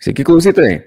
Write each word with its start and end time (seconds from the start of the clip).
Sveiki 0.00 0.24
klausytojai. 0.24 0.78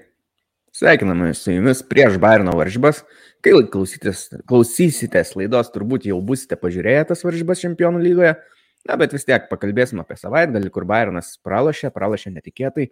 Sveikiname 0.74 1.28
su 1.38 1.52
jumis 1.52 1.84
prieš 1.86 2.16
Bairno 2.18 2.50
varžybas. 2.58 3.04
Kai 3.46 3.52
klausytės, 3.70 4.24
klausysitės 4.50 5.30
laidos, 5.38 5.68
turbūt 5.70 6.08
jau 6.08 6.16
busite 6.18 6.58
pažiūrėję 6.58 7.04
tas 7.12 7.22
varžybas 7.22 7.62
čempionų 7.62 8.00
lygoje. 8.02 8.32
Na, 8.90 8.96
bet 8.98 9.14
vis 9.14 9.22
tiek 9.28 9.46
pakalbėsim 9.46 10.02
apie 10.02 10.18
savaitgalį, 10.18 10.72
kur 10.74 10.88
Bairnas 10.90 11.28
pralošė, 11.46 11.92
pralošė 11.94 12.34
netikėtai 12.34 12.88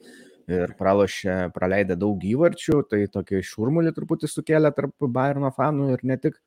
ir 0.55 0.77
pralošė, 0.79 1.50
praleidę 1.57 1.99
daug 1.99 2.23
įvarčių, 2.23 2.85
tai 2.86 3.03
tokį 3.11 3.43
šurmulį 3.50 3.91
truputį 3.99 4.31
sukėlė 4.31 4.71
tarp 4.79 4.95
Bairno 5.03 5.50
fanų 5.59 5.91
ir 5.96 6.07
ne 6.07 6.21
tik. 6.23 6.39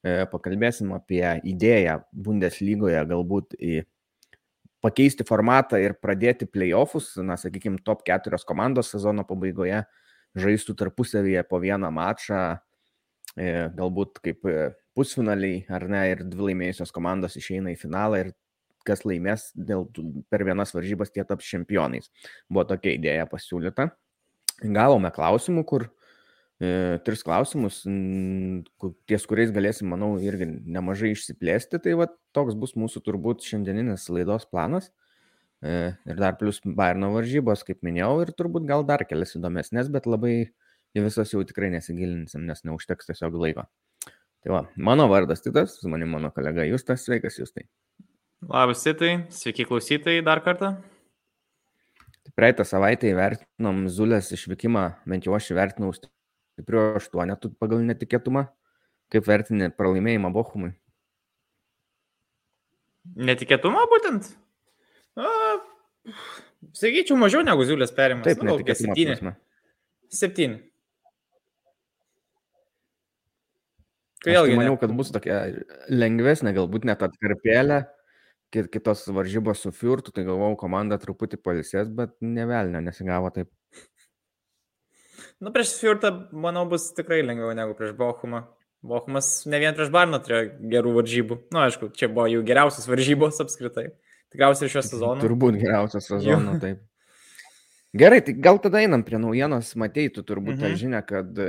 E, 0.00 0.22
pakalbėsim 0.32 0.96
apie 0.96 1.26
idėją 1.52 2.00
Bundeslygoje 2.16 3.04
galbūt 3.12 3.60
į 3.60 3.82
pakeisti 4.82 5.24
formatą 5.26 5.78
ir 5.80 5.94
pradėti 6.02 6.48
playoffus, 6.50 7.14
na, 7.22 7.38
sakykime, 7.38 7.80
top 7.86 8.02
keturios 8.06 8.44
komandos 8.48 8.90
sezono 8.92 9.24
pabaigoje 9.28 9.84
žaistų 10.38 10.74
tarpusavyje 10.80 11.44
po 11.48 11.60
vieną 11.62 11.90
mačą, 11.92 12.42
e, 13.36 13.68
galbūt 13.76 14.20
kaip 14.24 14.48
e, 14.48 14.70
pusfinaliai 14.96 15.62
ar 15.72 15.86
ne, 15.90 16.02
ir 16.12 16.24
dvi 16.28 16.50
laimėjusios 16.50 16.92
komandos 16.94 17.36
išeina 17.40 17.72
į 17.72 17.80
finalą 17.80 18.22
ir 18.24 18.32
kas 18.86 19.04
laimės 19.06 19.50
dėl, 19.54 19.86
per 20.32 20.42
vienas 20.48 20.74
varžybas 20.74 21.12
tie 21.14 21.24
taps 21.24 21.46
čempionais. 21.46 22.10
Buvo 22.50 22.64
tokia 22.72 22.96
idėja 22.96 23.28
pasiūlyta. 23.30 23.92
Gavome 24.62 25.12
klausimų, 25.14 25.64
kur 25.68 25.86
e, 25.86 25.92
tris 27.06 27.24
klausimus, 27.26 27.82
m, 27.88 28.62
ties 29.10 29.24
kuriais 29.26 29.52
galėsim, 29.54 29.88
manau, 29.90 30.14
irgi 30.22 30.46
nemažai 30.46 31.12
išsiplėsti. 31.16 31.80
Tai 31.82 31.96
va, 32.02 32.08
toks 32.36 32.56
bus 32.58 32.76
mūsų 32.78 33.02
turbūt 33.06 33.46
šiandieninis 33.48 34.08
laidos 34.12 34.46
planas. 34.50 34.90
Ir 35.62 36.18
dar 36.18 36.34
plus 36.40 36.58
Bairno 36.66 37.12
varžybos, 37.14 37.62
kaip 37.66 37.84
minėjau, 37.86 38.16
ir 38.24 38.32
turbūt 38.34 38.66
gal 38.66 38.82
dar 38.86 39.04
kelias 39.06 39.36
įdomesnės, 39.38 39.92
bet 39.94 40.08
labai 40.10 40.34
į 40.92 41.04
visas 41.04 41.30
jau 41.32 41.42
tikrai 41.46 41.70
nesigilinsim, 41.72 42.42
nes 42.48 42.64
neužteks 42.66 43.08
tiesiog 43.08 43.38
laiko. 43.38 43.66
Tai 44.42 44.50
va, 44.50 44.62
mano 44.74 45.06
vardas 45.10 45.44
Titas, 45.44 45.76
su 45.78 45.90
manimi 45.90 46.16
mano 46.16 46.32
kolega 46.34 46.66
Justas, 46.66 47.04
sveikas 47.06 47.38
Justai. 47.38 47.68
Labas, 48.50 48.82
Titai, 48.82 49.12
sveiki 49.30 49.68
klausytojai 49.68 50.24
dar 50.26 50.42
kartą. 50.42 50.74
Praeitą 52.38 52.66
savaitę 52.66 53.10
įvertinom 53.12 53.84
Zulės 53.92 54.32
išvykimą, 54.34 54.82
bent 55.06 55.28
jau 55.28 55.36
aš 55.38 55.52
įvertinau 55.54 55.92
stipriu 56.62 56.94
aštuonetų 56.96 57.52
pagal 57.58 57.82
netikėtumą. 57.90 58.46
Kaip 59.12 59.26
vertini 59.28 59.68
pralaimėjimą 59.76 60.30
Bochumui? 60.32 60.72
Netikėtumą 63.18 63.82
būtent? 63.90 64.30
A, 65.18 65.28
sakyčiau, 66.78 67.18
mažiau 67.20 67.42
negu 67.44 67.66
Zulės 67.68 67.92
perimas. 67.92 68.24
Taip, 68.24 68.44
nu, 68.46 68.54
netikėtumo 68.54 68.94
septyni. 68.94 69.34
Septyni. 70.12 70.60
Aš 74.22 74.28
tai 74.28 74.34
Vėlgi, 74.36 74.54
maniau, 74.54 74.76
kad 74.78 74.92
bus 74.94 75.10
tokia 75.10 75.40
lengvesnė, 75.90 76.52
galbūt 76.54 76.84
net 76.86 77.00
atkarpėlė, 77.02 77.80
ki- 78.54 78.68
kitos 78.70 79.02
varžybos 79.10 79.64
su 79.64 79.72
Fiurtu, 79.74 80.14
tai 80.14 80.22
galvojau, 80.22 80.54
komanda 80.60 80.94
truputį 81.02 81.40
palisės, 81.42 81.90
bet 81.90 82.14
nevelnio, 82.22 82.78
nesigavo 82.86 83.32
taip. 83.34 83.50
Nu, 85.42 85.52
prieš 85.54 85.76
Fjurtą, 85.80 86.12
manau, 86.32 86.64
bus 86.70 86.90
tikrai 86.96 87.22
lengviau 87.24 87.54
negu 87.56 87.76
prieš 87.78 87.94
Bochumą. 87.98 88.44
Bochumas 88.82 89.44
ne 89.46 89.60
vien 89.62 89.76
prieš 89.78 89.92
Barną 89.94 90.18
turėjo 90.22 90.70
gerų 90.72 90.94
varžybų. 90.98 91.38
Na, 91.50 91.54
nu, 91.54 91.64
aišku, 91.66 91.92
čia 91.98 92.08
buvo 92.10 92.26
jų 92.30 92.42
geriausios 92.46 92.88
varžybos 92.90 93.38
apskritai. 93.44 93.92
Tikriausiai 94.32 94.72
šio 94.72 94.82
sezono. 94.86 95.20
Turbūt 95.22 95.60
geriausias 95.60 96.08
sezono, 96.08 96.56
taip. 96.62 96.80
Gerai, 97.92 98.22
tai 98.24 98.32
gal 98.40 98.56
tada 98.64 98.80
einam 98.80 99.04
prie 99.04 99.20
naujienos. 99.20 99.74
Matei, 99.76 100.08
tu 100.10 100.24
turbūt 100.24 100.56
mhm. 100.56 100.62
tą 100.62 100.70
Mhm. 100.72 100.80
žinią, 100.80 101.02
kad 101.06 101.42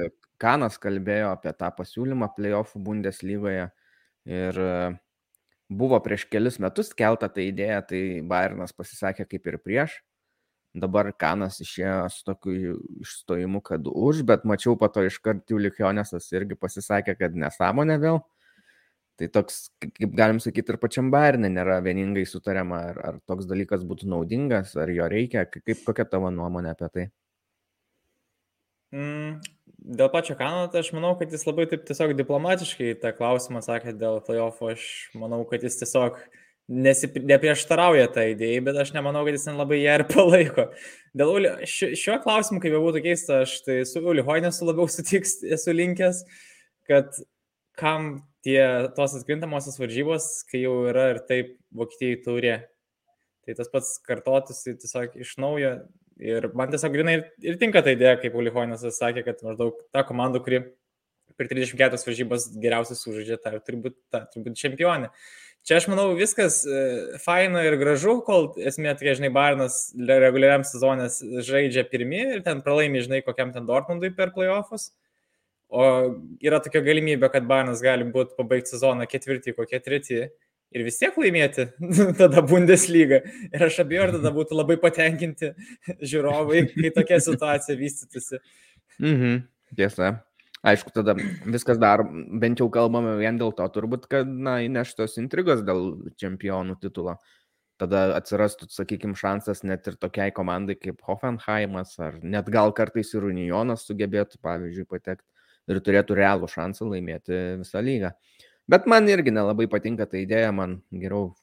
Kanas 0.43 0.77
kalbėjo 0.81 1.31
apie 1.31 1.53
tą 1.55 1.69
pasiūlymą 1.71 2.33
playoffų 2.35 2.81
Bundeslygoje 2.83 3.69
ir 4.27 4.59
e, 4.59 4.73
buvo 5.69 5.99
prieš 6.03 6.25
kelis 6.31 6.59
metus 6.59 6.91
keltą 6.97 7.29
tą 7.31 7.45
idėją, 7.45 7.79
tai 7.87 8.01
Bayernas 8.27 8.75
pasisakė 8.75 9.25
kaip 9.29 9.47
ir 9.47 9.57
prieš. 9.63 9.95
Dabar 10.73 11.11
Kanas 11.13 11.59
išėjo 11.61 11.97
su 12.09 12.23
tokiu 12.25 12.77
išstojimu, 13.03 13.61
kad 13.61 13.85
už, 13.85 14.23
bet 14.25 14.45
mačiau 14.49 14.73
po 14.79 14.87
to 14.89 15.03
iškart 15.05 15.51
Julikionesas 15.53 16.31
irgi 16.33 16.57
pasisakė, 16.57 17.13
kad 17.19 17.35
nesąmonė 17.37 17.99
vėl. 18.01 18.23
Tai 19.21 19.27
toks, 19.29 19.67
kaip 19.83 20.15
galim 20.17 20.39
sakyti, 20.41 20.73
ir 20.73 20.79
pačiam 20.81 21.11
Bayernė 21.13 21.51
nėra 21.53 21.77
vieningai 21.85 22.23
sutariama, 22.25 22.79
ar, 22.89 23.01
ar 23.05 23.19
toks 23.29 23.45
dalykas 23.45 23.83
būtų 23.85 24.09
naudingas, 24.09 24.73
ar 24.73 24.89
jo 24.89 25.05
reikia, 25.13 25.45
Ka- 25.45 25.61
kaip, 25.61 25.83
kokia 25.85 26.07
tavo 26.09 26.33
nuomonė 26.33 26.73
apie 26.73 26.89
tai. 26.95 27.05
Mm, 28.93 29.43
dėl 29.99 30.09
pačio 30.13 30.33
Kano, 30.39 30.65
tai 30.73 30.81
aš 30.81 30.89
manau, 30.97 31.13
kad 31.19 31.29
jis 31.33 31.45
labai 31.45 31.67
taip 31.69 31.85
tiesiog 31.85 32.15
diplomatiškai 32.17 32.95
tą 33.01 33.13
klausimą 33.13 33.61
sakė 33.65 33.93
dėl 33.93 34.17
playoffo. 34.25 34.73
Aš 34.73 34.87
manau, 35.17 35.43
kad 35.49 35.61
jis 35.65 35.77
tiesiog 35.83 36.17
nesip- 36.73 37.21
neprieštarauja 37.29 38.09
tą 38.13 38.25
idėją, 38.33 38.63
bet 38.67 38.79
aš 38.83 38.93
nemanau, 38.95 39.23
kad 39.27 39.37
jis 39.37 39.47
ten 39.47 39.59
labai 39.59 39.79
ją 39.81 39.99
ir 39.99 40.05
palaiko. 40.13 40.67
Dėl 41.17 41.31
Uli, 41.37 41.53
šiuo, 41.69 42.17
klausimu, 42.23 42.61
kaip 42.63 42.75
jau 42.75 42.83
būtų 42.83 43.03
keista, 43.05 43.43
aš 43.45 43.59
tai 43.67 43.79
su 43.89 44.01
Uli 44.01 44.25
Hoinesu 44.25 44.67
labiau 44.67 44.89
sutiks, 44.95 45.39
esu 45.57 45.75
linkęs, 45.75 46.23
kad 46.89 47.15
kam 47.79 48.15
tie 48.45 48.61
tos 48.97 49.15
atkrintamosios 49.17 49.79
varžybos, 49.81 50.29
kai 50.49 50.65
jau 50.65 50.83
yra 50.91 51.13
ir 51.13 51.23
taip 51.29 51.57
Vokietijai 51.73 52.21
taurė. 52.25 52.55
Tai 53.43 53.57
tas 53.57 53.69
pats 53.71 53.97
kartotųsi 54.05 54.77
tiesiog 54.79 55.17
iš 55.19 55.35
naujo. 55.41 55.73
Ir 56.23 56.45
man 56.55 56.69
tiesiog 56.71 56.93
grinai 56.93 57.17
ir, 57.17 57.23
ir 57.43 57.57
tinka 57.59 57.81
ta 57.83 57.91
idėja, 57.95 58.19
kaip 58.21 58.35
Ulihoinas 58.37 58.85
sakė, 58.95 59.23
kad 59.25 59.41
maždaug 59.43 59.79
ta 59.91 60.03
komanda, 60.07 60.39
kuri 60.43 60.61
per 61.39 61.49
34 61.49 62.05
varžybas 62.05 62.45
geriausiai 62.61 62.99
sužaidžia, 62.99 63.39
ta, 63.41 63.55
turi 63.65 63.81
būti 63.87 64.53
čempionė. 64.59 65.09
Čia 65.63 65.77
aš 65.79 65.85
manau 65.87 66.09
viskas 66.17 66.57
e, 66.67 66.79
faina 67.23 67.61
ir 67.63 67.77
gražu, 67.79 68.17
kol 68.27 68.49
esmė 68.59 68.97
tokia, 68.99 69.13
žinai, 69.15 69.29
Barnas 69.31 69.77
reguliariam 69.95 70.65
sezonės 70.67 71.21
žaidžia 71.47 71.85
pirmi 71.87 72.19
ir 72.35 72.41
ten 72.43 72.59
pralaimi, 72.65 72.99
žinai, 73.05 73.21
kokiam 73.23 73.53
ten 73.55 73.69
Dortmundui 73.69 74.11
per 74.17 74.33
playoffus. 74.35 74.89
O 75.73 75.85
yra 76.43 76.59
tokia 76.61 76.83
galimybė, 76.83 77.31
kad 77.31 77.47
Barnas 77.47 77.79
gali 77.81 78.05
būti 78.11 78.35
pabaigti 78.35 78.75
sezoną 78.75 79.07
ketvirtį, 79.09 79.55
kokie 79.55 79.79
treti 79.81 80.19
ir 80.19 80.83
vis 80.83 80.99
tiek 80.99 81.15
laimėti 81.17 81.69
tada 82.19 82.43
Bundesliga. 82.43 83.21
Ir 83.47 83.65
aš 83.69 83.79
abejoju, 83.85 84.09
ar 84.09 84.13
tada 84.17 84.33
būtų 84.35 84.59
labai 84.59 84.77
patenkinti 84.83 85.53
žiūrovai, 86.03 86.67
kai 86.75 86.91
tokia 86.99 87.23
situacija 87.23 87.79
vystytųsi. 87.79 88.43
Mhm, 88.99 89.41
tiesa. 89.79 90.17
Aišku, 90.63 90.93
tada 90.95 91.11
viskas 91.43 91.75
dar, 91.75 92.05
bent 92.39 92.61
jau 92.61 92.69
kalbame 92.71 93.17
vien 93.19 93.35
dėl 93.35 93.51
to, 93.57 93.65
turbūt, 93.75 94.07
kad, 94.11 94.29
na, 94.29 94.61
įneštos 94.63 95.17
intrigos 95.19 95.59
dėl 95.67 96.07
čempionų 96.21 96.77
titulo. 96.79 97.17
Tada 97.81 98.05
atsirastų, 98.15 98.69
sakykime, 98.71 99.17
šansas 99.19 99.65
net 99.67 99.89
ir 99.91 99.97
tokiai 99.99 100.31
komandai 100.31 100.77
kaip 100.79 101.03
Hoffenheimas, 101.03 101.97
ar 101.99 102.21
net 102.23 102.47
gal 102.53 102.71
kartais 102.77 103.11
ir 103.11 103.27
Unionas 103.27 103.83
sugebėtų, 103.89 104.39
pavyzdžiui, 104.45 104.87
patekti 104.87 105.27
ir 105.73 105.83
turėtų 105.83 106.15
realų 106.21 106.47
šansą 106.51 106.87
laimėti 106.87 107.43
visą 107.59 107.83
lygą. 107.83 108.13
Bet 108.71 108.87
man 108.87 109.11
irgi 109.11 109.35
nelabai 109.35 109.67
patinka 109.67 110.07
ta 110.07 110.21
idėja, 110.21 110.55
man 110.55 110.79
geriau 110.95 111.33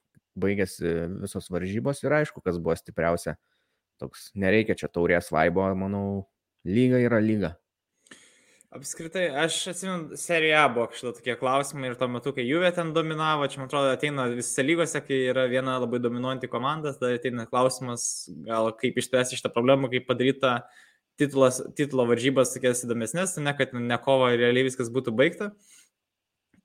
baigėsi 0.41 0.97
visos 1.20 1.53
varžybos 1.53 2.00
ir 2.06 2.16
aišku, 2.22 2.41
kas 2.41 2.56
buvo 2.56 2.78
stipriausia. 2.78 3.36
Toks 4.00 4.30
nereikia 4.32 4.78
čia 4.80 4.88
taurės 4.88 5.28
vaibo, 5.34 5.66
manau, 5.76 6.04
lyga 6.64 7.04
yra 7.04 7.20
lyga. 7.20 7.59
Apskritai, 8.70 9.25
aš 9.34 9.54
atsimenu, 9.72 10.14
serija 10.14 10.60
buvo 10.70 10.84
kažkada 10.92 11.16
tokie 11.16 11.34
klausimai 11.41 11.88
ir 11.88 11.97
tuo 11.98 12.06
metu, 12.06 12.31
kai 12.36 12.44
Juve 12.47 12.69
ten 12.70 12.92
dominavo, 12.94 13.48
čia 13.50 13.58
man 13.58 13.66
atrodo 13.66 13.88
ateina 13.91 14.28
visose 14.31 14.62
lygose, 14.62 15.00
kai 15.03 15.16
yra 15.33 15.48
viena 15.50 15.74
labai 15.83 15.98
dominuojanti 16.04 16.47
komanda, 16.53 16.92
tada 16.94 17.16
ateina 17.18 17.48
klausimas, 17.50 18.04
gal 18.47 18.71
kaip 18.78 19.00
išspręsti 19.03 19.41
šitą 19.41 19.50
problemą, 19.56 19.91
kaip 19.91 20.06
padaryta 20.06 20.53
titulas, 21.18 21.59
titulo 21.74 22.04
varžybas 22.12 22.54
tokias 22.54 22.84
įdomesnės, 22.86 23.34
ne 23.42 23.56
kad 23.59 23.74
ne 23.74 23.98
kova 24.04 24.30
realiai 24.36 24.68
viskas 24.68 24.92
būtų 24.94 25.16
baigta. 25.18 25.50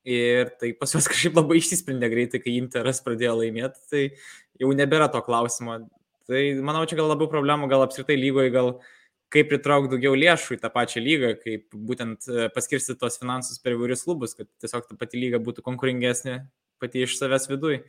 Ir 0.05 0.53
tai 0.61 0.75
pas 0.77 0.93
juos 0.93 1.09
kažkaip 1.11 1.41
labai 1.41 1.57
išsisprendė 1.57 2.11
greitai, 2.13 2.43
kai 2.43 2.53
Interas 2.59 3.01
pradėjo 3.01 3.39
laimėti, 3.39 3.81
tai 3.89 4.03
jau 4.61 4.69
nebėra 4.77 5.09
to 5.09 5.25
klausimo. 5.25 5.79
Tai 6.29 6.45
manau, 6.61 6.85
čia 6.85 7.01
gal 7.01 7.09
labiau 7.09 7.33
problemų, 7.33 7.65
gal 7.73 7.87
apskritai 7.87 8.21
lygoje, 8.21 8.53
gal 8.53 8.75
kaip 9.33 9.49
pritraukti 9.51 9.93
daugiau 9.95 10.15
lėšų 10.17 10.57
į 10.57 10.61
tą 10.63 10.71
pačią 10.73 11.03
lygą, 11.03 11.31
kaip 11.41 11.77
būtent 11.89 12.27
e, 12.29 12.47
paskirstyti 12.55 12.99
tos 13.01 13.19
finansus 13.21 13.61
per 13.63 13.75
įvairius 13.75 14.05
klubus, 14.07 14.35
kad 14.37 14.49
tiesiog 14.63 14.87
ta 14.89 14.97
pati 14.99 15.21
lyga 15.21 15.41
būtų 15.43 15.65
konkurengesnė 15.65 16.39
pati 16.81 17.05
iš 17.05 17.17
savęs 17.19 17.49
viduj. 17.51 17.81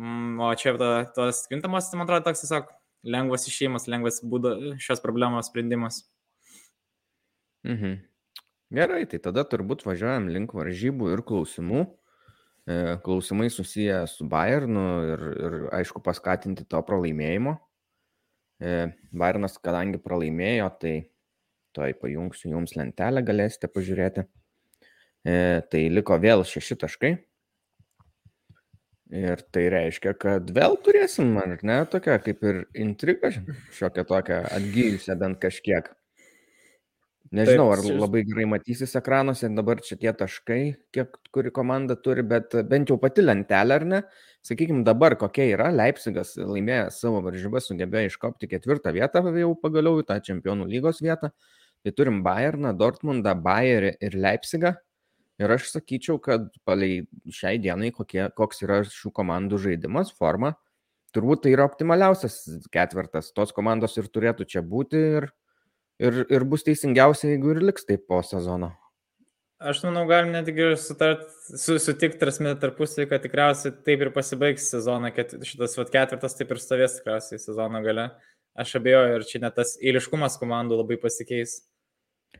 Mm, 0.00 0.40
O 0.42 0.50
čia 0.58 0.74
ta, 0.80 0.90
tos 1.16 1.44
kvintamos, 1.50 1.90
tai 1.90 2.00
man 2.00 2.08
atrodo, 2.08 2.28
toks 2.28 2.44
tiesiog 2.44 2.72
lengvas 3.04 3.48
išėjimas, 3.50 3.88
lengvas 3.90 4.20
būdo 4.24 4.54
šios 4.80 5.02
problemos 5.04 5.50
sprendimas. 5.50 6.04
Mhm. 7.64 8.00
Gerai, 8.74 9.04
tai 9.08 9.20
tada 9.22 9.44
turbūt 9.46 9.84
važiuojam 9.86 10.26
link 10.32 10.54
varžybų 10.56 11.12
ir 11.14 11.22
klausimų. 11.26 11.84
E, 12.64 12.96
Klausimai 13.04 13.50
susiję 13.52 14.06
su 14.08 14.24
Bayernu 14.24 14.84
ir, 15.12 15.24
ir 15.36 15.56
aišku, 15.76 16.00
paskatinti 16.04 16.64
to 16.64 16.80
pralaimėjimo. 16.82 17.58
Bairnas, 18.60 19.58
kadangi 19.62 19.98
pralaimėjo, 20.02 20.70
tai 20.80 20.94
toj 21.74 21.94
pajungsiu 22.00 22.52
jums 22.54 22.76
lentelę, 22.78 23.24
galėsite 23.26 23.70
pažiūrėti. 23.72 24.26
Tai 25.24 25.82
liko 25.90 26.18
vėl 26.20 26.44
šeši 26.46 26.76
taškai. 26.84 27.12
Ir 29.14 29.42
tai 29.54 29.66
reiškia, 29.70 30.14
kad 30.18 30.48
vėl 30.54 30.78
turėsim, 30.82 31.34
ar 31.38 31.58
ne, 31.62 31.76
tokia 31.90 32.16
kaip 32.22 32.40
ir 32.46 32.62
intriga, 32.74 33.30
šiokia 33.76 34.04
tokia 34.08 34.40
atgyjusią 34.56 35.14
bent 35.20 35.38
kažkiek. 35.42 35.90
Nežinau, 37.34 37.66
ar 37.74 37.80
labai 37.82 38.22
gerai 38.28 38.44
matysis 38.46 38.94
ekranuose 38.98 39.48
dabar 39.56 39.80
čia 39.82 39.96
tie 39.98 40.12
taškai, 40.14 40.60
kiek 40.94 41.16
kuri 41.34 41.50
komanda 41.54 41.96
turi, 41.98 42.22
bet 42.22 42.54
bent 42.70 42.92
jau 42.92 42.98
pati 43.00 43.24
lentelė, 43.24 43.78
ar 43.80 43.86
ne? 43.90 44.00
Sakykime, 44.46 44.84
dabar 44.86 45.16
kokia 45.18 45.48
yra, 45.56 45.70
Leipzigas 45.74 46.34
laimėjęs 46.38 47.00
savo 47.02 47.22
varžybas, 47.24 47.66
sugebėjo 47.70 48.12
iškopti 48.12 48.50
ketvirtą 48.50 48.92
vietą 48.94 49.24
jau 49.40 49.52
pagaliau 49.58 50.02
į 50.02 50.08
tą 50.10 50.20
čempionų 50.28 50.68
lygos 50.70 51.00
vietą. 51.02 51.32
Tai 51.84 51.92
turim 51.92 52.22
Bayerną, 52.24 52.72
Dortmundą, 52.76 53.34
Bayerį 53.44 53.96
ir 54.04 54.14
Leipzigą. 54.16 54.76
Ir 55.42 55.50
aš 55.50 55.72
sakyčiau, 55.72 56.20
kad 56.22 56.46
palei 56.64 57.02
šiai 57.26 57.58
dienai 57.58 57.90
kokie, 57.92 58.28
koks 58.38 58.62
yra 58.62 58.82
šių 58.86 59.10
komandų 59.16 59.58
žaidimas, 59.64 60.12
forma, 60.14 60.54
turbūt 61.16 61.44
tai 61.44 61.54
yra 61.56 61.66
optimaliausias 61.66 62.38
ketvirtas. 62.72 63.32
Tos 63.34 63.52
komandos 63.56 63.98
ir 63.98 64.06
turėtų 64.14 64.46
čia 64.54 64.62
būti 64.62 65.02
ir 65.18 65.28
ir, 66.02 66.24
ir 66.32 66.46
bus 66.48 66.64
teisingiausia, 66.66 67.30
jeigu 67.34 67.54
ir 67.54 67.62
liks 67.70 67.86
taip 67.88 68.06
po 68.10 68.20
sezono. 68.26 68.72
Aš 69.64 69.80
manau, 69.86 70.02
galim 70.08 70.34
netgi 70.34 70.74
sutart, 70.80 71.24
su, 71.46 71.78
sutikti 71.80 72.18
tarpsime 72.20 72.52
tarpusavį, 72.60 73.06
kad 73.08 73.22
tikriausiai 73.24 73.72
taip 73.86 74.02
ir 74.02 74.10
pasibaigs 74.12 74.66
sezoną, 74.74 75.12
kad 75.14 75.30
šitas 75.46 75.78
vat, 75.78 75.92
ketvirtas 75.94 76.36
taip 76.36 76.52
ir 76.52 76.60
stovės 76.60 76.98
tikriausiai 76.98 77.40
sezono 77.40 77.80
gale. 77.84 78.10
Aš 78.60 78.76
abejoju, 78.78 79.14
ir 79.18 79.26
čia 79.26 79.40
net 79.42 79.56
tas 79.56 79.74
eiliškumas 79.80 80.36
komandų 80.38 80.82
labai 80.82 80.98
pasikeis. 81.00 81.62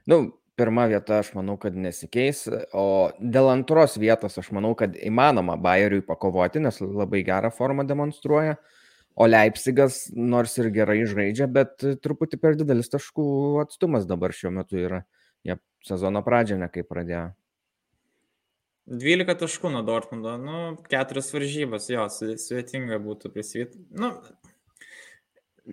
Na, 0.04 0.18
nu, 0.18 0.18
pirma 0.58 0.84
vieta 0.90 1.22
aš 1.22 1.32
manau, 1.38 1.56
kad 1.62 1.74
nesikeis, 1.78 2.44
o 2.76 2.86
dėl 3.18 3.48
antros 3.54 3.96
vietos 3.98 4.36
aš 4.42 4.52
manau, 4.54 4.74
kad 4.78 4.98
įmanoma 4.98 5.56
Bayeriui 5.62 6.04
pakovoti, 6.06 6.62
nes 6.62 6.82
labai 6.84 7.24
gerą 7.26 7.50
formą 7.54 7.86
demonstruoja. 7.88 8.58
Uh, 8.58 8.73
O 9.14 9.26
Leipzigas 9.28 10.08
nors 10.14 10.56
ir 10.58 10.72
gerai 10.74 11.04
žaidžia, 11.06 11.46
bet 11.46 11.84
truputį 12.02 12.38
per 12.42 12.56
didelis 12.58 12.90
taškų 12.90 13.26
atstumas 13.62 14.08
dabar 14.10 14.34
šiuo 14.34 14.50
metu 14.56 14.80
yra. 14.80 15.04
Jie 15.46 15.54
sezono 15.86 16.22
pradžią 16.26 16.58
nekai 16.64 16.82
pradėjo. 16.88 17.28
12 18.90 19.38
taškų 19.40 19.70
nuo 19.72 19.84
Dortmundo, 19.86 20.34
nu, 20.40 20.56
keturias 20.90 21.30
varžybas, 21.32 21.86
jo, 21.88 22.04
sudėtinga 22.10 22.98
būtų 23.00 23.30
prisivyti. 23.32 23.80
Nu, 23.96 24.10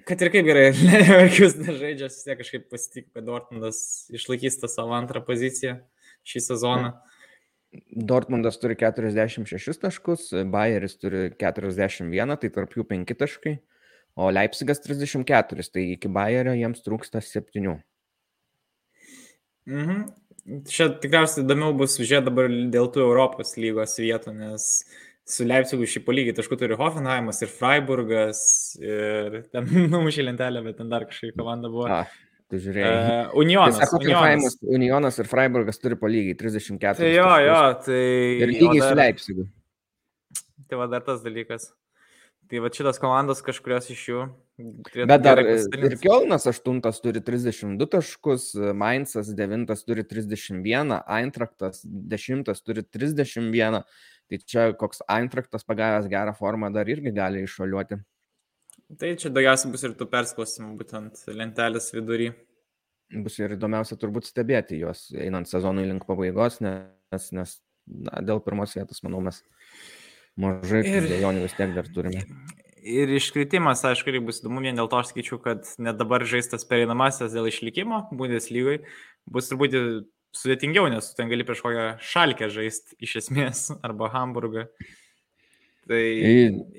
kad 0.08 0.22
ir 0.24 0.32
kaip 0.32 0.48
gerai, 0.48 0.70
Leverkus 0.88 1.58
nežaidžia, 1.60 2.08
vis 2.08 2.22
tiek 2.24 2.40
kažkaip 2.40 2.70
pasitik, 2.72 3.10
kad 3.12 3.28
Dortmundas 3.28 3.82
išlaikys 4.16 4.62
tą 4.62 4.70
savo 4.72 4.96
antrą 4.96 5.24
poziciją 5.28 5.82
šį 6.30 6.46
sezoną. 6.46 6.94
Mm. 6.94 7.11
Dortmundas 7.92 8.58
turi 8.60 8.76
46 8.76 9.80
taškus, 9.80 10.32
Bayeris 10.52 10.98
turi 11.00 11.30
41, 11.40 12.36
tai 12.42 12.50
tarp 12.52 12.74
jų 12.76 12.84
5 12.90 13.14
taškai, 13.22 13.54
o 14.20 14.28
Leipzigas 14.34 14.84
34, 14.84 15.68
tai 15.72 15.86
iki 15.94 16.12
Bayerio 16.12 16.56
jiems 16.58 16.84
trūksta 16.84 17.24
7. 17.24 17.78
Mhm. 19.72 20.04
Čia 20.68 20.90
tikriausiai 21.00 21.46
įdomiau 21.46 21.76
bus 21.78 22.00
žiūrėti 22.00 22.26
dabar 22.26 22.50
dėl 22.74 22.90
tų 22.92 23.04
Europos 23.06 23.54
lygos 23.62 23.94
vietų, 24.02 24.34
nes 24.40 24.66
su 25.30 25.46
Leipzigu 25.46 25.86
šį 25.88 26.02
palygį 26.08 26.34
taškų 26.40 26.58
turi 26.60 26.78
Hoffenheimas 26.80 27.44
ir 27.46 27.52
Freiburgas 27.54 28.42
ir 28.82 29.44
ten 29.54 29.70
numušė 29.94 30.26
lentelę, 30.28 30.64
bet 30.66 30.80
ten 30.82 30.92
dar 30.92 31.06
kažkokia 31.08 31.38
komanda 31.38 31.72
buvo. 31.72 31.88
A, 31.88 32.04
Tu 32.52 32.60
žiūrėjai. 32.60 32.88
Uh, 32.92 33.36
Unionas. 33.40 33.78
Tai 33.80 33.88
sako, 33.88 34.02
Unionas. 34.04 34.58
Unionas 34.68 35.20
ir 35.24 35.30
Freiburgas 35.32 35.80
turi 35.80 35.96
po 36.00 36.10
lygiai 36.12 36.36
34. 36.36 37.00
Tai 37.00 37.12
jo, 37.14 37.30
jo, 37.46 37.60
tai. 37.86 38.02
Ir 38.44 38.52
lygiai 38.52 38.82
dar... 38.82 38.90
su 38.90 38.98
Leipzigu. 39.00 39.46
Tai 40.68 40.82
va 40.82 40.90
dar 40.92 41.06
tas 41.08 41.24
dalykas. 41.24 41.70
Tai 42.52 42.60
va 42.60 42.68
šitas 42.76 43.00
komandos 43.00 43.40
kažkurios 43.46 43.88
iš 43.94 44.04
jų. 44.10 44.28
Bet 45.08 45.24
dar 45.24 45.40
ir 45.40 45.96
Kielnas 46.04 46.44
8 46.52 46.82
turi 47.00 47.24
32 47.24 47.88
taškus, 47.96 48.50
Mainzas 48.76 49.32
9 49.38 49.72
turi 49.88 50.04
31, 50.04 50.98
Eintraktas 51.08 51.86
10 51.88 52.52
turi 52.68 52.84
31. 52.84 53.80
Tai 54.32 54.40
čia 54.44 54.68
koks 54.76 55.00
Eintraktas 55.08 55.64
pagavęs 55.68 56.12
gerą 56.12 56.36
formą 56.36 56.68
dar 56.76 56.92
irgi 56.92 57.16
gali 57.16 57.46
iššoliuoti. 57.48 58.04
Tai 59.00 59.12
čia 59.20 59.32
daugiausiai 59.32 59.72
bus 59.72 59.84
ir 59.88 59.96
tų 59.96 60.08
persklausimų, 60.12 60.72
būtent 60.80 61.22
lentelės 61.32 61.92
vidury. 61.96 62.32
Bus 63.24 63.38
ir 63.40 63.56
įdomiausia 63.56 63.98
turbūt 64.00 64.28
stebėti 64.28 64.80
juos 64.80 65.10
einant 65.16 65.50
sezonui 65.50 65.86
link 65.88 66.08
pabaigos, 66.08 66.60
nes, 66.64 67.28
nes 67.36 67.58
na, 67.88 68.22
dėl 68.24 68.42
pirmos 68.44 68.76
vietos, 68.76 69.02
manau, 69.06 69.22
mes 69.24 69.42
mažai 70.40 70.84
ir 70.88 71.08
dėjonių 71.12 71.46
vis 71.46 71.56
tiek 71.58 71.76
dar 71.76 71.90
turime. 71.92 72.24
Ir 72.82 73.12
iškritimas, 73.14 73.84
aišku, 73.86 74.10
irgi 74.10 74.24
bus 74.26 74.40
įdomu, 74.42 74.64
vien 74.64 74.80
dėl 74.80 74.90
to 74.90 74.98
aš 74.98 75.12
skaičiu, 75.12 75.38
kad 75.44 75.68
net 75.78 76.00
dabar 76.00 76.26
žaistas 76.26 76.66
pereinamasis 76.66 77.36
dėl 77.36 77.52
išlikimo 77.52 78.08
Bundeslygai 78.10 78.80
bus 79.30 79.52
turbūt 79.52 79.76
sudėtingiau, 80.36 80.88
nes 80.92 81.12
ten 81.18 81.30
gali 81.30 81.46
prieš 81.46 81.62
kokią 81.66 81.86
šalkę 82.02 82.50
žaisti 82.52 82.98
iš 83.04 83.20
esmės, 83.22 83.68
arba 83.86 84.10
Hamburgą. 84.16 84.66
Tai 85.92 86.04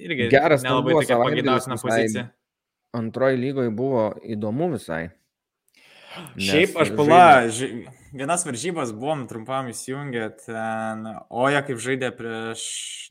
irgi 0.08 0.28
geras 0.32 0.64
nelabai 0.64 1.00
tokia 1.00 1.18
pagėdautina 1.20 1.80
pozicija. 1.80 2.28
Antroji 2.96 3.40
lygoje 3.40 3.72
buvo 3.72 4.06
įdomu 4.34 4.72
visai. 4.74 5.10
Nes 6.36 6.44
Šiaip 6.44 6.74
aš 6.76 6.90
pala, 6.96 7.48
ži... 7.48 7.68
vienas 8.12 8.44
varžybas 8.44 8.92
buvom 8.92 9.24
trumpam 9.30 9.70
įsijungę 9.70 10.26
ten, 10.42 11.06
oja 11.32 11.62
kaip 11.64 11.80
žaidė 11.80 12.10
prieš, 12.16 12.64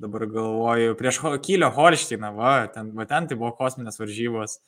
dabar 0.03 0.27
galvoju, 0.29 0.93
prieš 0.99 1.21
Kylio 1.47 1.71
Holšteiną, 1.73 2.29
va, 2.37 2.53
ten, 2.73 2.91
va, 2.97 3.07
ten 3.09 3.29
tai 3.29 3.37
buvo 3.39 3.55
kosminės 3.57 3.97
varžybos, 4.01 4.59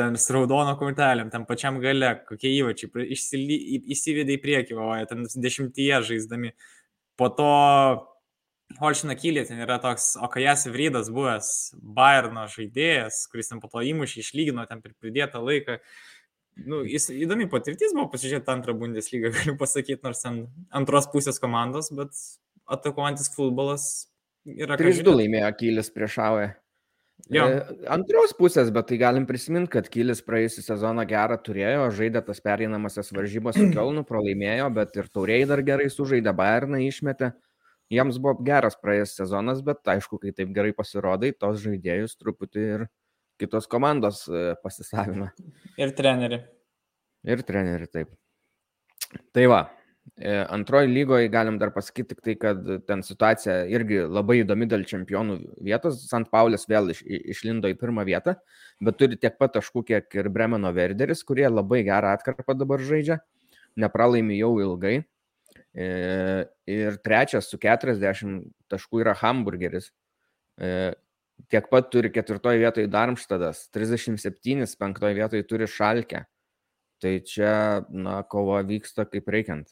ten 0.00 0.16
su 0.20 0.36
raudono 0.36 0.78
kortelėm, 0.80 1.28
ten 1.34 1.44
pačiam 1.48 1.76
gale, 1.84 2.14
kokie 2.28 2.54
įvačiai, 2.56 3.04
įsivedė 3.12 4.38
į 4.38 4.42
priekį, 4.46 4.80
o 4.80 4.88
ten 5.10 5.28
dešimtyje 5.28 6.00
žaisdami. 6.08 6.54
Po 7.20 7.28
to 7.34 7.52
Holšina 8.76 9.16
Kylė 9.16 9.46
ten 9.48 9.62
yra 9.64 9.78
toks 9.80 10.12
Okajas 10.20 10.66
Vrydas 10.68 11.08
buvęs 11.14 11.48
Bayerno 11.80 12.44
žaidėjas, 12.52 13.24
kuris 13.32 13.48
ten 13.48 13.62
po 13.62 13.70
to 13.72 13.80
įmušė, 13.86 14.20
išlygino 14.20 14.66
ten 14.68 14.82
per 14.84 14.92
pridėtą 15.00 15.40
laiką. 15.40 15.78
Nu, 16.68 16.82
jis 16.84 17.08
įdomi 17.14 17.46
patirtis 17.50 17.94
buvo 17.94 18.08
pasižiūrėti 18.12 18.52
antrą 18.52 18.74
Bundeslygą, 18.78 19.32
galiu 19.38 19.56
pasakyti, 19.58 20.02
nors 20.04 20.22
ten 20.24 20.44
antros 20.74 21.08
pusės 21.12 21.40
komandos, 21.42 21.90
bet 21.96 22.14
atakuojantis 22.68 23.32
futbolas 23.34 24.08
yra. 24.44 24.76
3-2 24.76 25.16
laimėjo 25.22 25.52
Kylis 25.60 25.92
prieš 25.94 26.20
Avę. 26.26 26.48
Jo. 27.32 27.48
E, 27.50 27.78
antros 27.90 28.30
pusės, 28.38 28.70
bet 28.74 28.90
tai 28.90 29.00
galim 29.00 29.24
prisiminti, 29.26 29.72
kad 29.72 29.88
Kylis 29.90 30.20
praėjusią 30.26 30.62
sezoną 30.68 31.02
gerą 31.08 31.40
turėjo, 31.42 31.88
žaidė 31.96 32.22
tas 32.26 32.40
pereinamasias 32.44 33.10
varžybas 33.16 33.58
su 33.58 33.66
Kelnu, 33.74 34.04
pralaimėjo, 34.06 34.68
bet 34.76 34.94
ir 35.00 35.10
tauriai 35.10 35.48
dar 35.50 35.64
gerai 35.66 35.88
sužaidė, 35.92 36.36
Bayerną 36.36 36.84
išmetė. 36.86 37.32
Jiems 37.92 38.18
buvo 38.20 38.36
geras 38.44 38.76
praėjęs 38.76 39.14
sezonas, 39.16 39.62
bet 39.64 39.88
aišku, 39.88 40.18
kai 40.20 40.34
taip 40.36 40.52
gerai 40.56 40.74
pasirodai, 40.76 41.32
tos 41.32 41.62
žaidėjus 41.62 42.18
truputį 42.20 42.66
ir 42.74 42.86
kitos 43.40 43.68
komandos 43.70 44.26
e, 44.28 44.52
pasisavina. 44.62 45.30
Ir 45.80 45.94
treneri. 45.96 46.42
Ir 47.28 47.42
treneri, 47.48 47.88
taip. 47.88 48.12
Tai 49.32 49.46
va, 49.48 49.62
e, 50.20 50.34
antroji 50.42 50.92
lygoje 50.92 51.30
galim 51.32 51.56
dar 51.60 51.72
pasakyti 51.72 52.12
tik 52.12 52.22
tai, 52.26 52.36
kad 52.44 52.68
ten 52.84 53.02
situacija 53.06 53.62
irgi 53.72 54.02
labai 54.04 54.42
įdomi 54.42 54.68
dėl 54.68 54.84
čempionų 54.88 55.38
vietos. 55.64 56.04
Sant 56.10 56.28
Paulis 56.34 56.68
vėl 56.68 56.92
iš, 56.92 57.00
išlindo 57.08 57.72
į 57.72 57.78
pirmą 57.80 58.04
vietą, 58.08 58.36
bet 58.84 59.00
turi 59.00 59.16
tiek 59.16 59.40
pat 59.40 59.56
taškų, 59.56 59.86
kiek 59.94 60.20
ir 60.20 60.28
Bremeno 60.34 60.74
Verderis, 60.76 61.24
kurie 61.24 61.48
labai 61.48 61.86
gerą 61.88 62.12
atkarpą 62.18 62.58
dabar 62.58 62.84
žaidžia. 62.84 63.22
Nepralaimi 63.78 64.36
jau 64.36 64.58
ilgai. 64.60 64.98
E, 65.76 66.46
ir 66.70 66.96
trečias 67.04 67.50
su 67.50 67.58
40 67.60 68.48
taškų 68.72 69.02
yra 69.04 69.14
Hamburgeris. 69.20 69.90
E, 70.58 70.94
tiek 71.52 71.68
pat 71.70 71.90
turi 71.92 72.10
ketvirtoje 72.12 72.60
vietoje 72.62 72.90
Darmštadas, 72.90 73.68
37, 73.74 74.66
penktoje 74.80 75.18
vietoje 75.18 75.46
turi 75.46 75.68
Šalkę. 75.70 76.24
Tai 76.98 77.12
čia, 77.22 77.52
na, 77.94 78.22
kova 78.26 78.64
vyksta 78.66 79.06
kaip 79.06 79.28
reikiant. 79.30 79.68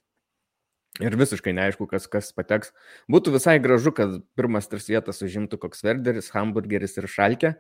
Ir 1.03 1.17
visiškai 1.19 1.53
neaišku, 1.53 1.89
kas, 1.91 2.07
kas 2.09 2.31
pateks. 2.33 2.71
Būtų 3.13 3.35
visai 3.35 3.59
gražu, 3.61 3.93
kad 3.93 4.15
pirmas 4.39 4.71
tris 4.71 4.87
vietas 4.89 5.21
užimtų 5.27 5.59
koks 5.61 5.83
Verderis, 5.85 6.31
Hamburgeris 6.33 6.97
ir 6.97 7.09
Šalkė 7.11 7.57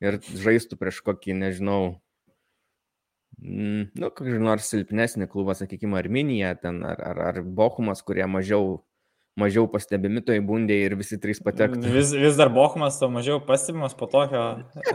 ir 0.00 0.20
žaistų 0.22 0.78
prieš 0.80 1.02
kokį, 1.04 1.34
nežinau, 1.42 1.98
nu, 3.42 4.10
kokį 4.10 4.38
nors 4.42 4.68
silpnesnį 4.72 5.28
klubą, 5.30 5.54
sakykime, 5.58 5.98
Arminija 6.00 6.54
ten, 6.58 6.82
ar, 6.86 7.00
ar, 7.12 7.20
ar 7.30 7.40
Bochumas, 7.42 8.02
kurie 8.06 8.26
mažiau, 8.30 8.80
mažiau 9.38 9.68
pastebimi 9.70 10.22
toj 10.26 10.40
bundė 10.46 10.78
ir 10.86 10.96
visi 10.98 11.20
trys 11.22 11.38
patektų. 11.44 11.92
Vis, 11.94 12.10
vis 12.18 12.38
dar 12.40 12.50
Bochumas 12.54 12.98
to 12.98 13.10
mažiau 13.12 13.38
pastebimas 13.44 13.94
po 13.98 14.08
tokio 14.10 14.42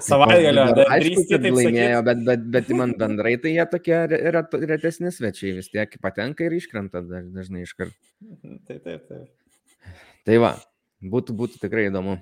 savaitgalio. 0.04 0.68
Aišku, 0.84 1.26
kad 1.32 1.48
laimėjo, 1.48 2.04
bet, 2.10 2.26
bet, 2.28 2.44
bet 2.58 2.74
man 2.76 2.98
bendrai 3.00 3.38
tai 3.40 3.56
jie 3.56 3.68
tokie 3.72 4.04
retesni 4.68 5.14
svečiai, 5.16 5.56
vis 5.62 5.72
tiek 5.72 5.96
patenka 6.04 6.48
ir 6.48 6.60
iškrenta 6.60 7.06
dažnai 7.08 7.64
iškart. 7.64 7.96
Taip, 8.68 8.84
taip, 8.84 9.08
taip. 9.08 9.96
Tai 10.28 10.38
va, 10.40 10.54
būtų, 11.04 11.36
būtų 11.40 11.64
tikrai 11.64 11.90
įdomu, 11.90 12.20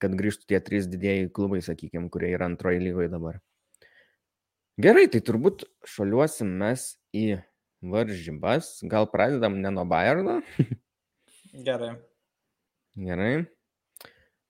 kad 0.00 0.14
grįžtų 0.16 0.48
tie 0.52 0.60
trys 0.64 0.88
didėjai 0.88 1.28
klubai, 1.32 1.60
sakykime, 1.64 2.08
kurie 2.12 2.30
yra 2.36 2.48
antroji 2.48 2.80
lygoje 2.80 3.12
dabar. 3.12 3.40
Gerai, 4.76 5.06
tai 5.08 5.22
turbūt 5.24 5.62
šaliuosim 5.88 6.50
mes 6.60 6.90
į 7.16 7.38
varžybas. 7.80 8.74
Gal 8.84 9.08
pradedam 9.08 9.56
ne 9.62 9.70
nuo 9.72 9.86
Bayerno? 9.88 10.42
Gerai. 11.66 11.94
Gerai. 12.96 13.30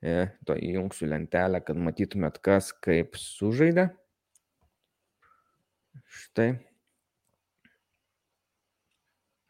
E, 0.02 0.16
to 0.46 0.56
įjungsiu 0.58 1.06
lentelę, 1.12 1.62
kad 1.62 1.78
matytumėt, 1.78 2.40
kas 2.42 2.72
kaip 2.82 3.14
sužaidė. 3.22 3.88
Štai. 6.10 6.50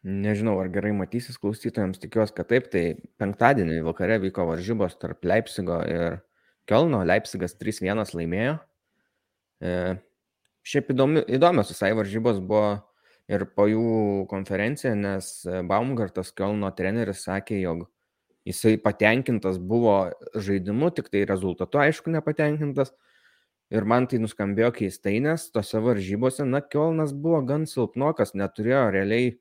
Nežinau, 0.07 0.55
ar 0.61 0.69
gerai 0.71 0.93
matysis 0.95 1.41
klausytojams, 1.41 1.97
tikiuosi, 2.05 2.37
kad 2.37 2.53
taip. 2.53 2.69
Tai 2.69 2.83
penktadienį 3.17 3.81
vakare 3.89 4.21
vyko 4.23 4.45
varžybos 4.53 4.95
tarp 5.01 5.25
Leipzigo 5.25 5.81
ir 5.89 6.21
Kelno. 6.69 7.01
Leipzigas 7.01 7.57
3-1 7.57 8.13
laimėjo. 8.13 8.59
E, 9.57 9.73
šiaip 10.67 10.91
įdomi, 10.93 11.23
įdomios 11.37 11.71
visai 11.71 11.93
varžybos 11.95 12.41
buvo 12.43 12.79
ir 13.31 13.43
po 13.55 13.67
jų 13.67 14.25
konferenciją, 14.31 14.93
nes 14.99 15.29
Baumgartas 15.67 16.33
Kelno 16.35 16.69
treneris 16.75 17.23
sakė, 17.27 17.59
jog 17.61 17.85
jisai 18.47 18.77
patenkintas 18.79 19.59
buvo 19.59 19.97
žaidimu, 20.35 20.91
tik 20.95 21.11
tai 21.11 21.25
rezultatu 21.27 21.81
aišku 21.83 22.11
nepatenkintas. 22.13 22.93
Ir 23.67 23.83
man 23.83 24.05
tai 24.07 24.21
nuskambėjo 24.23 24.69
keistai, 24.77 25.17
nes 25.19 25.49
tose 25.51 25.79
varžybose, 25.83 26.45
na, 26.47 26.61
Kielnas 26.63 27.11
buvo 27.11 27.41
gan 27.49 27.65
silpnokas, 27.67 28.31
neturėjo 28.31 28.85
realiai 28.95 29.33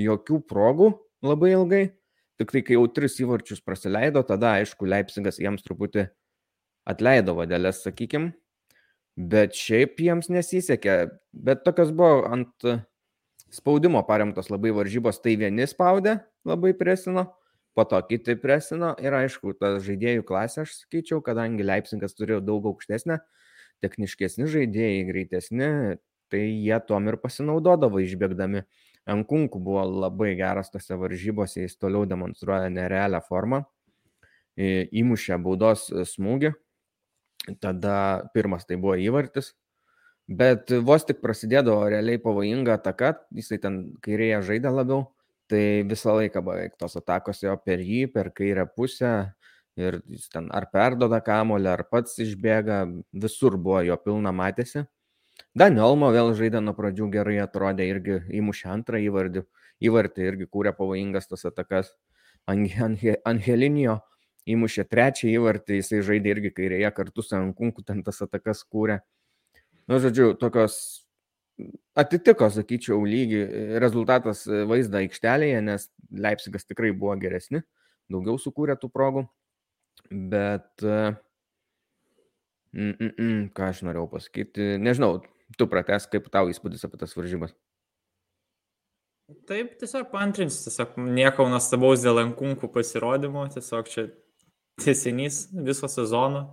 jokių 0.00 0.40
progų 0.48 0.94
labai 1.24 1.52
ilgai. 1.52 1.82
Tik 2.40 2.54
tai, 2.54 2.62
kai 2.66 2.78
jau 2.78 2.86
tris 2.90 3.18
įvarčius 3.20 3.60
praleido, 3.62 4.24
tada, 4.26 4.56
aišku, 4.58 4.88
Leipzigas 4.88 5.36
jiems 5.38 5.62
truputį 5.66 6.08
atleido 6.88 7.36
vadėlės, 7.36 7.84
sakykim. 7.84 8.32
Bet 9.14 9.54
šiaip 9.54 10.00
jiems 10.02 10.28
nesisekė. 10.32 10.96
Bet 11.32 11.62
tokios 11.66 11.92
buvo 11.94 12.24
ant 12.26 12.66
spaudimo 13.54 14.02
paremtos 14.06 14.50
labai 14.50 14.72
varžybos, 14.74 15.20
tai 15.22 15.36
vieni 15.38 15.68
spaudė, 15.70 16.18
labai 16.48 16.72
presino, 16.74 17.28
po 17.74 17.84
to 17.86 18.00
kiti 18.08 18.34
presino 18.38 18.92
ir 19.02 19.14
aišku, 19.14 19.54
tą 19.58 19.76
žaidėjų 19.84 20.24
klasę 20.26 20.64
aš 20.64 20.74
skaičiau, 20.80 21.20
kadangi 21.22 21.66
Leipzigas 21.66 22.16
turėjo 22.18 22.40
daug 22.42 22.66
aukštesnę, 22.72 23.20
techniškesni 23.84 24.48
žaidėjai, 24.50 25.06
greitesni, 25.06 25.70
tai 26.32 26.42
jie 26.48 26.80
tom 26.88 27.06
ir 27.10 27.18
pasinaudodavo 27.22 28.02
išbėgdami. 28.02 28.64
Ankunkų 29.14 29.60
buvo 29.60 29.84
labai 29.84 30.32
geras 30.38 30.72
tose 30.72 30.96
varžybose, 30.98 31.66
jis 31.66 31.76
toliau 31.76 32.06
demonstruoja 32.08 32.70
nerealią 32.72 33.20
formą, 33.26 33.60
įmušė 34.56 35.38
baudos 35.44 35.90
smūgį, 36.14 36.54
tada 37.60 37.96
pirmas 38.34 38.64
tai 38.68 38.76
buvo 38.80 38.96
įvartis, 39.00 39.52
Bet 40.28 40.70
vos 40.80 41.04
tik 41.04 41.18
prasidėdavo 41.20 41.84
realiai 41.92 42.16
pavojinga 42.20 42.78
ataka, 42.78 43.10
jisai 43.36 43.58
ten 43.60 43.74
kairėje 44.04 44.38
žaidė 44.48 44.70
labiau, 44.72 45.02
tai 45.52 45.84
visą 45.84 46.14
laiką 46.16 46.40
beveik 46.40 46.78
tos 46.80 46.96
atakos 46.96 47.42
jo 47.44 47.52
per 47.60 47.82
jį, 47.84 48.06
per 48.12 48.30
kairę 48.32 48.64
pusę 48.72 49.34
ir 49.76 50.00
jis 50.08 50.30
ten 50.32 50.48
ar 50.56 50.70
perdoda 50.72 51.20
kamolį, 51.20 51.68
ar 51.68 51.84
pats 51.90 52.16
išbėga, 52.24 52.86
visur 53.12 53.58
buvo 53.60 53.82
jo 53.84 53.98
pilna 54.00 54.32
matėsi. 54.32 54.86
Danielmo 55.52 56.08
vėl 56.14 56.32
žaidė 56.38 56.62
nuo 56.64 56.72
pradžių 56.78 57.10
gerai 57.12 57.36
atrodė, 57.44 57.84
irgi 57.90 58.22
įmušė 58.40 58.70
antrą 58.72 59.02
įvardį, 59.04 59.44
įvartį 59.84 60.28
irgi 60.30 60.48
kūrė 60.48 60.72
pavojingas 60.78 61.28
tas 61.28 61.44
atakas. 61.50 61.92
Angelinio 62.48 63.98
įmušė 64.50 64.84
trečią 64.90 65.30
įvartį, 65.32 65.80
jisai 65.80 66.02
žaidė 66.04 66.34
irgi 66.34 66.52
kairėje 66.58 66.90
kartu 66.96 67.24
su 67.24 67.36
Ankunku, 67.38 67.84
ten 67.86 68.02
tas 68.06 68.20
atakas 68.24 68.62
kūrė. 68.68 69.00
Nu, 69.88 69.98
žodžiu, 70.00 70.32
tokios 70.40 70.76
atitiko, 71.98 72.48
sakyčiau, 72.50 73.02
lygį 73.06 73.42
rezultatas 73.82 74.44
e, 74.48 74.64
vaizdą 74.68 75.04
aikštelėje, 75.04 75.60
nes 75.64 75.88
Leipzigas 76.10 76.66
tikrai 76.66 76.92
buvo 76.92 77.14
geresni, 77.20 77.62
daugiau 78.12 78.40
sukūrė 78.40 78.76
tų 78.80 78.90
progų. 78.92 79.26
Bet, 80.10 80.82
mm, 80.82 81.14
mm, 82.74 83.12
mm, 83.12 83.44
ką 83.56 83.70
aš 83.70 83.84
norėjau 83.86 84.08
pasakyti, 84.16 84.74
nežinau, 84.82 85.22
tu 85.58 85.68
prates, 85.70 86.08
kaip 86.10 86.26
tau 86.34 86.50
įspūdis 86.50 86.84
apie 86.84 87.00
tas 87.00 87.14
varžybas. 87.16 87.54
Taip, 89.48 89.78
tiesiog 89.80 90.10
pantrins, 90.12 90.58
tiesiog 90.66 90.98
nieko 91.00 91.46
nuostabaus 91.48 92.02
dėl 92.04 92.20
Ankunkų 92.26 92.68
pasirodymo, 92.74 93.46
tiesiog 93.54 93.88
čia 93.88 94.02
tiesinys 94.82 95.48
viso 95.54 95.88
sezono 95.88 96.46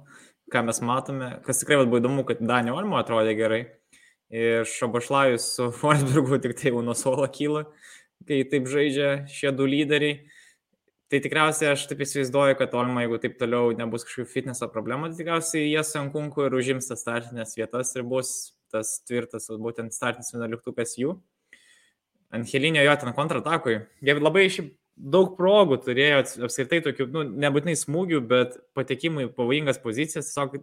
ką 0.52 0.66
mes 0.68 0.82
matome, 0.84 1.30
kas 1.46 1.62
tikrai 1.62 1.80
buvo 1.86 2.02
įdomu, 2.02 2.26
kad 2.28 2.42
Danio 2.44 2.76
Olmo 2.80 3.00
atrodė 3.00 3.36
gerai. 3.40 3.62
Ir 4.32 4.68
Šabašlajus 4.68 5.48
su 5.58 5.72
Forsbergu 5.80 6.40
tik 6.44 6.56
tai 6.60 6.72
jau 6.72 6.84
nuo 6.86 6.96
suolo 6.98 7.28
kyla, 7.32 7.66
kai 8.28 8.44
taip 8.52 8.70
žaidžia 8.72 9.12
šie 9.32 9.52
du 9.56 9.68
lyderiai. 9.70 10.22
Tai 11.12 11.20
tikriausiai 11.20 11.74
aš 11.74 11.90
taip 11.90 12.04
įsivaizduoju, 12.06 12.56
kad 12.60 12.76
Olma, 12.80 13.04
jeigu 13.04 13.20
taip 13.20 13.36
toliau 13.40 13.74
nebus 13.76 14.06
kažkokių 14.08 14.32
fitneso 14.32 14.70
problemų, 14.72 15.12
tai 15.12 15.20
tikriausiai 15.20 15.66
jie 15.68 15.84
su 15.84 16.00
Ankunku 16.00 16.46
ir 16.48 16.56
užims 16.56 16.88
tas 16.88 17.04
startinės 17.04 17.58
vietas 17.60 17.92
ir 17.98 18.08
bus 18.08 18.54
tas 18.72 18.94
tvirtas, 19.04 19.50
būtent 19.60 19.92
startinis 19.92 20.32
vienuoliktukas 20.32 20.96
jų. 21.00 21.18
Angelinio 22.32 22.86
jo 22.86 22.94
ten 22.96 23.12
kontratakui. 23.12 23.82
Jie 24.00 24.16
labai 24.16 24.46
šiaip 24.48 24.72
daug 25.02 25.34
progų 25.38 25.80
turėjo 25.86 26.22
apskritai 26.46 26.82
tokių, 26.86 27.08
nu, 27.14 27.24
nebūtinai 27.44 27.76
smūgių, 27.80 28.22
bet 28.30 28.58
patekimų 28.78 29.26
į 29.26 29.32
pavojingas 29.38 29.82
pozicijas, 29.82 30.30
tiesiog 30.30 30.60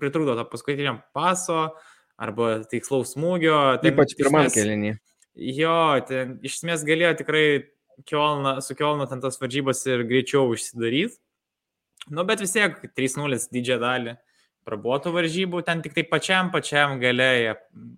pritrūdo 0.00 0.36
to 0.38 0.46
paskutiniam 0.48 1.02
paso 1.16 1.74
arba 2.20 2.54
tikslaus 2.70 3.14
smūgio. 3.16 3.58
Ten, 3.82 3.92
Ypač 3.92 4.16
pirmam 4.18 4.48
kelinį. 4.52 4.96
Jo, 5.56 5.76
ten 6.08 6.38
iš 6.44 6.60
esmės 6.60 6.86
galėjo 6.88 7.14
tikrai 7.22 7.44
Kielna, 8.08 8.56
su 8.64 8.74
Kielnu 8.76 9.04
ten 9.10 9.20
tas 9.22 9.36
varžybos 9.40 9.84
ir 9.88 10.06
greičiau 10.08 10.48
užsidaryti. 10.52 11.18
Nu, 12.10 12.24
bet 12.26 12.40
vis 12.42 12.54
tiek 12.56 12.80
3-0 12.96 13.38
didžiąją 13.52 13.80
dalį 13.82 14.14
prabuotų 14.68 15.12
varžybų, 15.14 15.62
ten 15.66 15.80
tik 15.84 15.94
tai 15.96 16.04
pačiam 16.08 16.50
pačiam 16.54 16.98
galėje 17.02 17.56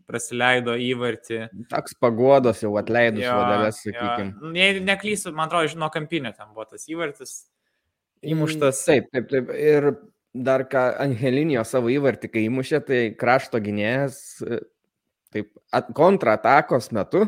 prasileido 0.09 0.77
įvartį. 0.81 1.41
Toks 1.73 1.97
pagodos 2.01 2.63
jau 2.65 2.73
atleidus 2.81 3.27
vadovės, 3.27 3.83
sakykime. 3.85 4.55
Jei 4.57 4.81
neklysiu, 4.85 5.35
man 5.37 5.51
atrodo, 5.51 5.73
žinau, 5.75 5.91
kampinio 5.93 6.33
ten 6.37 6.53
buvo 6.55 6.67
tas 6.71 6.89
įvartis 6.91 7.37
įmuštas. 8.25 8.83
Taip, 8.89 9.09
taip, 9.13 9.29
taip. 9.31 9.53
Ir 9.59 9.91
dar 10.35 10.67
ką 10.71 10.87
Angelinio 11.05 11.65
savo 11.69 11.93
įvartį, 11.93 12.31
kai 12.33 12.47
įmušė, 12.49 12.81
tai 12.89 13.01
krašto 13.19 13.61
gynėjas, 13.63 14.21
taip, 15.35 15.51
kontratakos 15.97 16.91
metu, 16.97 17.27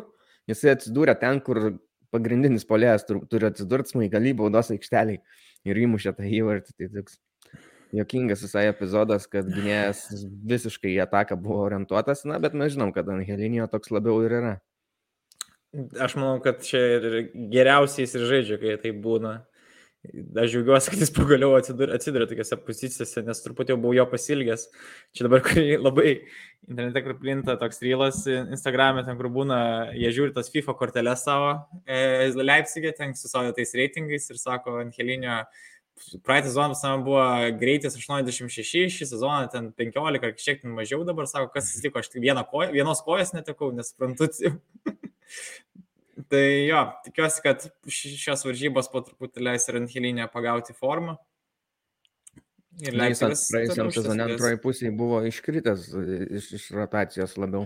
jisai 0.50 0.74
atsidūrė 0.74 1.16
ten, 1.20 1.42
kur 1.44 1.76
pagrindinis 2.14 2.66
polėjas 2.68 3.06
turi 3.06 3.50
atsidurti 3.50 3.92
smaigalį 3.92 4.36
baudos 4.40 4.72
aikšteliai 4.74 5.20
ir 5.66 5.80
įmušė 5.84 6.16
tą 6.16 6.26
įvartį. 6.30 6.76
Tai 6.78 6.90
toks 7.00 7.18
Jokingas 7.94 8.42
visai 8.42 8.66
epizodas, 8.70 9.28
kad 9.30 9.46
gynėjas 9.46 10.06
visiškai 10.50 10.94
į 10.96 11.02
ataką 11.04 11.38
buvo 11.38 11.62
orientuotas, 11.68 12.24
na, 12.26 12.40
bet 12.42 12.56
mes 12.58 12.74
žinom, 12.74 12.90
kad 12.94 13.08
Angelinio 13.12 13.68
toks 13.70 13.92
labiau 13.94 14.18
ir 14.26 14.34
yra. 14.40 14.54
Aš 16.02 16.16
manau, 16.18 16.38
kad 16.42 16.64
čia 16.64 16.80
ir 16.96 17.06
geriausiai 17.52 18.06
jis 18.06 18.16
ir 18.16 18.26
žaidžia, 18.30 18.58
kai 18.62 18.74
tai 18.82 18.94
būna. 19.06 19.36
Aš 20.38 20.52
džiaugiuosi, 20.52 20.92
kad 20.92 21.02
jis 21.02 21.10
pagaliau 21.14 21.56
atsiduria, 21.56 21.96
atsiduria 21.98 22.28
tokiuose 22.30 22.58
pozicijose, 22.66 23.22
nes 23.26 23.40
truputį 23.42 23.74
jau 23.74 23.78
buvau 23.82 23.96
jo 23.96 24.04
pasilgęs. 24.10 24.66
Čia 25.16 25.26
dabar, 25.26 25.42
labai 25.86 26.12
internete, 26.66 27.02
kur 27.02 27.16
plinta 27.22 27.56
toks 27.60 27.82
rylas, 27.82 28.22
Instagram'e, 28.26 29.02
ten 29.06 29.18
kur 29.18 29.30
būna, 29.34 29.58
jie 29.98 30.12
žiūri 30.14 30.34
tas 30.36 30.50
FIFA 30.52 30.76
korteles 30.78 31.24
savo, 31.26 31.52
e, 31.86 32.28
Leipzigė, 32.38 32.94
ten 32.96 33.16
su 33.18 33.30
savo 33.30 33.54
tais 33.56 33.74
reitingais 33.78 34.30
ir 34.30 34.40
sako, 34.40 34.78
Angelinio 34.84 35.42
praeitą 36.24 36.48
sezoną 36.48 36.74
mane 36.82 37.04
buvo 37.04 37.22
greitis 37.60 37.96
86, 37.96 38.96
šį 38.96 39.08
sezoną 39.12 39.48
ten 39.52 39.70
15 39.72 40.26
ar 40.28 40.34
šiek 40.36 40.60
tiek 40.62 40.66
mažiau 40.70 41.04
dabar, 41.08 41.28
sako, 41.30 41.50
kas 41.54 41.70
atsitiko, 41.70 42.00
aš 42.00 42.10
tik 42.12 42.26
koją, 42.50 42.72
vienos 42.74 43.00
kojas 43.06 43.32
netekau, 43.36 43.72
nesuprantu. 43.72 44.28
tai 46.30 46.44
jo, 46.66 46.82
tikiuosi, 47.06 47.42
kad 47.44 47.66
šios 47.88 48.44
varžybos 48.46 48.92
po 48.92 49.02
truputį 49.06 49.48
leis 49.48 49.68
ir 49.68 49.80
Angelinė 49.80 50.28
pagauti 50.32 50.76
formą. 50.76 51.16
Ir 52.84 52.92
Leipzigas 52.92 53.46
praėjusiam 53.48 53.88
sezonė 53.94 54.26
antroji 54.26 54.58
pusė 54.60 54.90
buvo 54.92 55.22
iškritęs 55.24 55.86
iš, 56.36 56.48
iš 56.58 56.64
rotacijos 56.76 57.38
labiau. 57.40 57.64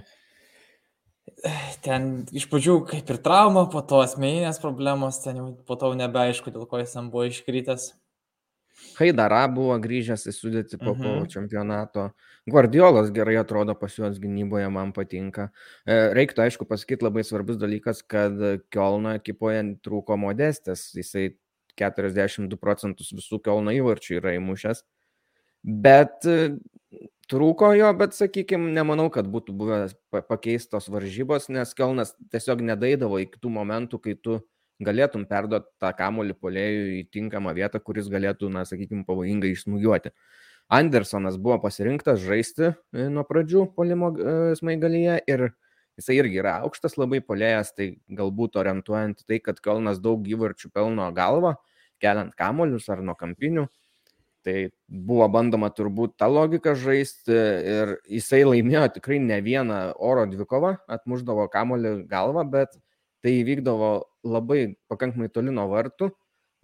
ten 1.82 2.26
iš 2.36 2.46
pradžių 2.50 2.76
kaip 2.90 3.10
ir 3.10 3.18
trauma, 3.22 3.64
po 3.70 3.82
to 3.82 4.02
asmeninės 4.04 4.60
problemos, 4.62 5.18
ten 5.24 5.40
jau 5.40 5.48
po 5.66 5.74
to 5.80 5.90
nebeaišku, 5.98 6.52
dėl 6.54 6.68
ko 6.70 6.78
jis 6.78 6.94
ten 6.94 7.10
buvo 7.10 7.26
iškrytas. 7.26 7.90
Haidara 8.98 9.46
buvo 9.48 9.76
grįžęs 9.80 10.26
į 10.28 10.32
sudėtį 10.36 10.78
po, 10.78 10.94
po 10.94 11.08
Mhm. 11.20 11.26
čempionato. 11.32 12.10
Guardiolas 12.48 13.10
gerai 13.12 13.36
atrodo 13.40 13.74
pas 13.78 13.94
juos 13.96 14.18
gynyboje, 14.18 14.70
man 14.72 14.92
patinka. 14.92 15.50
E, 15.86 16.12
Reiktų 16.14 16.44
aišku 16.46 16.66
pasakyti 16.68 17.02
labai 17.02 17.22
svarbus 17.24 17.56
dalykas, 17.56 18.02
kad 18.06 18.32
Kielno 18.70 19.14
ekipoje 19.18 19.62
trūko 19.82 20.16
modestės. 20.18 20.90
Jisai 20.94 21.36
42 21.76 22.56
procentus 22.56 23.12
visų 23.12 23.40
Kielno 23.42 23.70
įvarčių 23.72 24.20
yra 24.20 24.36
įmušęs. 24.38 24.82
Bet 25.64 26.24
e, 26.26 26.56
trūko 27.30 27.76
jo, 27.78 27.92
bet 27.96 28.12
sakykime, 28.16 28.72
nemanau, 28.74 29.10
kad 29.12 29.26
būtų 29.30 29.52
buvęs 29.56 29.94
pa- 30.10 30.22
pakeistos 30.22 30.88
varžybos, 30.88 31.48
nes 31.52 31.72
Kielnas 31.74 32.14
tiesiog 32.32 32.60
nedaidavo 32.64 33.20
iki 33.20 33.38
tų 33.38 33.52
momentų, 33.54 34.00
kai 34.02 34.14
tu 34.16 34.40
galėtum 34.84 35.26
perduoti 35.28 35.68
tą 35.80 35.92
kamolį 35.96 36.36
polėjui 36.40 37.00
į 37.00 37.06
tinkamą 37.14 37.54
vietą, 37.56 37.80
kuris 37.84 38.08
galėtų, 38.12 38.50
na, 38.52 38.64
sakykime, 38.68 39.04
pavojingai 39.08 39.52
išsmugiuoti. 39.54 40.12
Andersonas 40.70 41.36
buvo 41.40 41.58
pasirinktas 41.64 42.20
žaisti 42.22 42.70
e, 42.70 43.08
nuo 43.10 43.24
pradžių 43.26 43.66
polimo 43.74 44.12
e, 44.14 44.34
smaigalyje 44.58 45.16
ir 45.30 45.48
jisai 45.98 46.20
irgi 46.20 46.40
yra 46.40 46.60
aukštas 46.64 46.96
labai 47.00 47.20
polėjas, 47.26 47.74
tai 47.76 47.92
galbūt 48.16 48.56
orientuojant 48.60 49.24
tai, 49.26 49.40
kad 49.42 49.60
Kelnas 49.62 50.00
daug 50.02 50.24
įvarčių 50.30 50.70
pelno 50.72 51.08
galvą, 51.16 51.56
keliant 52.00 52.36
kamolius 52.38 52.88
ar 52.92 53.02
nuo 53.04 53.16
kampinių. 53.18 53.66
Tai 54.46 54.54
buvo 54.88 55.26
bandoma 55.28 55.68
turbūt 55.76 56.14
tą 56.16 56.30
logiką 56.32 56.72
žaisti 56.78 57.34
ir 57.34 57.98
jisai 58.08 58.40
laimėjo 58.46 58.86
tikrai 58.94 59.18
ne 59.20 59.36
vieną 59.44 59.80
oro 60.00 60.24
dvikovą, 60.30 60.78
atmuždavo 60.88 61.44
kamolį 61.52 62.06
galvą, 62.08 62.46
bet 62.48 62.78
tai 63.20 63.34
įvykdavo 63.42 63.90
labai 64.24 64.76
pakankamai 64.90 65.30
toli 65.32 65.52
nuo 65.54 65.66
vartų 65.70 66.10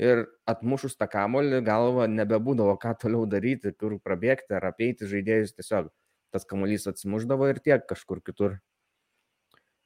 ir 0.03 0.27
atmušus 0.49 0.97
tą 1.01 1.09
kamolį 1.09 1.63
galvą 1.65 2.07
nebebūdavo 2.13 2.77
ką 2.81 2.95
toliau 3.01 3.25
daryti, 3.29 3.73
kur 3.73 3.97
prabėgti 4.05 4.57
ar 4.57 4.69
apeiti 4.71 5.09
žaidėjus, 5.09 5.57
tiesiog 5.57 5.91
tas 6.35 6.45
kamuolys 6.49 6.87
atsimuždavo 6.91 7.49
ir 7.49 7.63
tiek 7.65 7.87
kažkur 7.89 8.21
kitur. 8.25 8.59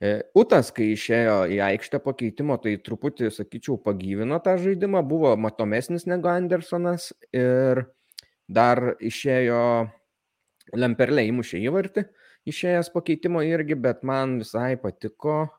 E, 0.00 0.22
Utas, 0.34 0.70
kai 0.74 0.90
išėjo 0.94 1.44
į 1.52 1.60
aikštę 1.60 2.00
pakeitimo, 2.02 2.56
tai 2.62 2.78
truputį, 2.80 3.28
sakyčiau, 3.36 3.76
pagyvino 3.84 4.40
tą 4.42 4.56
žaidimą, 4.58 5.02
buvo 5.06 5.34
matomesnis 5.36 6.08
negu 6.08 6.30
Andersonas 6.32 7.10
ir 7.36 7.84
dar 8.48 8.96
išėjo 8.98 9.60
Lemperlė 10.80 11.26
įmušė 11.28 11.60
įvartį, 11.66 12.04
išėjęs 12.50 12.90
pakeitimo 12.94 13.42
irgi, 13.44 13.76
bet 13.76 14.04
man 14.06 14.38
visai 14.40 14.76
patiko, 14.80 15.50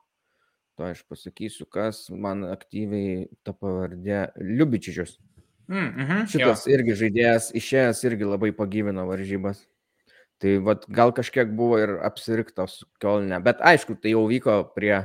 to 0.82 0.90
aš 0.90 1.04
pasakysiu, 1.06 1.68
kas 1.70 2.08
man 2.10 2.42
aktyviai 2.50 3.28
ta 3.46 3.54
pavardė 3.54 4.32
Liubičičius. 4.42 5.20
Mm, 5.70 5.90
mhm, 5.94 6.24
Šitas 6.32 6.66
irgi 6.68 6.98
žaidėjas 7.04 7.52
išėjęs 7.56 8.02
irgi 8.10 8.28
labai 8.28 8.50
pagyvino 8.56 9.06
varžybas. 9.08 9.62
Tai 10.42 10.56
vat, 10.66 10.88
gal 10.90 11.14
kažkiek 11.14 11.52
buvo 11.54 11.78
ir 11.78 11.94
apsiriktos 12.02 12.80
Kielne, 13.02 13.38
bet 13.46 13.62
aišku, 13.62 13.94
tai 14.02 14.16
jau 14.16 14.24
vyko 14.26 14.56
prie, 14.74 14.96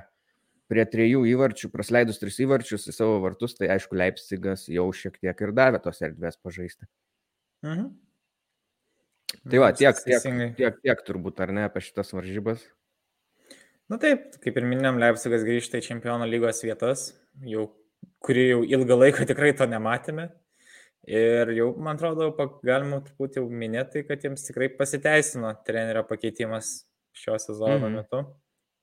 prie 0.73 0.87
trijų 0.89 1.27
įvarčių, 1.35 1.69
prasleidus 1.75 2.23
tris 2.23 2.41
įvarčius 2.41 2.89
į 2.89 2.97
savo 2.97 3.21
vartus, 3.21 3.55
tai 3.59 3.69
aišku, 3.77 3.99
Leipzigas 4.01 4.65
jau 4.73 4.89
šiek 4.97 5.21
tiek 5.21 5.45
ir 5.45 5.53
davė 5.55 5.83
tos 5.85 6.01
erdvės 6.01 6.41
pažaisti. 6.41 6.89
Mhm. 7.67 7.93
Tai 9.45 9.61
va, 9.61 9.71
tiek, 9.77 9.93
tiek, 10.01 10.17
Teisingai. 10.17 10.49
tiek, 10.57 10.81
tiek 10.81 11.05
turbūt, 11.05 11.45
ar 11.45 11.53
ne, 11.53 11.69
apie 11.69 11.85
šitas 11.85 12.17
varžybas. 12.17 12.65
Na 13.93 13.99
taip, 14.03 14.33
kaip 14.43 14.57
ir 14.59 14.65
minėjom, 14.67 14.99
Leipzigas 14.99 15.45
grįžta 15.47 15.79
į 15.79 15.85
Čempionų 15.87 16.27
lygos 16.31 16.63
vietas, 16.67 17.05
jau, 17.47 17.69
kurį 18.27 18.47
jau 18.49 18.63
ilgą 18.67 18.97
laiką 18.99 19.27
tikrai 19.31 19.53
to 19.57 19.69
nematėme. 19.71 20.31
Ir 21.07 21.53
jau, 21.55 21.69
man 21.79 21.95
atrodo, 21.95 22.33
galima 22.67 22.99
truputį 23.07 23.39
jau 23.39 23.45
minėti, 23.47 24.03
kad 24.09 24.25
jiems 24.27 24.43
tikrai 24.49 24.67
pasiteisino 24.75 25.53
trenerio 25.67 26.03
pakeitimas 26.09 26.81
šio 27.15 27.39
sezono 27.39 27.79
Mhm. 27.79 27.85
mhm. 27.87 27.95
metu. 28.01 28.25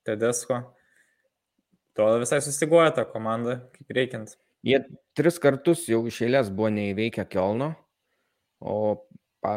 Tedesko. 0.07 0.61
Atrodo 1.93 2.21
visai 2.23 2.39
susiguoja 2.41 2.91
tą 2.95 3.03
komandą, 3.11 3.57
kaip 3.75 3.91
reikiant. 3.95 4.37
Jie 4.63 4.79
tris 5.15 5.35
kartus 5.43 5.83
jau 5.91 5.99
iš 6.07 6.21
eilės 6.25 6.47
buvo 6.49 6.71
neįveikę 6.73 7.25
Kielno, 7.29 7.73
o, 8.63 9.03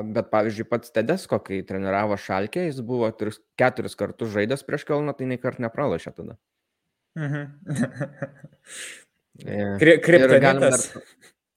bet 0.03 0.31
pavyzdžiui, 0.33 0.66
pats 0.68 0.90
Tedesko, 0.94 1.38
kai 1.46 1.61
treniravo 1.66 2.16
Šalkė, 2.18 2.66
jis 2.68 2.81
buvo 2.87 3.09
tris, 3.14 3.38
keturis 3.61 3.94
kartus 3.99 4.33
žaidęs 4.35 4.64
prieš 4.66 4.85
Kielną, 4.88 5.14
tai 5.16 5.29
nei 5.31 5.38
kart 5.42 5.61
nepralašė 5.62 6.14
tada. 6.16 6.37
Mhm. 7.16 7.66
Kri- 9.81 9.99
Kriptonitas. 10.05 10.90